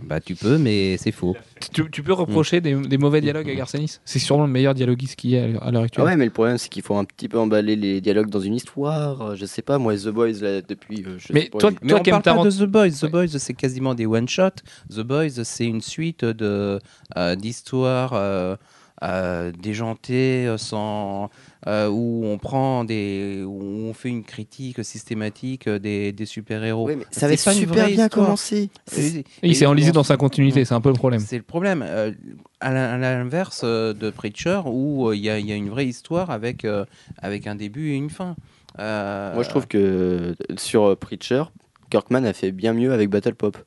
[0.02, 1.36] Bah, tu peux, mais c'est faux.
[1.74, 4.00] Tu, tu peux reprocher des, des mauvais dialogues à Garcenis?
[4.06, 6.06] C'est sûrement le meilleur dialoguiste qu'il y a à l'heure Ah actuelle.
[6.06, 8.56] ouais, mais le problème, c'est qu'il faut un petit peu emballer les dialogues dans une
[8.56, 9.22] histoire.
[9.22, 11.04] Euh, Je sais pas, moi, The Boys, là, depuis.
[11.06, 12.90] euh, je Mais sais pas, toi- il- Mais on parle pas de The Boys.
[12.92, 13.10] The Ouais.
[13.10, 14.52] Boys, c'est quasiment des one-shot.
[14.90, 16.80] The Boys, c'est une suite de
[17.18, 18.56] euh, d'histoires euh,
[19.04, 21.30] euh, déjantées, euh, sans
[21.68, 26.86] euh, où on prend des, où on fait une critique systématique des, super-héros.
[26.88, 28.10] Ouais, mais ça avait pas super bien histoire.
[28.26, 28.70] commencé.
[28.98, 31.20] Et- Il s'est enlisé dans sa continuité, c'est un peu le problème.
[31.20, 31.84] C'est le problème.
[31.88, 32.12] Euh,
[32.60, 35.88] à l'in- à l'inverse de Preacher, où il y, a- il y a une vraie
[35.88, 36.86] histoire avec, euh,
[37.20, 38.36] avec un début et une fin.
[38.80, 41.44] Euh, Moi, je trouve que sur Preacher,
[41.90, 43.58] Kirkman a fait bien mieux avec Battle Pop.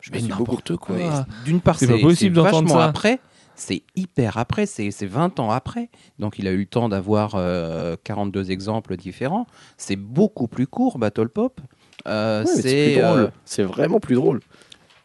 [0.00, 0.96] Je me Mais n'importe quoi.
[1.44, 2.86] D'une part, C'est c'est pas possible c'est d'entendre vachement ça.
[2.86, 3.18] après.
[3.58, 5.88] C'est hyper après, c'est c'est 20 ans après.
[6.18, 9.46] Donc il a eu le temps d'avoir euh, 42 exemples différents.
[9.78, 11.60] C'est beaucoup plus court, Battle Pop.
[12.06, 14.40] Euh, Ouais, c'est euh, C'est vraiment plus drôle.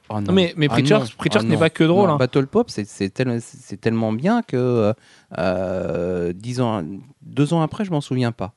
[0.10, 0.22] oh non.
[0.22, 1.06] Non, mais, mais Ah Preacher, non.
[1.18, 2.10] Preacher Ah n'est pas que drôle.
[2.10, 2.18] Non, hein.
[2.18, 4.94] Battle Pop, c'est c'est tel- c'est tellement bien que
[5.38, 6.84] euh, dix ans,
[7.22, 8.54] deux ans après, je m'en souviens pas.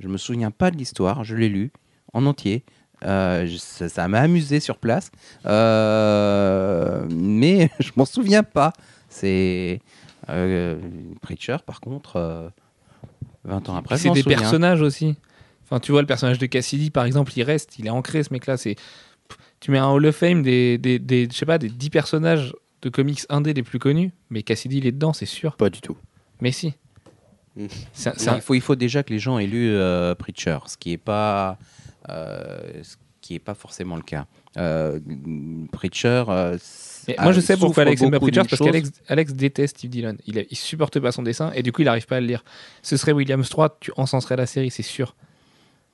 [0.00, 1.22] Je me souviens pas de l'histoire.
[1.22, 1.70] Je l'ai lu
[2.12, 2.64] en entier.
[3.04, 5.12] Euh, je- ça ça m'a amusé sur place,
[5.46, 8.72] Euh, mais je m'en souviens pas.
[9.18, 9.80] C'est
[10.28, 10.78] euh,
[11.20, 12.48] Preacher, par contre, euh,
[13.44, 14.38] 20 ans après, c'est des souviens.
[14.38, 15.16] personnages aussi.
[15.64, 18.32] Enfin, tu vois, le personnage de Cassidy, par exemple, il reste, il est ancré, ce
[18.32, 18.56] mec-là.
[18.56, 18.76] C'est...
[19.60, 22.54] Tu mets un Hall of Fame des, des, des, je sais pas, des 10 personnages
[22.82, 25.56] de comics indés les plus connus, mais Cassidy, il est dedans, c'est sûr.
[25.56, 25.96] Pas du tout.
[26.40, 26.74] Mais si.
[27.56, 27.66] Mm.
[28.06, 30.90] Un- il, faut, il faut déjà que les gens aient lu euh, Preacher, ce qui
[30.90, 31.58] n'est pas,
[32.08, 34.26] euh, ce qui est pas forcément le cas.
[34.56, 35.00] Euh,
[35.72, 36.24] Preacher.
[37.08, 39.76] Euh, Mais a- moi, je sais pourquoi Alex aime pas Preacher, parce qu'Alex Alex déteste
[39.78, 40.16] Steve Dillon.
[40.26, 42.26] Il, a- il supporte pas son dessin, et du coup, il arrive pas à le
[42.26, 42.44] lire.
[42.82, 45.14] Ce serait Williams 3, tu encenserais la série, c'est sûr.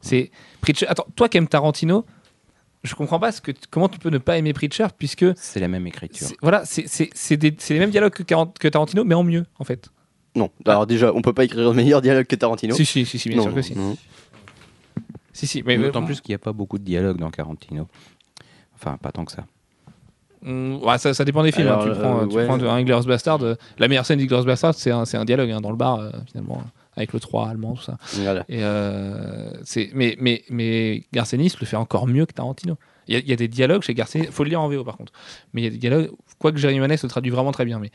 [0.00, 0.86] C'est Preacher.
[0.88, 2.04] Attends, toi qui aimes Tarantino,
[2.82, 5.68] je comprends pas ce que, comment tu peux ne pas aimer Preacher, puisque C'est la
[5.68, 6.28] même écriture.
[6.42, 6.84] voilà, c'est
[7.30, 9.88] les mêmes dialogues que, Tarantino, mais en mieux, en fait.
[10.36, 10.50] Non.
[10.66, 12.74] Alors, déjà, on peut pas écrire un meilleur dialogue que Tarantino.
[12.74, 13.74] Si, si, si, si, bien non, sûr que si.
[13.76, 13.96] non.
[15.32, 17.88] Si, si, mais D'autant plus qu'il n'y a pas beaucoup de dialogue dans Tarantino.
[18.74, 19.46] Enfin, pas tant que ça.
[20.44, 21.68] Mm, ouais, ça, ça dépend des films.
[21.68, 21.80] hein.
[21.82, 22.44] Tu prends, euh, tu ouais.
[22.46, 23.42] prends un Inglourious Bastard.
[23.42, 26.10] euh, la meilleure scène d'Inglourious Bastard, c'est un, un dialogue hein, dans le bar, euh,
[26.30, 26.62] finalement,
[26.96, 27.96] avec le 3 allemand, tout ça.
[28.22, 28.44] Voilà.
[28.48, 28.60] Et
[29.94, 32.76] mais, mais, mais Garcenis le fait encore mieux que Tarantino.
[33.08, 34.82] Il y, a- il y a des dialogues chez Garcenis, faut le lire en VO
[34.84, 35.12] par contre.
[35.52, 37.90] Mais il y a des dialogues, quoique Jerry Manet se traduit vraiment très bien, mais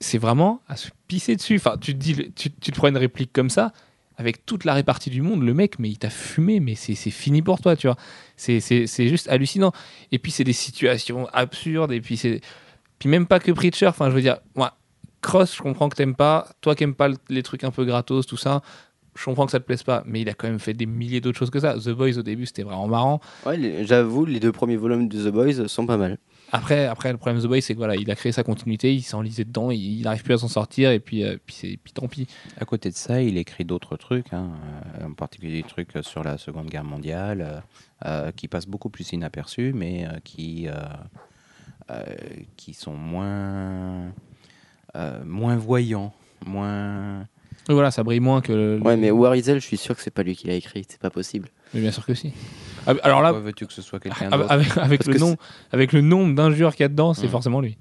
[0.00, 1.56] c'est vraiment à se pisser dessus.
[1.56, 3.72] Enfin, tu te dis, tu, tu te prends une réplique comme ça,
[4.16, 7.42] avec toute la répartie du monde, le mec, mais il t'a fumé, mais c'est, fini
[7.42, 7.96] pour toi, tu vois.
[8.36, 8.60] C'est,
[9.08, 9.72] juste hallucinant.
[10.12, 12.40] Et puis c'est des situations absurdes, et puis c'est.
[12.98, 14.78] Puis même pas que Preacher, enfin, je veux dire, moi,
[15.20, 16.48] Cross, je comprends que t'aimes pas.
[16.62, 18.62] Toi qui aimes pas le- les trucs un peu gratos, tout ça,
[19.14, 20.02] je comprends que ça te plaise pas.
[20.06, 21.74] Mais il a quand même fait des milliers d'autres choses que ça.
[21.74, 23.20] The Boys, au début, c'était vraiment marrant.
[23.44, 26.18] Ouais, j'avoue, les deux premiers volumes de The Boys sont pas mal.
[26.52, 28.94] Après, après le problème de The Boys, c'est que voilà, il a créé sa continuité,
[28.94, 31.92] il s'enlisait dedans, il n'arrive plus à s'en sortir, et puis, euh, puis, c'est- puis
[31.92, 32.26] tant pis.
[32.60, 34.50] À côté de ça, il écrit d'autres trucs, hein,
[35.00, 37.60] euh, en particulier des trucs sur la Seconde Guerre mondiale, euh,
[38.06, 40.72] euh, qui passent beaucoup plus inaperçus, mais euh, qui, euh,
[41.90, 42.02] euh,
[42.56, 44.12] qui sont moins,
[44.96, 46.12] euh, moins voyants,
[46.44, 47.22] moins.
[47.68, 48.52] Et voilà, ça brille moins que.
[48.52, 51.00] le- Ouais, mais Warizel, je suis sûr que c'est pas lui qui l'a écrit, c'est
[51.00, 51.48] pas possible.
[51.74, 52.32] Mais bien sûr que si.
[52.86, 55.36] Ah, Alors là, Pourquoi veux-tu que ce soit quelqu'un avec, d'autre avec, le nom,
[55.72, 57.30] avec le nombre d'injures qu'il y a dedans, c'est Mm.
[57.30, 57.76] forcément lui.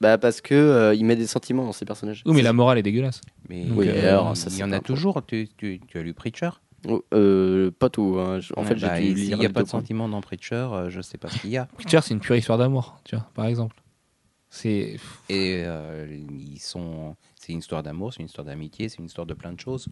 [0.00, 2.22] Bah, parce que euh, il met des sentiments dans ses personnages.
[2.26, 3.20] Oui, mais la morale est dégueulasse.
[3.48, 5.24] Mais Oui, euh, alors, ça, il y en a toujours.
[5.26, 6.50] Tu, tu- tu as lu Preacher?
[6.88, 8.16] Oh, euh, pas tout.
[8.18, 8.40] hein.
[8.56, 11.16] En fait, Bah, j'ai S'il n'y a pas de sentiment dans Preacher, euh, je sais
[11.16, 11.66] pas ce qu'il y a.
[11.66, 13.76] Preacher, c'est une pure histoire d'amour, tu vois, par exemple.
[14.50, 14.96] C'est
[15.28, 17.16] Et euh, ils sont.
[17.38, 19.88] C'est une histoire d'amour, c'est une histoire d'amitié, c'est une histoire de plein de choses.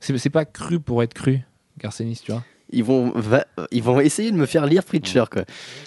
[0.00, 1.40] Euh, c'est c'est pas cru pour être cru,
[1.78, 2.42] Garcenis, tu vois.
[2.72, 5.42] Ils vont, va- ils vont essayer de me faire lire Preacher, quoi.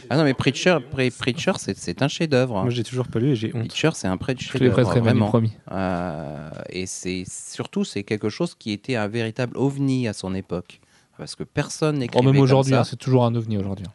[0.10, 2.62] Ah non, mais Preacher, Pre- Preacher c'est- c'est un chef-d'œuvre.
[2.62, 3.68] Moi, j'ai toujours pas lu et j'ai honte.
[3.70, 5.28] Preacher, c'est un prêt de Je te les chef-d'œuvre, prêterai, vraiment.
[5.28, 5.54] promis.
[5.72, 10.82] Euh, et c'est surtout, c'est quelque chose qui était un véritable ovni à son époque.
[11.18, 13.86] Parce que personne Oh, n'écrivait même comme aujourd'hui, hein, c'est toujours un ovni aujourd'hui.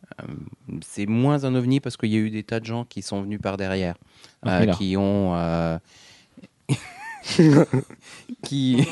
[0.80, 3.20] c'est moins un ovni parce qu'il y a eu des tas de gens qui sont
[3.20, 3.96] venus par derrière,
[4.44, 5.78] Marc euh, qui ont, euh,
[8.44, 8.86] qui.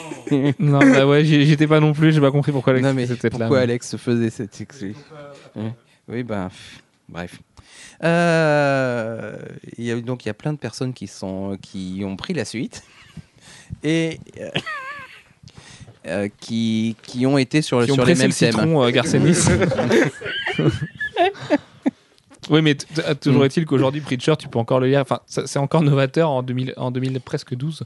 [0.59, 3.07] non, bah ouais, j'y- j'étais pas non plus, j'ai pas compris pourquoi Alex non mais
[3.07, 3.39] faisait cette là.
[3.41, 4.97] pourquoi Alex faisait cette excuse
[6.09, 7.39] Oui, ben, pff, bref.
[8.05, 9.37] Euh,
[9.79, 12.35] il y a, donc il y a plein de personnes qui sont qui ont pris
[12.35, 12.83] la suite
[13.83, 14.51] et euh,
[16.07, 18.53] euh, qui, qui ont été sur, Qui ont sur les mêmes thèmes.
[18.53, 19.39] citron, euh, Garcenis.
[22.51, 22.87] oui, mais t-
[23.21, 23.47] toujours Mm.
[23.47, 25.01] est-il qu'aujourd'hui, Preacher, tu peux encore le lire.
[25.01, 27.83] Enfin, c'est encore novateur en 2000, en 2000 presque 12.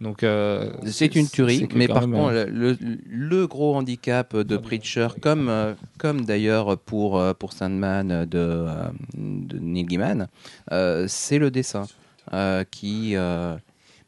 [0.00, 2.74] Donc, euh, C'est une tuerie, mais par même, contre, euh,
[3.08, 8.74] le, gros handicap de Preacher, comme, euh, comme d'ailleurs pour, euh, pour Sandman de, euh,
[9.16, 10.28] de Neil Gaiman,
[10.72, 11.86] euh, c'est le dessin
[12.32, 13.56] euh, qui, euh,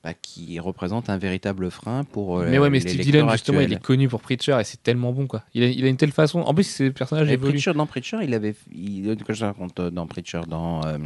[0.04, 3.64] bah, qui représente un véritable frein pour euh, mais ouais, mais Steve Dillon, justement, il
[3.64, 3.78] actuels.
[3.78, 5.44] est connu pour Preacher et c'est tellement bon, quoi.
[5.54, 6.40] Il a, il a une telle façon.
[6.40, 7.52] En plus, ses personnages Et évoluent.
[7.52, 10.98] Preacher, dans Preacher, il avait, il, que je raconte euh, dans Preacher, dans, euh,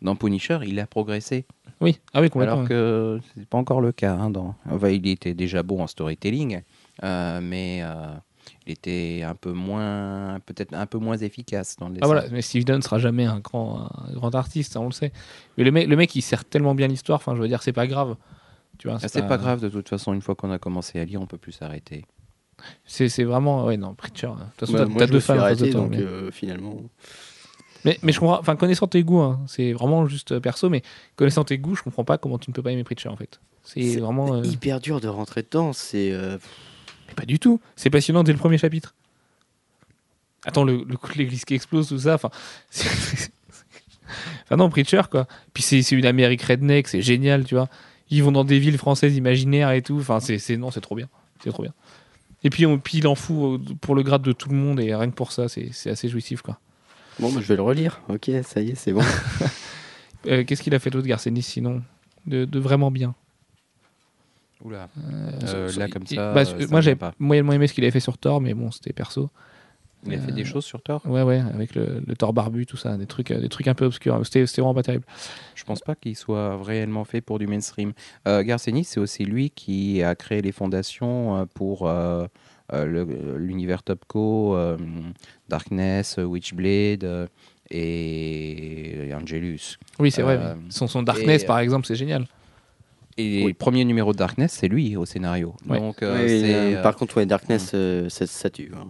[0.00, 1.44] dans Punisher, il a progressé.
[1.80, 2.54] Oui, ah oui, complètement.
[2.58, 4.14] Alors que c'est pas encore le cas.
[4.14, 4.54] hein, dans...
[4.70, 6.62] enfin, il était déjà bon en storytelling,
[7.02, 8.06] euh, mais euh,
[8.66, 12.42] il était un peu moins, peut-être un peu moins efficace dans le Ah voilà, mais
[12.42, 15.12] Steve Dunn sera jamais un grand, un grand artiste, ça, on le sait.
[15.56, 17.16] Mais le mec, le mec, il sert tellement bien l'histoire.
[17.16, 18.16] Enfin, je veux dire, c'est pas grave.
[18.78, 19.36] Tu vois, Ah, c'est pas...
[19.38, 20.12] grave de toute façon.
[20.12, 22.04] Une fois qu'on a commencé à lire, on peut plus s'arrêter.
[22.84, 24.28] C'est c'est vraiment, ouais, non, Preacher.
[24.28, 25.80] De toute façon, Bah, t'as- moi, t'as je deux me suis fans de arrêté, toi.
[25.80, 25.98] donc mais...
[26.00, 26.76] euh, finalement.
[27.84, 30.82] Mais, mais je comprends, enfin, connaissant tes goûts, hein, c'est vraiment juste euh, perso, mais
[31.16, 33.40] connaissant tes goûts, je comprends pas comment tu ne peux pas aimer Preacher en fait.
[33.64, 34.34] C'est C'est vraiment.
[34.34, 35.72] euh, hyper dur de rentrer dedans.
[35.72, 36.12] C'est.
[36.12, 36.38] euh,
[37.12, 37.60] mais pas du tout.
[37.76, 38.94] C'est passionnant dès le premier chapitre.
[40.44, 42.30] Attends, le, le coup de l'église qui explose, tout ça, enfin.
[44.56, 45.26] non, Preacher, quoi.
[45.54, 47.68] Puis c'est une Amérique redneck, c'est génial, tu vois.
[48.10, 49.98] Ils vont dans des villes françaises imaginaires et tout.
[49.98, 51.08] Enfin, c'est c'est- non, c'est trop bien.
[51.42, 51.72] C'est trop bien.
[52.44, 54.80] Et puis, on, puis il en fout euh, pour le grade de tout le monde,
[54.80, 56.58] et rien que pour ça, c'est c'est assez jouissif, quoi.
[57.20, 58.00] Bon, bah, je vais le relire.
[58.08, 59.02] Ok, ça y est, c'est bon.
[60.28, 61.82] Euh, Qu'est-ce qu'il a fait d'autre, Garcenis, sinon?
[62.26, 63.16] De, de vraiment bien
[64.64, 64.88] Oula.
[65.44, 67.12] Euh, là, comme ça, bah, euh, ça moi, vient pas.
[67.18, 69.28] moyennement aimé ce qu'il avait fait sur Thor, mais bon, c'était perso.
[70.04, 71.00] Il a fait Euh, des choses sur Thor.
[71.04, 73.74] Ouais, ouais, avec le, le Thor barbu, tout ça, des trucs, euh, des trucs un
[73.74, 74.20] peu obscurs.
[74.24, 75.04] C'était vraiment pas terrible.
[75.54, 77.92] Je pense pas qu'il soit réellement fait pour du mainstream.
[78.26, 82.26] Euh, Garcenis, c'est aussi lui qui a créé les fondations euh, pour euh,
[82.72, 84.76] euh, l'univers Topco, euh,
[85.48, 87.26] Darkness, euh, Witchblade euh,
[87.70, 89.78] et Angelus.
[89.98, 90.38] Oui, c'est vrai.
[90.40, 92.26] Euh, Son, son Darkness, et, par exemple, c'est génial.
[93.18, 93.48] Et Oui.
[93.48, 95.54] le premier numéro de Darkness, c'est lui au scénario.
[95.68, 95.78] Ouais.
[95.78, 98.70] Donc, euh, Oui, c'est, euh, euh, Par contre, ouais, Darkness, euh, ça, ça tue.
[98.74, 98.86] hein.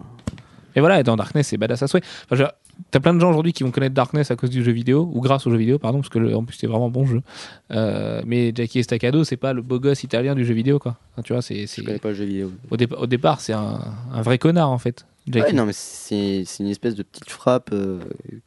[0.75, 2.01] Et voilà, et dans Darkness, c'est badass à souhait.
[2.25, 2.49] Enfin, je-
[2.89, 5.21] T'as plein de gens aujourd'hui qui vont connaître Darkness à cause du jeu vidéo, ou
[5.21, 7.21] grâce au jeu vidéo, pardon, parce que le- en plus c'était vraiment bon jeu.
[7.69, 10.97] Euh, mais Jackie Estacado, c'est pas le beau gosse italien du jeu vidéo, quoi.
[11.11, 12.51] Enfin, tu vois, c'est, c'est- Je connais pas le jeu vidéo.
[12.71, 13.79] au, dépa- au départ, c'est un,
[14.11, 15.05] un vrai connard, en fait.
[15.27, 15.51] Jackie.
[15.51, 17.99] Ouais, non, mais c'est c'est une espèce de petite frappe euh,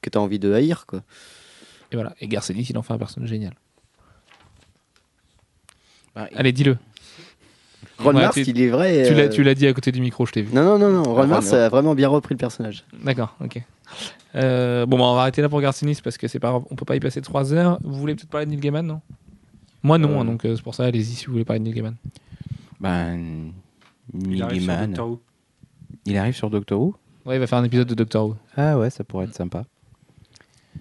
[0.03, 1.03] que t'as envie de haïr, quoi.
[1.93, 2.15] Et voilà.
[2.21, 3.53] Et Garcenis, il en fait un personnage génial.
[6.17, 6.77] Bah, il- Allez, dis-le.
[7.99, 9.05] Ron Ouais, Mars, il est vrai.
[9.07, 10.53] Tu l'as, euh, tu l'as dit à côté du micro, je t'ai vu.
[10.55, 11.03] Non, non, non, non.
[11.15, 12.85] Ron Ah, Mars a vraiment bien repris le personnage.
[13.05, 13.63] D'accord, ok.
[14.35, 16.75] Euh, bon, bah, on va arrêter là pour Garcinis parce que c'est pas, grave, on
[16.77, 17.79] peut pas y passer trois heures.
[17.85, 19.01] Vous voulez peut-être parler de Neil Gaiman, non?
[19.83, 20.21] Moi non, Euh.
[20.21, 20.85] hein, donc euh, c'est pour ça.
[20.85, 21.95] Allez-y si vous voulez parler de Neil Gaiman.
[22.81, 23.53] ben,
[24.13, 24.87] Il Neil arrive sur Gaiman.
[24.91, 25.21] Doctor Who.
[26.05, 26.95] Il arrive sur Doctor Who?
[27.25, 28.37] Ouais, il va faire un épisode de Doctor Who.
[28.57, 29.65] Ah ouais, ça pourrait être sympa.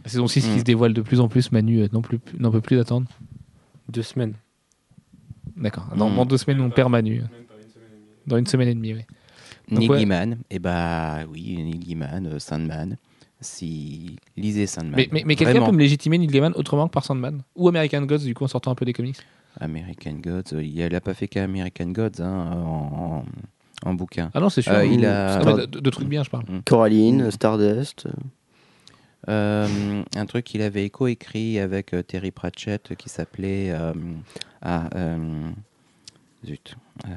[0.03, 0.59] La saison 6 qui Mm.
[0.59, 1.51] se dévoile de plus en plus.
[1.51, 3.07] Manu euh, n'en peut plus d'attendre.
[3.89, 4.33] Deux semaines.
[5.55, 5.85] D'accord.
[5.95, 6.15] Dans, Mm.
[6.15, 7.21] dans deux semaines, on perd Manu.
[8.27, 9.01] Dans une semaine et demie, oui.
[9.69, 9.99] Neil ouais.
[9.99, 12.97] Gaiman, et bah oui, Neil Gaiman, euh, Sandman.
[13.41, 14.93] Si lisez Sandman.
[14.95, 18.01] Mais, mais, mais quelqu'un peut me légitimer Neil Gaiman autrement que par Sandman Ou American
[18.03, 19.17] Gods, du coup, en sortant un peu des comics?
[19.59, 23.23] American Gods, euh, il n'a pas fait qu'American Gods hein, en,
[23.85, 24.29] en- en bouquin.
[24.33, 24.73] Ah non, c'est sûr.
[24.73, 26.45] Euh, il a- Ah, mais de, de trucs bien, je parle.
[26.65, 28.07] Coraline, Stardust.
[29.27, 33.71] Euh, un truc qu'il avait coécrit avec euh, Terry Pratchett qui s'appelait.
[33.71, 33.93] euh,
[34.61, 35.49] ah, euh,
[36.45, 36.75] zut.
[37.07, 37.09] Euh,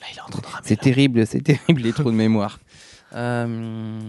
[0.00, 0.62] Là, il est en train de ramer.
[0.66, 2.58] c'est terrible, c'est terrible les trous de mémoire.
[3.14, 4.00] Euh,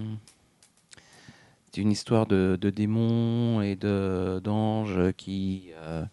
[1.72, 5.70] c'est une histoire de, de démons et de d'anges qui.
[5.78, 6.04] euh,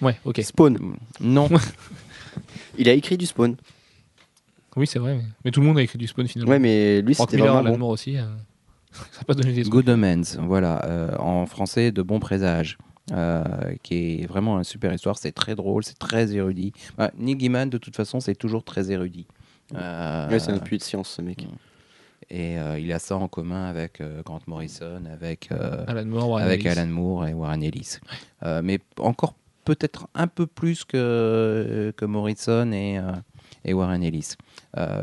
[0.00, 0.40] Ouais, ok.
[0.42, 0.96] Spawn.
[1.20, 1.48] non,
[2.78, 3.56] Il a écrit du Spawn.
[4.76, 5.14] Oui, c'est vrai.
[5.16, 6.50] Mais, mais tout le monde a écrit du Spawn finalement.
[6.52, 7.78] Ouais, mais lui, c'était vraiment Alan bon.
[7.78, 8.16] Moore aussi.
[8.16, 8.22] euh,
[8.92, 9.62] Ça n'a pas donné des.
[9.62, 12.78] Good Omens, voilà, euh, en français de bon présage,
[13.12, 13.42] euh,
[13.82, 15.18] qui est vraiment une super histoire.
[15.18, 16.72] C'est très drôle, c'est très érudit.
[16.96, 19.26] Bah, Neil Gaiman, de toute façon, c'est toujours très érudit.
[19.74, 21.46] Euh, Ouais, c'est un puits de science, ce mec.
[22.30, 26.38] et euh, il a ça en commun avec euh, Grant Morrison, avec, euh, Alan Moore,
[26.38, 26.64] avec.
[26.66, 27.98] Alan Moore et Warren Ellis.
[28.44, 29.34] Euh, mais encore
[29.64, 33.12] peut-être un peu plus que, que Morrison et, euh,
[33.64, 34.34] et Warren Ellis.
[34.76, 35.02] Euh,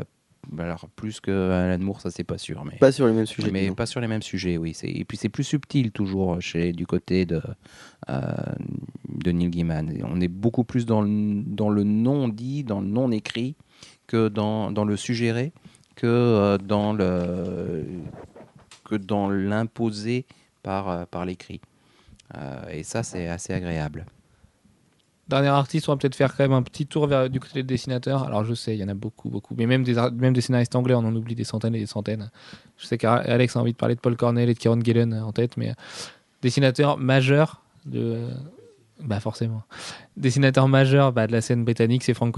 [0.58, 2.64] alors, plus que Alan Moore, ça c'est pas sûr.
[2.64, 2.76] Mais...
[2.76, 3.50] Pas sur le même sujet.
[3.50, 4.76] Mais pas sur les mêmes sujets, oui.
[4.82, 7.40] Et puis c'est plus subtil toujours chez, du côté de,
[8.10, 8.32] euh,
[9.08, 9.92] de Neil Gaiman.
[10.04, 13.54] On est beaucoup plus dans le, dans le non-dit, dans le non-écrit,
[14.06, 15.52] que dans, dans le suggéré,
[15.94, 17.84] que euh, dans le
[18.84, 20.26] que dans l'imposé
[20.62, 21.60] par, par l'écrit.
[22.36, 24.06] Euh, et ça, c'est assez agréable.
[25.28, 27.62] Dernier artiste, on va peut-être faire quand même un petit tour vers, du côté des
[27.62, 28.24] dessinateurs.
[28.24, 29.54] Alors je sais, il y en a beaucoup, beaucoup.
[29.56, 32.30] Mais même des, même scénaristes anglais, on en oublie des centaines et des centaines.
[32.76, 35.32] Je sais qu'Alex a envie de parler de Paul Cornell et de Kieron Gillen en
[35.32, 35.74] tête, mais euh,
[36.42, 38.00] dessinateur majeur de...
[38.00, 38.30] euh,
[39.00, 39.62] Bah forcément.
[40.16, 42.36] Dessinateur majeur bah, de la scène britannique, c'est Frank.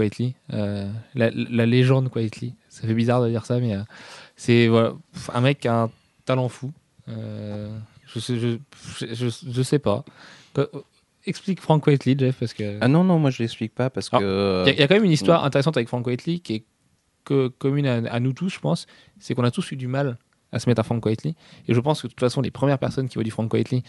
[0.53, 1.29] Euh, la,
[1.65, 2.53] légende Whiteley.
[2.69, 3.81] Ça fait bizarre de dire ça, mais euh,
[4.35, 4.69] c'est
[5.33, 5.89] un mec qui a un
[6.25, 6.71] talent fou.
[7.09, 7.75] Euh,
[8.15, 8.57] je-
[9.51, 10.05] je sais pas.
[11.25, 12.77] Que- Explique Frank Whiteley, Jeff, parce que...
[12.81, 14.63] Ah non, non, moi je l'explique pas parce Alors, que.
[14.65, 16.53] Il y, a- il y a quand même une histoire intéressante avec Frank Whiteley qui
[16.55, 16.63] est
[17.23, 18.85] que- commune à, à nous tous, je pense.
[19.19, 20.17] C'est qu'on a tous eu du mal
[20.51, 21.35] à se mettre à Frank Whiteley.
[21.67, 23.81] Et je pense que de toute façon, les premières personnes qui voient du Frank Whiteley,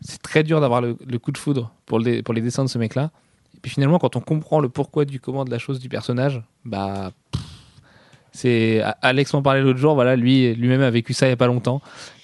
[0.00, 2.64] c'est très dur d'avoir le, le coup de foudre pour, le dé- pour les dessins
[2.64, 3.10] de ce mec-là.
[3.56, 6.42] Et puis finalement, quand on comprend le pourquoi du comment de la chose du personnage,
[6.64, 7.12] bah.
[8.32, 11.36] C'est Alex m'en parlait l'autre jour, voilà, lui lui-même a vécu ça il y a
[11.36, 11.80] pas longtemps.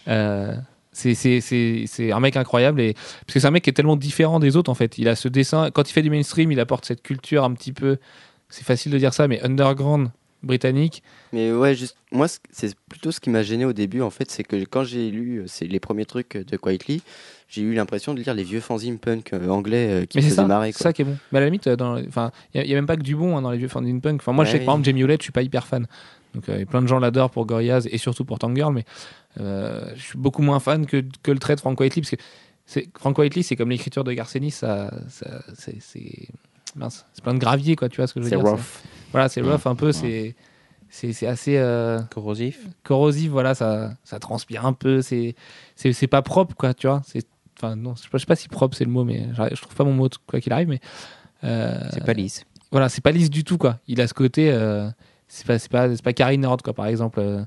[0.09, 0.56] Euh,
[0.93, 4.57] c'est- un mec incroyable et parce que c'est un mec qui est tellement différent des
[4.57, 4.99] autres en fait.
[4.99, 7.73] Il a ce dessin quand il fait du mainstream, il apporte cette culture un petit
[7.73, 7.99] peu.
[8.49, 10.11] C'est facile de dire ça, mais underground
[10.43, 11.03] britannique.
[11.33, 14.43] Mais ouais, juste, moi, c'est plutôt ce qui m'a gêné au début, en fait, c'est
[14.43, 17.03] que quand j'ai lu euh, les premiers trucs de Quietly,
[17.49, 20.37] j'ai eu l'impression de lire les vieux fanzines punk euh, anglais euh, qui mais faisaient
[20.37, 20.73] ça, marrer.
[20.73, 21.17] c'est ça qui est bon.
[21.33, 21.71] Mais à la limite, il
[22.55, 24.21] y, a même pas que du bon hein, dans les vieux fanzine punk.
[24.21, 25.87] Enfin, moi, je sais que par exemple Jamie Hewlett, je suis pas hyper fan.
[26.35, 28.85] Donc, euh, plein de gens l'adorent pour Gorillaz et surtout pour Tangirl, mais
[29.40, 32.11] euh, je suis beaucoup moins fan que, que le trait de Frank Whiteley parce
[32.86, 36.28] que Frank Whiteley, c'est comme l'écriture de Garcenis, ça, ça c'est
[36.77, 37.89] mince, c'est plein de gravier, quoi.
[37.89, 38.61] Tu vois ce que je veux C'est dire rough.
[38.61, 40.36] c'est- Voilà, c'est rough un peu, c'est
[40.89, 45.35] c'est c'est assez euh, Corrosif corrosif, voilà, ça, ça transpire un peu, c'est
[45.74, 47.02] c'est c'est pas propre, quoi, tu vois.
[47.05, 47.27] C'est
[47.59, 49.61] enfin non, je sais pas, je sais pas si propre c'est le mot, mais je
[49.61, 50.81] trouve pas mon mot quoi qu'il arrive, mais
[51.44, 52.44] euh, C'est pas lisse.
[52.70, 53.81] voilà, c'est pas lisse du tout, quoi.
[53.89, 54.51] Il a ce côté,
[55.32, 57.20] c'est pas c'est pas c'est pas Carrie Nord, quoi, par exemple.
[57.20, 57.43] euh,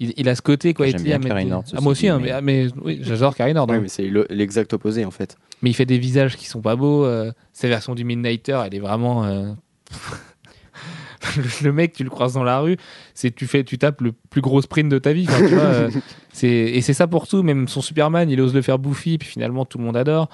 [0.00, 0.86] il, il a ce côté quoi.
[0.86, 3.34] J'aime il bien Carrie Nord, Ah, ceci moi aussi, hein, mais- mais, mais oui, j'adore
[3.36, 3.70] Carrie Nord.
[3.70, 3.80] Hein.
[3.82, 5.36] mais c'est le- l'exact opposé, en fait.
[5.62, 7.04] Mais il fait des visages qui sont pas beaux.
[7.04, 9.24] euh, sa version du Midnighter, elle est vraiment.
[9.24, 9.52] euh,
[11.62, 12.76] le mec, tu le croises dans la rue,
[13.14, 15.26] c'est tu fais, tu tapes le plus gros sprint de ta vie.
[15.26, 15.90] quoi, tu vois, euh,
[16.32, 17.42] c'est et c'est ça pour tout.
[17.42, 20.28] Même son Superman, il ose le faire bouffi, puis finalement tout le monde adore.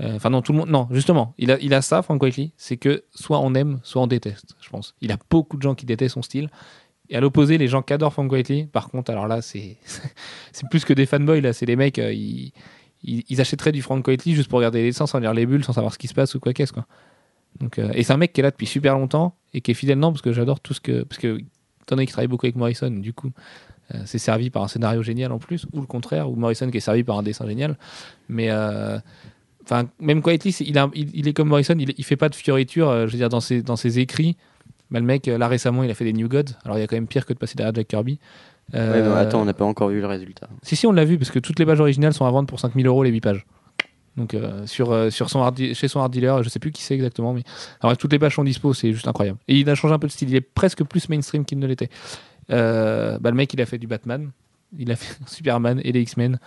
[0.00, 0.68] Euh, Enfin non, tout le monde.
[0.68, 4.02] Non, justement, il a, il a ça, Frank Whiteley, c'est que soit on aime, soit
[4.02, 4.56] on déteste.
[4.60, 4.94] Je pense.
[5.00, 6.48] Il a beaucoup de gens qui détestent son style.
[7.10, 9.76] Et à l'opposé, les gens qui adorent Frank Whiteley, par contre, alors là, c'est
[10.70, 11.40] plus que des fanboys.
[11.40, 12.52] Là, c'est les mecs, euh, ils,
[13.02, 15.74] ils, achèteraient du Frank Whiteley juste pour regarder les dessins sans lire les bulles, sans
[15.74, 16.86] savoir ce qui se passe ou quoi qu'est-ce quoi.
[17.60, 19.74] Donc, euh, et c'est un mec qui est là depuis super longtemps et qui est
[19.74, 21.38] fidèle non parce que j'adore tout ce que parce que
[21.82, 23.30] étant donné qu'il travaille beaucoup avec Morrison, du coup,
[24.06, 26.80] c'est servi par un scénario génial en plus ou le contraire ou Morrison qui est
[26.80, 27.76] servi par un dessin génial.
[28.28, 28.48] Mais
[29.64, 32.34] enfin même Quietly, il, a- il, il est comme Morrison, il, il fait pas de
[32.34, 34.36] fioritures, euh, je veux dire dans ses dans ses écrits.
[34.90, 36.52] Bah, le mec euh, là récemment, il a fait des New Gods.
[36.64, 38.18] Alors il y a quand même pire que de passer derrière Jack Kirby.
[38.72, 40.48] Ouais, Euh, mais attends, on n'a pas encore vu le résultat.
[40.62, 42.58] si, si, on l'a vu, parce que toutes les pages originales sont à vendre pour
[42.60, 43.44] 5000 euros les 8 pages.
[44.16, 46.82] Donc, euh, sur, euh, sur son hard chez son art dealer, je sais plus qui
[46.82, 47.42] c'est exactement, mais
[47.82, 49.38] alors, toutes les pages sont dispo, c'est juste incroyable.
[49.48, 51.66] Et il a changé un peu de style, il est presque plus mainstream qu'il ne
[51.66, 51.90] l'était.
[52.52, 54.30] Euh, bah, le mec, il a fait du Batman,
[54.78, 56.38] il a fait Superman et les X-Men.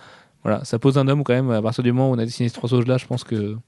[0.48, 2.48] Voilà, ça pose un homme quand même, à partir du moment où on a dessiné
[2.48, 3.58] ces trois sauges là je pense que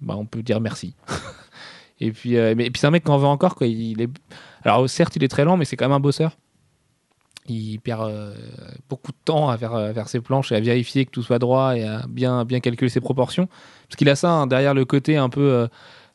[0.00, 0.94] bah, on peut dire merci.
[2.00, 3.66] et puis, euh, mais, puis c'est un mec qui en veut encore, quoi.
[3.66, 4.08] Il est...
[4.62, 6.38] Alors, certes, il est très lent, mais c'est quand même un bosseur.
[7.48, 8.34] Il perd euh,
[8.88, 11.84] beaucoup de temps à faire, ses planches et à vérifier que tout soit droit et
[11.84, 13.46] à bien, bien calculer ses proportions.
[13.86, 15.66] Parce qu'il a ça hein, derrière le côté un peu, euh,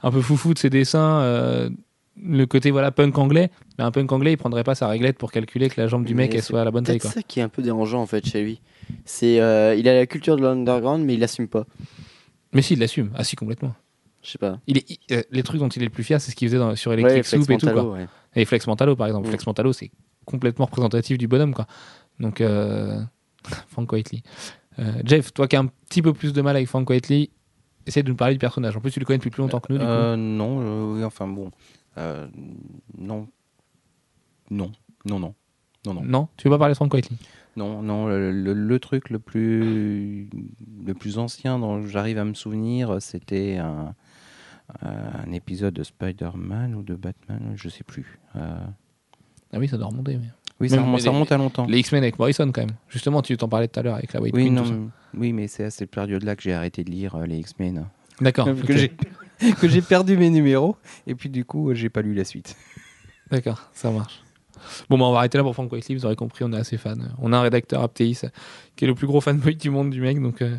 [0.02, 1.70] un peu foufou de ses dessins,
[2.24, 3.50] le côté voilà punk anglais.
[3.78, 6.14] Mais un punk anglais, il prendrait pas sa réglette pour calculer que la jambe du
[6.16, 7.00] mec Mais elle c'est soit à la bonne taille.
[7.00, 7.10] Quoi.
[7.12, 8.62] ça qui est un peu dérangeant, en fait, chez lui.
[9.06, 11.66] C'est, euh, il a la culture de l'underground, mais il l'assume pas.
[12.54, 13.12] Mais si, il l'assume.
[13.16, 13.74] Ah si, complètement.
[14.24, 14.60] Je sais pas.
[14.68, 16.48] Il est, il- euh, les trucs dont il est le plus fier, c'est ce qu'il
[16.48, 17.70] faisait dans- sur Ouais, Electric Flex Soup et tout.
[17.72, 17.84] Quoi.
[17.92, 18.08] ouais.
[18.36, 19.28] Et Flex Mentalo, par exemple.
[19.28, 19.32] Mm.
[19.32, 19.90] Flex Mentalo, c'est
[20.26, 21.54] complètement représentatif du bonhomme.
[21.54, 21.66] Quoi.
[22.20, 23.02] Donc, euh...
[23.70, 24.22] Frank Whiteley.
[24.80, 27.30] Euh, Jeff, toi qui as un petit peu plus de mal avec Frank Whiteley,
[27.88, 28.78] essaie de nous parler du personnage.
[28.78, 29.80] En plus, tu le connais depuis plus longtemps que nous.
[29.80, 29.90] Du coup.
[29.90, 31.50] Non, euh, oui, enfin bon.
[31.98, 32.28] Euh,
[32.98, 33.28] non.
[34.50, 34.72] Non,
[35.06, 35.34] non, non.
[35.86, 36.02] non, non.
[36.04, 37.18] Non Tu veux pas parler de Frank Whiteley?
[37.58, 40.30] Non, non, le, le- le truc le plus,
[40.86, 43.94] le plus ancien dont j'arrive à me souvenir, c'était un,
[44.82, 48.20] un épisode de Spider-Man ou de Batman, je sais plus.
[48.38, 48.56] Euh,
[49.52, 50.16] Ah oui, ça doit remonter.
[50.18, 50.30] mais-
[50.62, 51.66] oui, ça remonte, les- ça remonte à longtemps.
[51.66, 52.76] Les X-Men avec Morrison, quand même.
[52.88, 54.54] Justement, tu t'en parlais tout à l'heure avec la White Oui, Queen.
[54.54, 54.76] non, tout ça.
[54.76, 57.86] mais- oui, mais c'est à cette période-là que j'ai arrêté de lire euh, les X-Men.
[58.22, 58.46] D'accord.
[58.46, 58.72] que ok.
[58.72, 58.92] j'ai
[59.60, 60.76] que j'ai perdu mes numéros
[61.08, 62.56] et puis du coup j'ai pas lu la suite.
[63.32, 64.22] D'accord, ça marche.
[64.90, 65.98] Bon, bah, on va arrêter là pour Frank Whiteley.
[65.98, 67.14] Vous aurez compris, on est assez fan.
[67.20, 68.22] On a un rédacteur Aptéis
[68.76, 70.22] qui est le plus gros fanboy du monde du mec.
[70.22, 70.56] Donc, euh,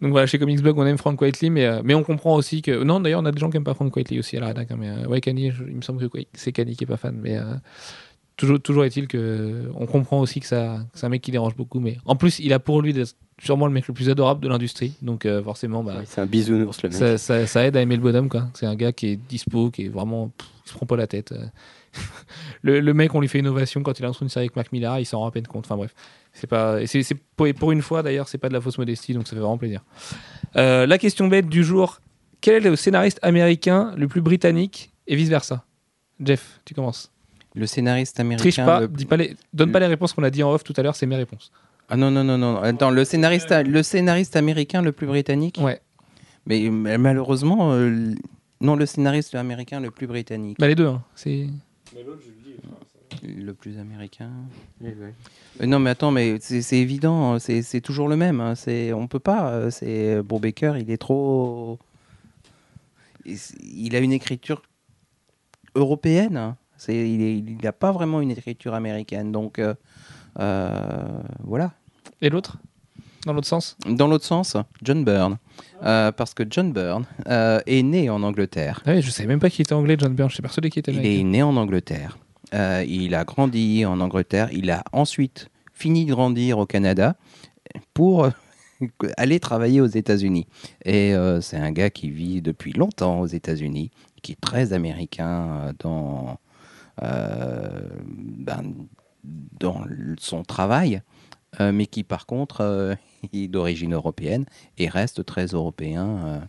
[0.00, 2.62] donc voilà, chez Comics Blog, on aime Frank Whiteley, mais, euh, mais on comprend aussi
[2.62, 2.82] que.
[2.82, 4.70] Non, d'ailleurs, on a des gens qui aiment pas Frank Whiteley aussi à la rédac.
[4.70, 7.18] hein, mais euh, ouais, Kanye, il me semble que c'est Kanye qui est pas fan.
[7.20, 7.38] Mais
[8.38, 11.80] toujours, toujours est-il que on comprend aussi que, ça, c'est un mec qui dérange beaucoup.
[11.80, 14.48] Mais en plus, il a pour lui d'être sûrement le mec le plus adorable de
[14.48, 14.94] l'industrie.
[15.02, 16.98] Donc euh, forcément, bah, c'est un bisounours le mec.
[16.98, 18.48] ça, ça- ça aide à aimer le bonhomme quoi.
[18.54, 21.06] C'est un gars qui est dispo, qui est vraiment, pff, il se prend pas la
[21.06, 21.32] tête.
[21.32, 21.44] euh.
[22.62, 24.72] le, le mec, on lui fait une ovation quand il a une série avec Mac
[24.72, 25.64] Millar, il s'en rend à peine compte.
[25.66, 25.94] Enfin bref,
[26.32, 27.02] c'est pas, et c'est,
[27.36, 29.82] pour une fois d'ailleurs, c'est pas de la fausse modestie, donc ça fait vraiment plaisir.
[30.56, 32.00] Euh, la question bête du jour
[32.40, 35.64] quel est le scénariste américain le plus britannique et vice versa
[36.20, 37.10] Jeff, tu commences.
[37.58, 38.42] Le scénariste américain.
[38.42, 40.62] Triche pas, le- dis pas les, donne pas les réponses qu'on a dit en off
[40.64, 41.50] tout à l'heure, c'est mes réponses.
[41.88, 42.56] Ah non non non non.
[42.58, 45.58] Attends, le scénariste le scénariste américain le plus britannique.
[45.60, 45.80] Ouais,
[46.46, 48.14] Mais, mais malheureusement euh,
[48.60, 50.58] non le scénariste américain le plus britannique.
[50.60, 51.02] bah les deux, hein.
[51.14, 51.46] c'est.
[53.24, 54.30] Le plus américain.
[54.84, 58.40] Euh, non mais attends mais c'est évident hein, c'est c'est toujours le même.
[58.40, 59.50] hein, C'est on peut pas.
[59.50, 61.78] euh, C'est Bob Baker il est trop.
[63.24, 63.36] Il
[63.74, 64.62] il a une écriture
[65.74, 66.36] européenne.
[66.36, 66.56] hein.
[66.78, 69.74] C'est il il n'a pas vraiment une écriture américaine donc euh,
[70.38, 71.72] euh, voilà.
[72.22, 72.58] Et l'autre?
[73.26, 73.76] Dans l'autre sens?
[73.86, 75.38] Dans l'autre sens, John Byrne.
[75.82, 78.82] Euh, parce que John Byrne euh, est né en Angleterre.
[78.86, 80.30] ah oui, Je savais même pas qu'il était anglais, John Byrne.
[80.30, 81.20] Je suis persuadé qu'il était Il américain.
[81.20, 82.18] est né en Angleterre.
[82.54, 84.48] Euh, il a grandi en Angleterre.
[84.52, 87.16] Il a ensuite fini de grandir au Canada
[87.92, 88.28] pour
[89.16, 90.46] aller travailler aux États-Unis.
[90.84, 93.90] Et c'est un gars qui vit depuis longtemps aux États-Unis,
[94.22, 96.38] qui est très américain dans,
[97.02, 98.62] ben,
[99.60, 99.84] dans
[100.18, 101.02] son travail,
[101.60, 102.94] euh, mais qui par contre euh,
[103.32, 104.44] est d'origine européenne
[104.78, 106.06] et reste très européen.
[106.26, 106.40] euh,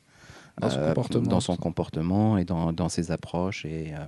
[0.59, 1.27] Dans son comportement.
[1.29, 3.65] dans son comportement et dans, dans ses approches.
[3.65, 4.05] Et, euh,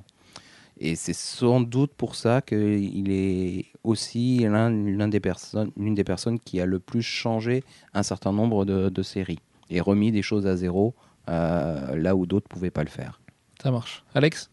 [0.78, 6.04] et c'est sans doute pour ça qu'il est aussi l'un l'un des personnes, l'une des
[6.04, 7.64] personnes qui a le plus changé
[7.94, 9.40] un certain nombre de, de séries
[9.70, 10.94] et remis des choses à zéro
[11.30, 13.22] euh, là où d'autres pouvaient pas le faire.
[13.64, 14.04] Ça marche.
[14.14, 14.50] Alex?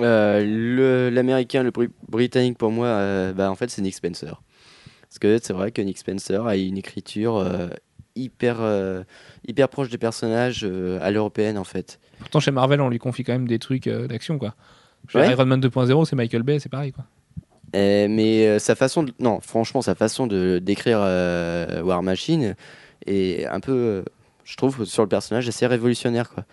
[0.00, 1.72] Euh, L'américain le
[2.08, 4.40] britannique pour moi, euh, bah, en fait, c'est Nick Spencer.
[5.02, 7.68] Parce que c'est vrai que Nick Spencer a une écriture euh,
[8.14, 9.02] hyper, euh,
[9.46, 10.64] hyper proche des personnages
[11.00, 11.98] à l'européenne, en fait.
[12.18, 14.54] Pourtant, chez Marvel, on lui confie quand même des trucs d'action, quoi.
[15.08, 15.30] Chez Ouais.
[15.30, 17.04] Iron Man 2.0, c'est Michael Bay, c'est pareil, quoi.
[17.76, 19.12] Euh, mais sa façon de...
[19.18, 22.54] Non, franchement, sa façon de d'écrire War Machine
[23.06, 24.04] est un peu,
[24.44, 26.44] je trouve, sur le personnage, assez révolutionnaire, quoi.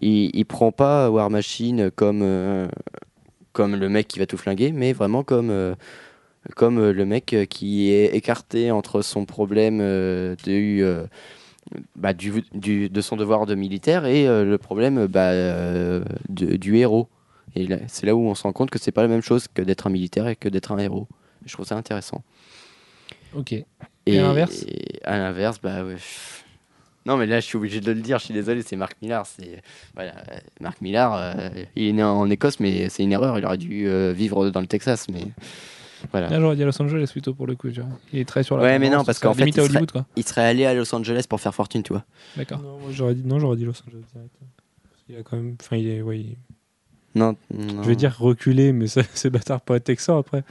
[0.00, 2.68] Il, il prend pas War Machine comme, euh,
[3.52, 5.74] comme le mec qui va tout flinguer, mais vraiment comme, euh,
[6.56, 11.06] comme euh, le mec qui est écarté entre son problème de,
[11.96, 15.32] bah, du, du- de son devoir de militaire et le problème bah,
[16.28, 17.08] de- du héros.
[17.56, 19.60] Et c'est là où on se rend compte que c'est pas la même chose que
[19.62, 21.08] d'être un militaire et que d'être un héros.
[21.44, 22.22] Je trouve ça intéressant.
[23.34, 23.52] Ok.
[23.52, 23.66] Et,
[24.06, 24.64] Et à l'inverse?
[24.68, 25.96] et à l'inverse, bah ouais.
[27.06, 28.18] Non, mais là, je suis obligé de le dire.
[28.18, 29.24] Je suis désolé, c'est Marc Millar.
[29.26, 29.62] C'est
[29.94, 30.12] voilà,
[30.60, 31.14] Marc Millar.
[31.14, 33.38] euh, il est né en Écosse, mais c'est une erreur.
[33.38, 35.22] Il aurait dû euh, vivre dans le Texas, mais
[36.12, 36.28] voilà.
[36.28, 37.70] Là, j'aurais dit à Los Angeles plutôt pour le coup.
[37.70, 37.88] tu vois.
[38.12, 38.62] Il est très sur la.
[38.64, 40.04] Ouais, mais non, parce qu'en fait, il serait- quoi.
[40.16, 42.04] Il serait allé à Los Angeles pour faire fortune, tu vois.
[42.36, 42.58] D'accord.
[42.60, 44.34] Non, moi, j'aurais dit, non, j'aurais dit Los Angeles direct.
[45.06, 45.56] Qu'il a quand même.
[45.60, 46.02] Enfin, il est.
[46.02, 46.36] Ouais, il-
[47.14, 47.82] Non, non.
[47.82, 50.44] Je vais dire reculé, mais ça- c'est bâtard pour être texan après.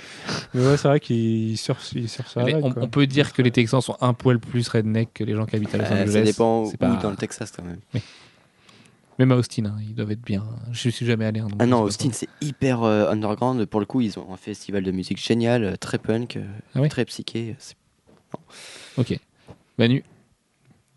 [0.53, 1.57] Mais ouais, c'est vrai qu'il il
[1.95, 5.35] Les- vague, on, peut dire que les Texans sont un poil plus redneck que les
[5.35, 6.11] gens qui habitent à Los Euh, Angeles.
[6.11, 7.79] ça dépend où C'est pas- dans le Texas, quand même.
[9.19, 10.45] Même à Austin, hein, ils doivent être bien.
[10.71, 11.39] Je suis jamais allé.
[11.41, 13.65] hein, donc Ah non, Austin, c'est hyper euh, underground.
[13.65, 16.45] Pour le coup, ils ont un festival de musique génial, euh, très punk, euh,
[16.75, 17.55] Ah très psyché.
[18.97, 19.17] Ok.
[19.77, 20.03] Manu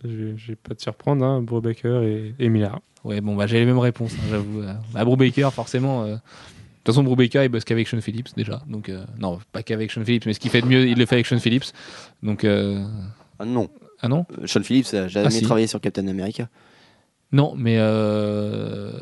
[0.04, 2.80] Je vais- je vais pas te surprendre, hein, Brubaker et, et Millard.
[3.04, 4.60] Ouais, bon, bah, j'ai les mêmes réponses, hein, j'avoue.
[4.62, 6.02] Euh, Bah, Brubaker, forcément.
[6.04, 8.60] euh, De toute façon, Brubaker, il bosse qu'avec Sean Phillips, déjà.
[8.66, 11.06] Donc, euh, non, pas qu'avec Sean Phillips, mais ce qu'il fait de mieux, il le
[11.06, 11.66] fait avec Sean Phillips.
[12.24, 12.84] Donc, euh,
[13.38, 13.68] Ah non,
[14.00, 14.26] ah non?
[14.40, 15.44] Euh, Sean Phillips a jamais Ah, si.
[15.44, 16.48] travaillé sur Captain America.
[17.30, 18.92] Non, mais euh,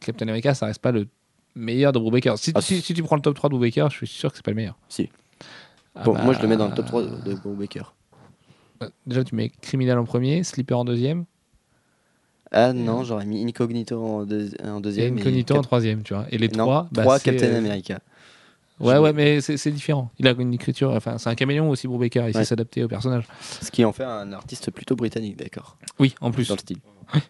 [0.00, 1.08] Captain America, ça reste pas le
[1.56, 2.38] meilleur de Brubaker.
[2.38, 2.94] Si, Ah, si, si.
[2.94, 4.78] tu prends le top 3 de Brubaker, je suis sûr que c'est pas le meilleur.
[4.88, 5.10] Si.
[5.96, 7.80] Ah Bon, bah, moi, je le mets dans le top 3 de Bob Baker.
[7.80, 7.82] euh,
[9.06, 11.24] Déjà, tu mets Criminal en premier, Slipper en deuxième,
[12.50, 15.18] Ah non, j'aurais mis Incognito en, deux- en et deuxième.
[15.18, 16.26] Incognito et en troisième, tu vois.
[16.30, 17.98] Et les non, trois, bah, trois Captain euh, America.
[18.80, 20.10] Ouais, ouais, mais c'est différent.
[20.18, 22.26] Il a une écriture, enfin, c'est un caméléon aussi, Brubaker.
[22.28, 22.44] Il sait Ouais.
[22.44, 23.24] s'adapter au personnage.
[23.62, 25.76] Ce qui en fait un artiste plutôt britannique, d'accord.
[26.00, 26.78] Oui, en plus, Dans le style.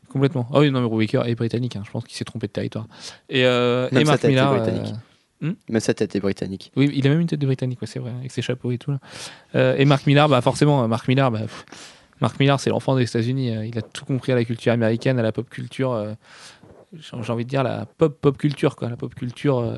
[0.09, 0.47] complètement.
[0.53, 1.77] Ah oui, non, mais Brubaker est britannique.
[1.77, 1.83] hein.
[1.85, 2.87] Je pense qu'il s'est trompé de territoire.
[3.29, 4.21] Et, euh, et Mark
[5.53, 5.59] Britannique.
[5.69, 6.73] Mais sa tête est britannique.
[6.77, 8.79] Oui, il a même une tête de britannique, ouais, c'est vrai, avec ses chapeaux et
[8.79, 8.91] tout.
[8.93, 8.99] là.
[9.55, 11.65] Euh, et Mark Millar, bah forcément, Mark Millar, bah, pff,
[12.21, 13.55] Mark Millar, c'est l'enfant des États-Unis.
[13.55, 15.93] euh, Il a tout compris à la culture américaine, à la pop culture.
[15.93, 16.15] euh,
[16.97, 18.89] J'ai envie de dire la pop pop culture, quoi.
[18.89, 19.77] La pop culture, euh,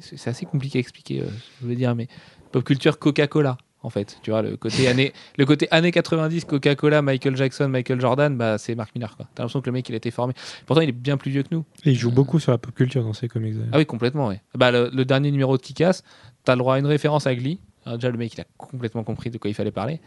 [0.00, 1.22] c'est assez compliqué à expliquer,
[1.62, 2.08] je veux dire, mais
[2.52, 3.56] pop culture Coca-Cola.
[3.84, 8.00] En fait, tu vois, le côté années, le côté années 90, Coca-Cola, Michael Jackson, Michael
[8.00, 9.14] Jordan, bah, c'est Mark Millar.
[9.16, 9.26] quoi.
[9.34, 10.32] T'as l'impression que le mec, il a été formé.
[10.64, 11.64] Pourtant, il est bien plus vieux que nous.
[11.84, 13.54] Et il joue beaucoup sur la pop culture dans ses comics.
[13.72, 14.40] Ah oui, complètement, ouais.
[14.56, 16.02] Bah, le, le dernier numéro de Kick-Ass,
[16.44, 17.58] t'as le droit à une référence à Glee.
[17.86, 20.00] Alors déjà, le mec, il a complètement compris de quoi il fallait parler.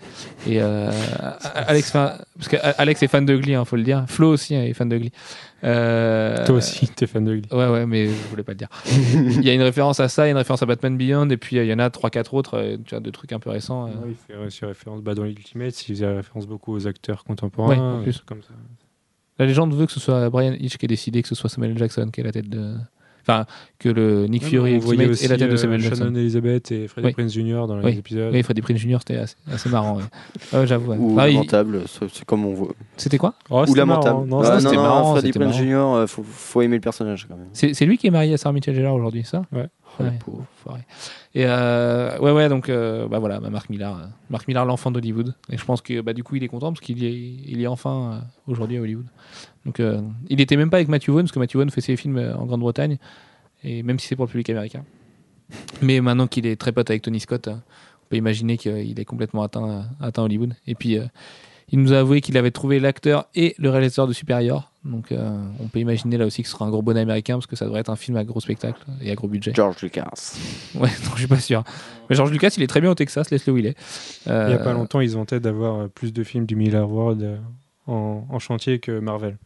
[0.47, 0.91] Et euh,
[1.53, 4.05] Alex, parce que Alex est fan de Glee, hein, faut le dire.
[4.07, 5.11] Flo aussi hein, est fan de Glee.
[5.63, 7.47] Euh, Toi aussi, t'es fan de Glee.
[7.51, 8.69] Ouais, ouais, mais je voulais pas le dire.
[8.85, 11.29] Il y a une référence à ça, il y a une référence à Batman Beyond,
[11.29, 13.39] et puis euh, il y en a 3-4 autres, euh, tu vois, de trucs un
[13.39, 13.87] peu récents.
[13.87, 13.89] euh.
[13.89, 17.69] Ouais, il fait aussi référence bah, dans l'Ultimate, il faisait référence beaucoup aux acteurs contemporains.
[17.69, 18.21] Ouais, en plus.
[18.25, 18.49] comme ça.
[19.39, 21.77] La légende veut que ce soit Brian Hitch qui ait décidé que ce soit Samuel.
[21.77, 22.75] Jackson qui est la tête de.
[23.29, 23.45] Enfin,
[23.77, 26.03] que le Nick Fury on voyait Ultimate est la aussi, tête de euh, Samuel Jackson.
[26.05, 27.13] Shannon Elizabeth et Freddie Oui.
[27.13, 27.65] Prinze Jr.
[27.67, 27.97] dans les Oui.
[27.97, 28.29] épisodes.
[28.33, 29.97] Oui, Freddie Prinze Jr., c'était assez, assez marrant.
[29.97, 30.03] ouais.
[30.59, 30.91] Ouais, j'avoue.
[30.91, 30.97] ouais.
[30.97, 32.69] Ou Ah, lamentable, c'est c'est comme on voit.
[32.95, 33.33] C'était quoi?
[33.49, 34.25] Oh, Ou c'était lamentable.
[34.25, 34.25] marrant.
[34.25, 35.55] Non, Ah, non, c'était non, marrant, Freddie Prinze.
[35.57, 37.47] Jr., euh, faut, faut aimer le personnage quand même.
[37.51, 39.41] C'est c'est lui qui est marié à Sarah Michelle Gellar aujourd'hui, ça?
[39.51, 39.67] Ouais.
[39.99, 40.79] Oh, pauvre.
[41.33, 44.91] Et euh, ouais, ouais, donc euh, bah voilà, bah, Marc Millar, euh, Marc Millar, l'enfant
[44.91, 45.33] d'Hollywood.
[45.49, 47.67] Et je pense que bah, du coup, il est content parce qu'il est, il est
[47.67, 49.07] enfin euh, aujourd'hui à Hollywood.
[49.65, 49.81] Donc,
[50.29, 52.45] il était même pas avec Matthew Vaughn parce que Matthew Vaughn fait ses films en
[52.45, 52.97] Grande-Bretagne,
[53.65, 54.85] et même si c'est pour le public américain.
[55.81, 59.43] Mais maintenant qu'il est très pote avec Tony Scott, on peut imaginer qu'il est complètement
[59.43, 60.53] atteint, atteint Hollywood.
[60.67, 60.97] Et puis,
[61.71, 64.71] il nous a avoué qu'il avait trouvé l'acteur et le réalisateur de Superior.
[64.85, 65.29] Donc, euh,
[65.59, 67.65] on peut imaginer là aussi que ce sera un gros bonnet américain parce que ça
[67.65, 69.51] devrait être un film à gros spectacle et à gros budget.
[69.53, 70.37] George Lucas.
[70.75, 71.63] Ouais, non, je suis pas sûr.
[72.09, 73.75] Mais George Lucas, il est très bien au Texas, laisse-le où il est.
[74.27, 76.89] Euh, Il n'y a pas longtemps, ils vantaient d'avoir euh, plus de films du Miller
[76.89, 77.37] World euh,
[77.87, 79.37] en, en chantier que Marvel.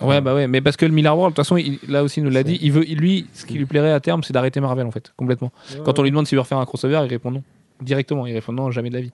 [0.00, 2.18] Ouais, bah ouais, mais parce que le Miller World, de toute façon, il- là aussi,
[2.18, 4.58] il nous l'a dit, il veut, lui, ce qui lui plairait à terme, c'est d'arrêter
[4.58, 5.52] Marvel, en fait, complètement.
[5.84, 7.44] Quand on lui demande s'il veut refaire un crossover, il répond non.
[7.82, 9.12] Directement, il répond non, jamais de la vie.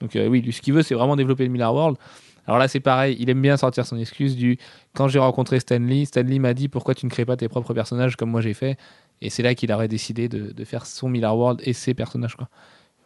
[0.00, 1.96] Donc, euh, oui, lui, ce qu'il veut, c'est vraiment développer le Miller World.
[2.46, 4.58] Alors là, c'est pareil, il aime bien sortir son excuse du
[4.94, 8.16] quand j'ai rencontré Stanley, Stanley m'a dit pourquoi tu ne crées pas tes propres personnages
[8.16, 8.76] comme moi j'ai fait.
[9.20, 12.34] Et c'est là qu'il aurait décidé de, de faire son Miller World et ses personnages,
[12.36, 12.48] quoi.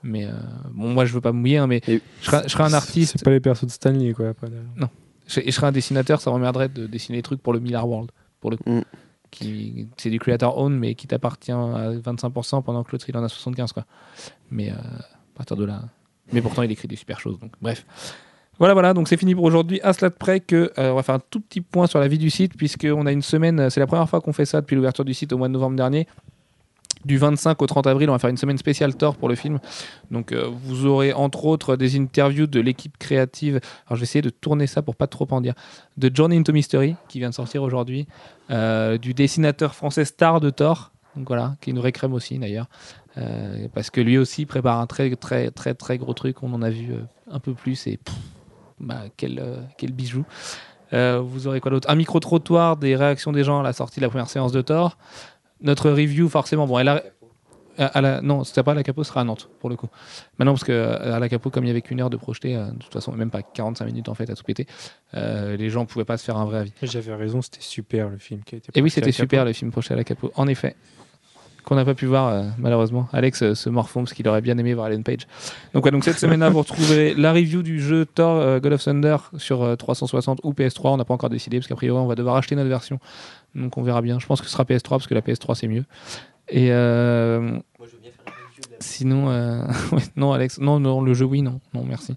[0.02, 0.32] Mais euh,
[0.70, 2.72] bon, moi, je veux pas me mouiller, hein, mais Et- je serais, je serais un
[2.72, 3.14] artiste.
[3.18, 4.28] C'est pas les persos de Stanley, quoi.
[4.28, 4.88] Après, derrière.
[5.26, 7.86] Je, et je serais un dessinateur, ça m'emmerderait de dessiner des trucs pour le Miller
[7.88, 8.10] World,
[8.40, 8.70] pour le coup.
[8.70, 8.82] Mm.
[9.96, 13.28] C'est du creator own, mais qui t'appartient à 25% pendant que l'autre il en a
[13.28, 13.84] 75 quoi.
[14.50, 15.82] Mais euh, à partir de là.
[16.32, 17.38] Mais pourtant il écrit des super choses.
[17.38, 17.84] Donc bref.
[18.58, 19.80] Voilà, voilà, donc c'est fini pour aujourd'hui.
[19.82, 22.06] À cela de près que euh, on va faire un tout petit point sur la
[22.06, 24.76] vie du site, puisqu'on a une semaine, c'est la première fois qu'on fait ça depuis
[24.76, 26.06] l'ouverture du site au mois de novembre dernier.
[27.04, 29.58] Du 25 au 30 avril, on va faire une semaine spéciale Thor pour le film.
[30.10, 33.56] Donc euh, vous aurez entre autres des interviews de l'équipe créative.
[33.86, 35.54] Alors je vais essayer de tourner ça pour pas trop en dire.
[35.96, 38.06] De Journey into Mystery qui vient de sortir aujourd'hui,
[38.50, 42.66] Euh, du dessinateur français star de Thor, donc voilà, qui nous récrème aussi d'ailleurs,
[43.16, 46.42] Euh, parce que lui aussi prépare un très très très très gros truc.
[46.42, 46.92] On en a vu
[47.30, 48.14] un peu plus et pff,
[48.80, 49.42] bah, quel
[49.78, 50.24] quel bijou.
[50.92, 51.90] Vous aurez quoi d'autre?
[51.90, 54.62] Un micro trottoir des réactions des gens à la sortie de la première séance de
[54.62, 54.96] Thor.
[55.60, 57.02] Notre review forcément, bon, elle a
[57.76, 59.88] à- la, non, c'était pas à la Capo, ce sera à Nantes pour le coup.
[60.38, 62.54] Maintenant, parce que euh, à la Capo, comme il y avait qu'une heure de projeté,
[62.56, 64.66] euh, de toute façon, même pas 45 minutes en fait à tout péter,
[65.14, 66.72] euh, les gens pouvaient pas se faire un vrai avis.
[66.82, 69.70] J'avais raison, c'était super le film qui a été Et oui, c'était super le film
[69.72, 70.76] projeté à la Capo, en effet.
[71.64, 73.08] Qu'on n'a pas pu voir, euh, malheureusement.
[73.12, 75.26] Alex euh, se morfond parce qu'il aurait bien aimé voir Ellen Page.
[75.72, 78.84] Donc, ouais, donc cette semaine-là, vous retrouverez la review du jeu Thor euh, God of
[78.84, 80.88] Thunder sur euh, 360 ou PS3.
[80.88, 82.98] On n'a pas encore décidé parce qu'a priori, on va devoir acheter notre version.
[83.54, 84.18] Donc, on verra bien.
[84.20, 85.84] Je pense que ce sera PS3 parce que la PS3 c'est mieux.
[86.50, 87.58] Et euh,
[88.80, 89.62] sinon, euh,
[89.92, 92.14] ouais, non, Alex, non, non, le jeu, oui, non, non, merci.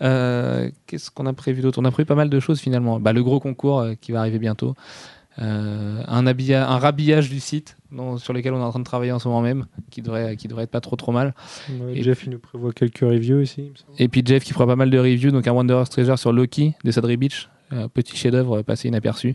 [0.00, 1.78] Qu'est-ce qu'on a prévu d'autre?
[1.80, 2.98] On a prévu pas mal de choses finalement.
[2.98, 4.74] Bah, le gros concours qui va arriver bientôt.
[5.38, 8.84] Euh, un, habilla- un rhabillage du site dont- sur lequel on est en train de
[8.84, 11.34] travailler en ce moment même, qui devrait, qui devrait être pas trop trop mal.
[11.70, 13.72] Ouais, Et- Jeff, il nous prévoit quelques reviews aussi.
[13.98, 16.74] Et puis Jeff qui fera pas mal de reviews, donc un Wanderer's Treasure sur Loki
[16.84, 19.34] de Sadri Beach, un petit chef-d'œuvre passé inaperçu.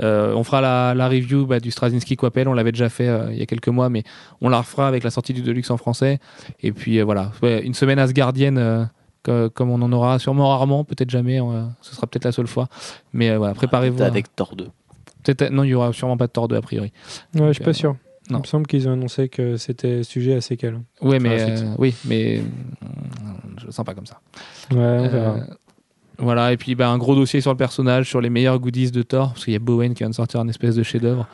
[0.00, 3.30] Euh, on fera la, la review bah, du Straczynski Quapel, on l'avait déjà fait euh,
[3.30, 4.02] il y a quelques mois, mais
[4.40, 6.18] on la refera avec la sortie du Deluxe en français.
[6.62, 8.56] Et puis euh, voilà, Ouais, une semaine asgardienne.
[8.58, 8.84] euh,
[9.22, 12.46] co- comme on en aura sûrement rarement, peut-être jamais, euh, ce sera peut-être la seule
[12.46, 12.68] fois.
[13.12, 14.02] Mais euh, voilà, préparez-vous.
[14.02, 14.68] Avec Thor 2.
[15.34, 16.92] Peut-être, non, il y aura sûrement pas de Thor 2 a priori.
[17.34, 17.96] Ouais, je suis euh, pas sûr.
[18.30, 18.38] non.
[18.38, 20.82] Il me semble qu'ils ont annoncé que c'était sujet assez calme.
[21.00, 22.42] Ouais, Enfin, mais euh, oui, mais euh,
[23.60, 24.20] je le sens pas comme ça.
[24.70, 25.34] Ouais, on verra.
[25.36, 25.40] Euh,
[26.18, 29.02] voilà, et puis bah, un gros dossier sur le personnage, sur les meilleurs goodies de
[29.02, 31.28] Thor, parce qu'il y a Bowen qui vient de sortir un espèce de chef-d'œuvre.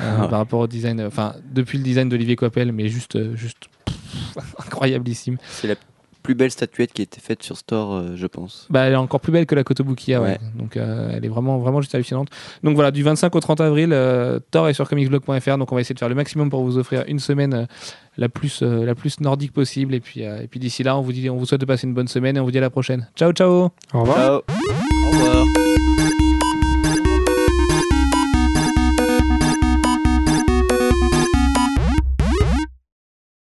[0.00, 1.00] euh, par rapport au design.
[1.02, 4.36] Enfin, depuis le design d'Olivier Coppel, mais juste, euh, juste pff,
[4.66, 5.36] incroyablissime.
[5.46, 5.74] C'est la
[6.22, 8.66] plus belle statuette qui a été faite sur Store, euh, je pense.
[8.70, 10.28] Bah, elle est encore plus belle que la Kotobukiya, ouais.
[10.30, 10.38] Ouais.
[10.54, 12.28] Donc, euh, elle est vraiment, vraiment juste hallucinante.
[12.62, 15.58] Donc voilà, du 25 au 30 avril, euh, Thor est sur comicsblog.fr.
[15.58, 17.64] Donc on va essayer de faire le maximum pour vous offrir une semaine euh,
[18.16, 19.94] la plus, euh, la plus nordique possible.
[19.94, 21.86] Et puis, euh, et puis d'ici là, on vous dit, on vous souhaite de passer
[21.86, 23.08] une bonne semaine et on vous dit à la prochaine.
[23.16, 23.70] Ciao, ciao.
[23.92, 24.16] Au revoir.
[24.16, 24.42] Ciao.
[25.04, 25.59] Au revoir.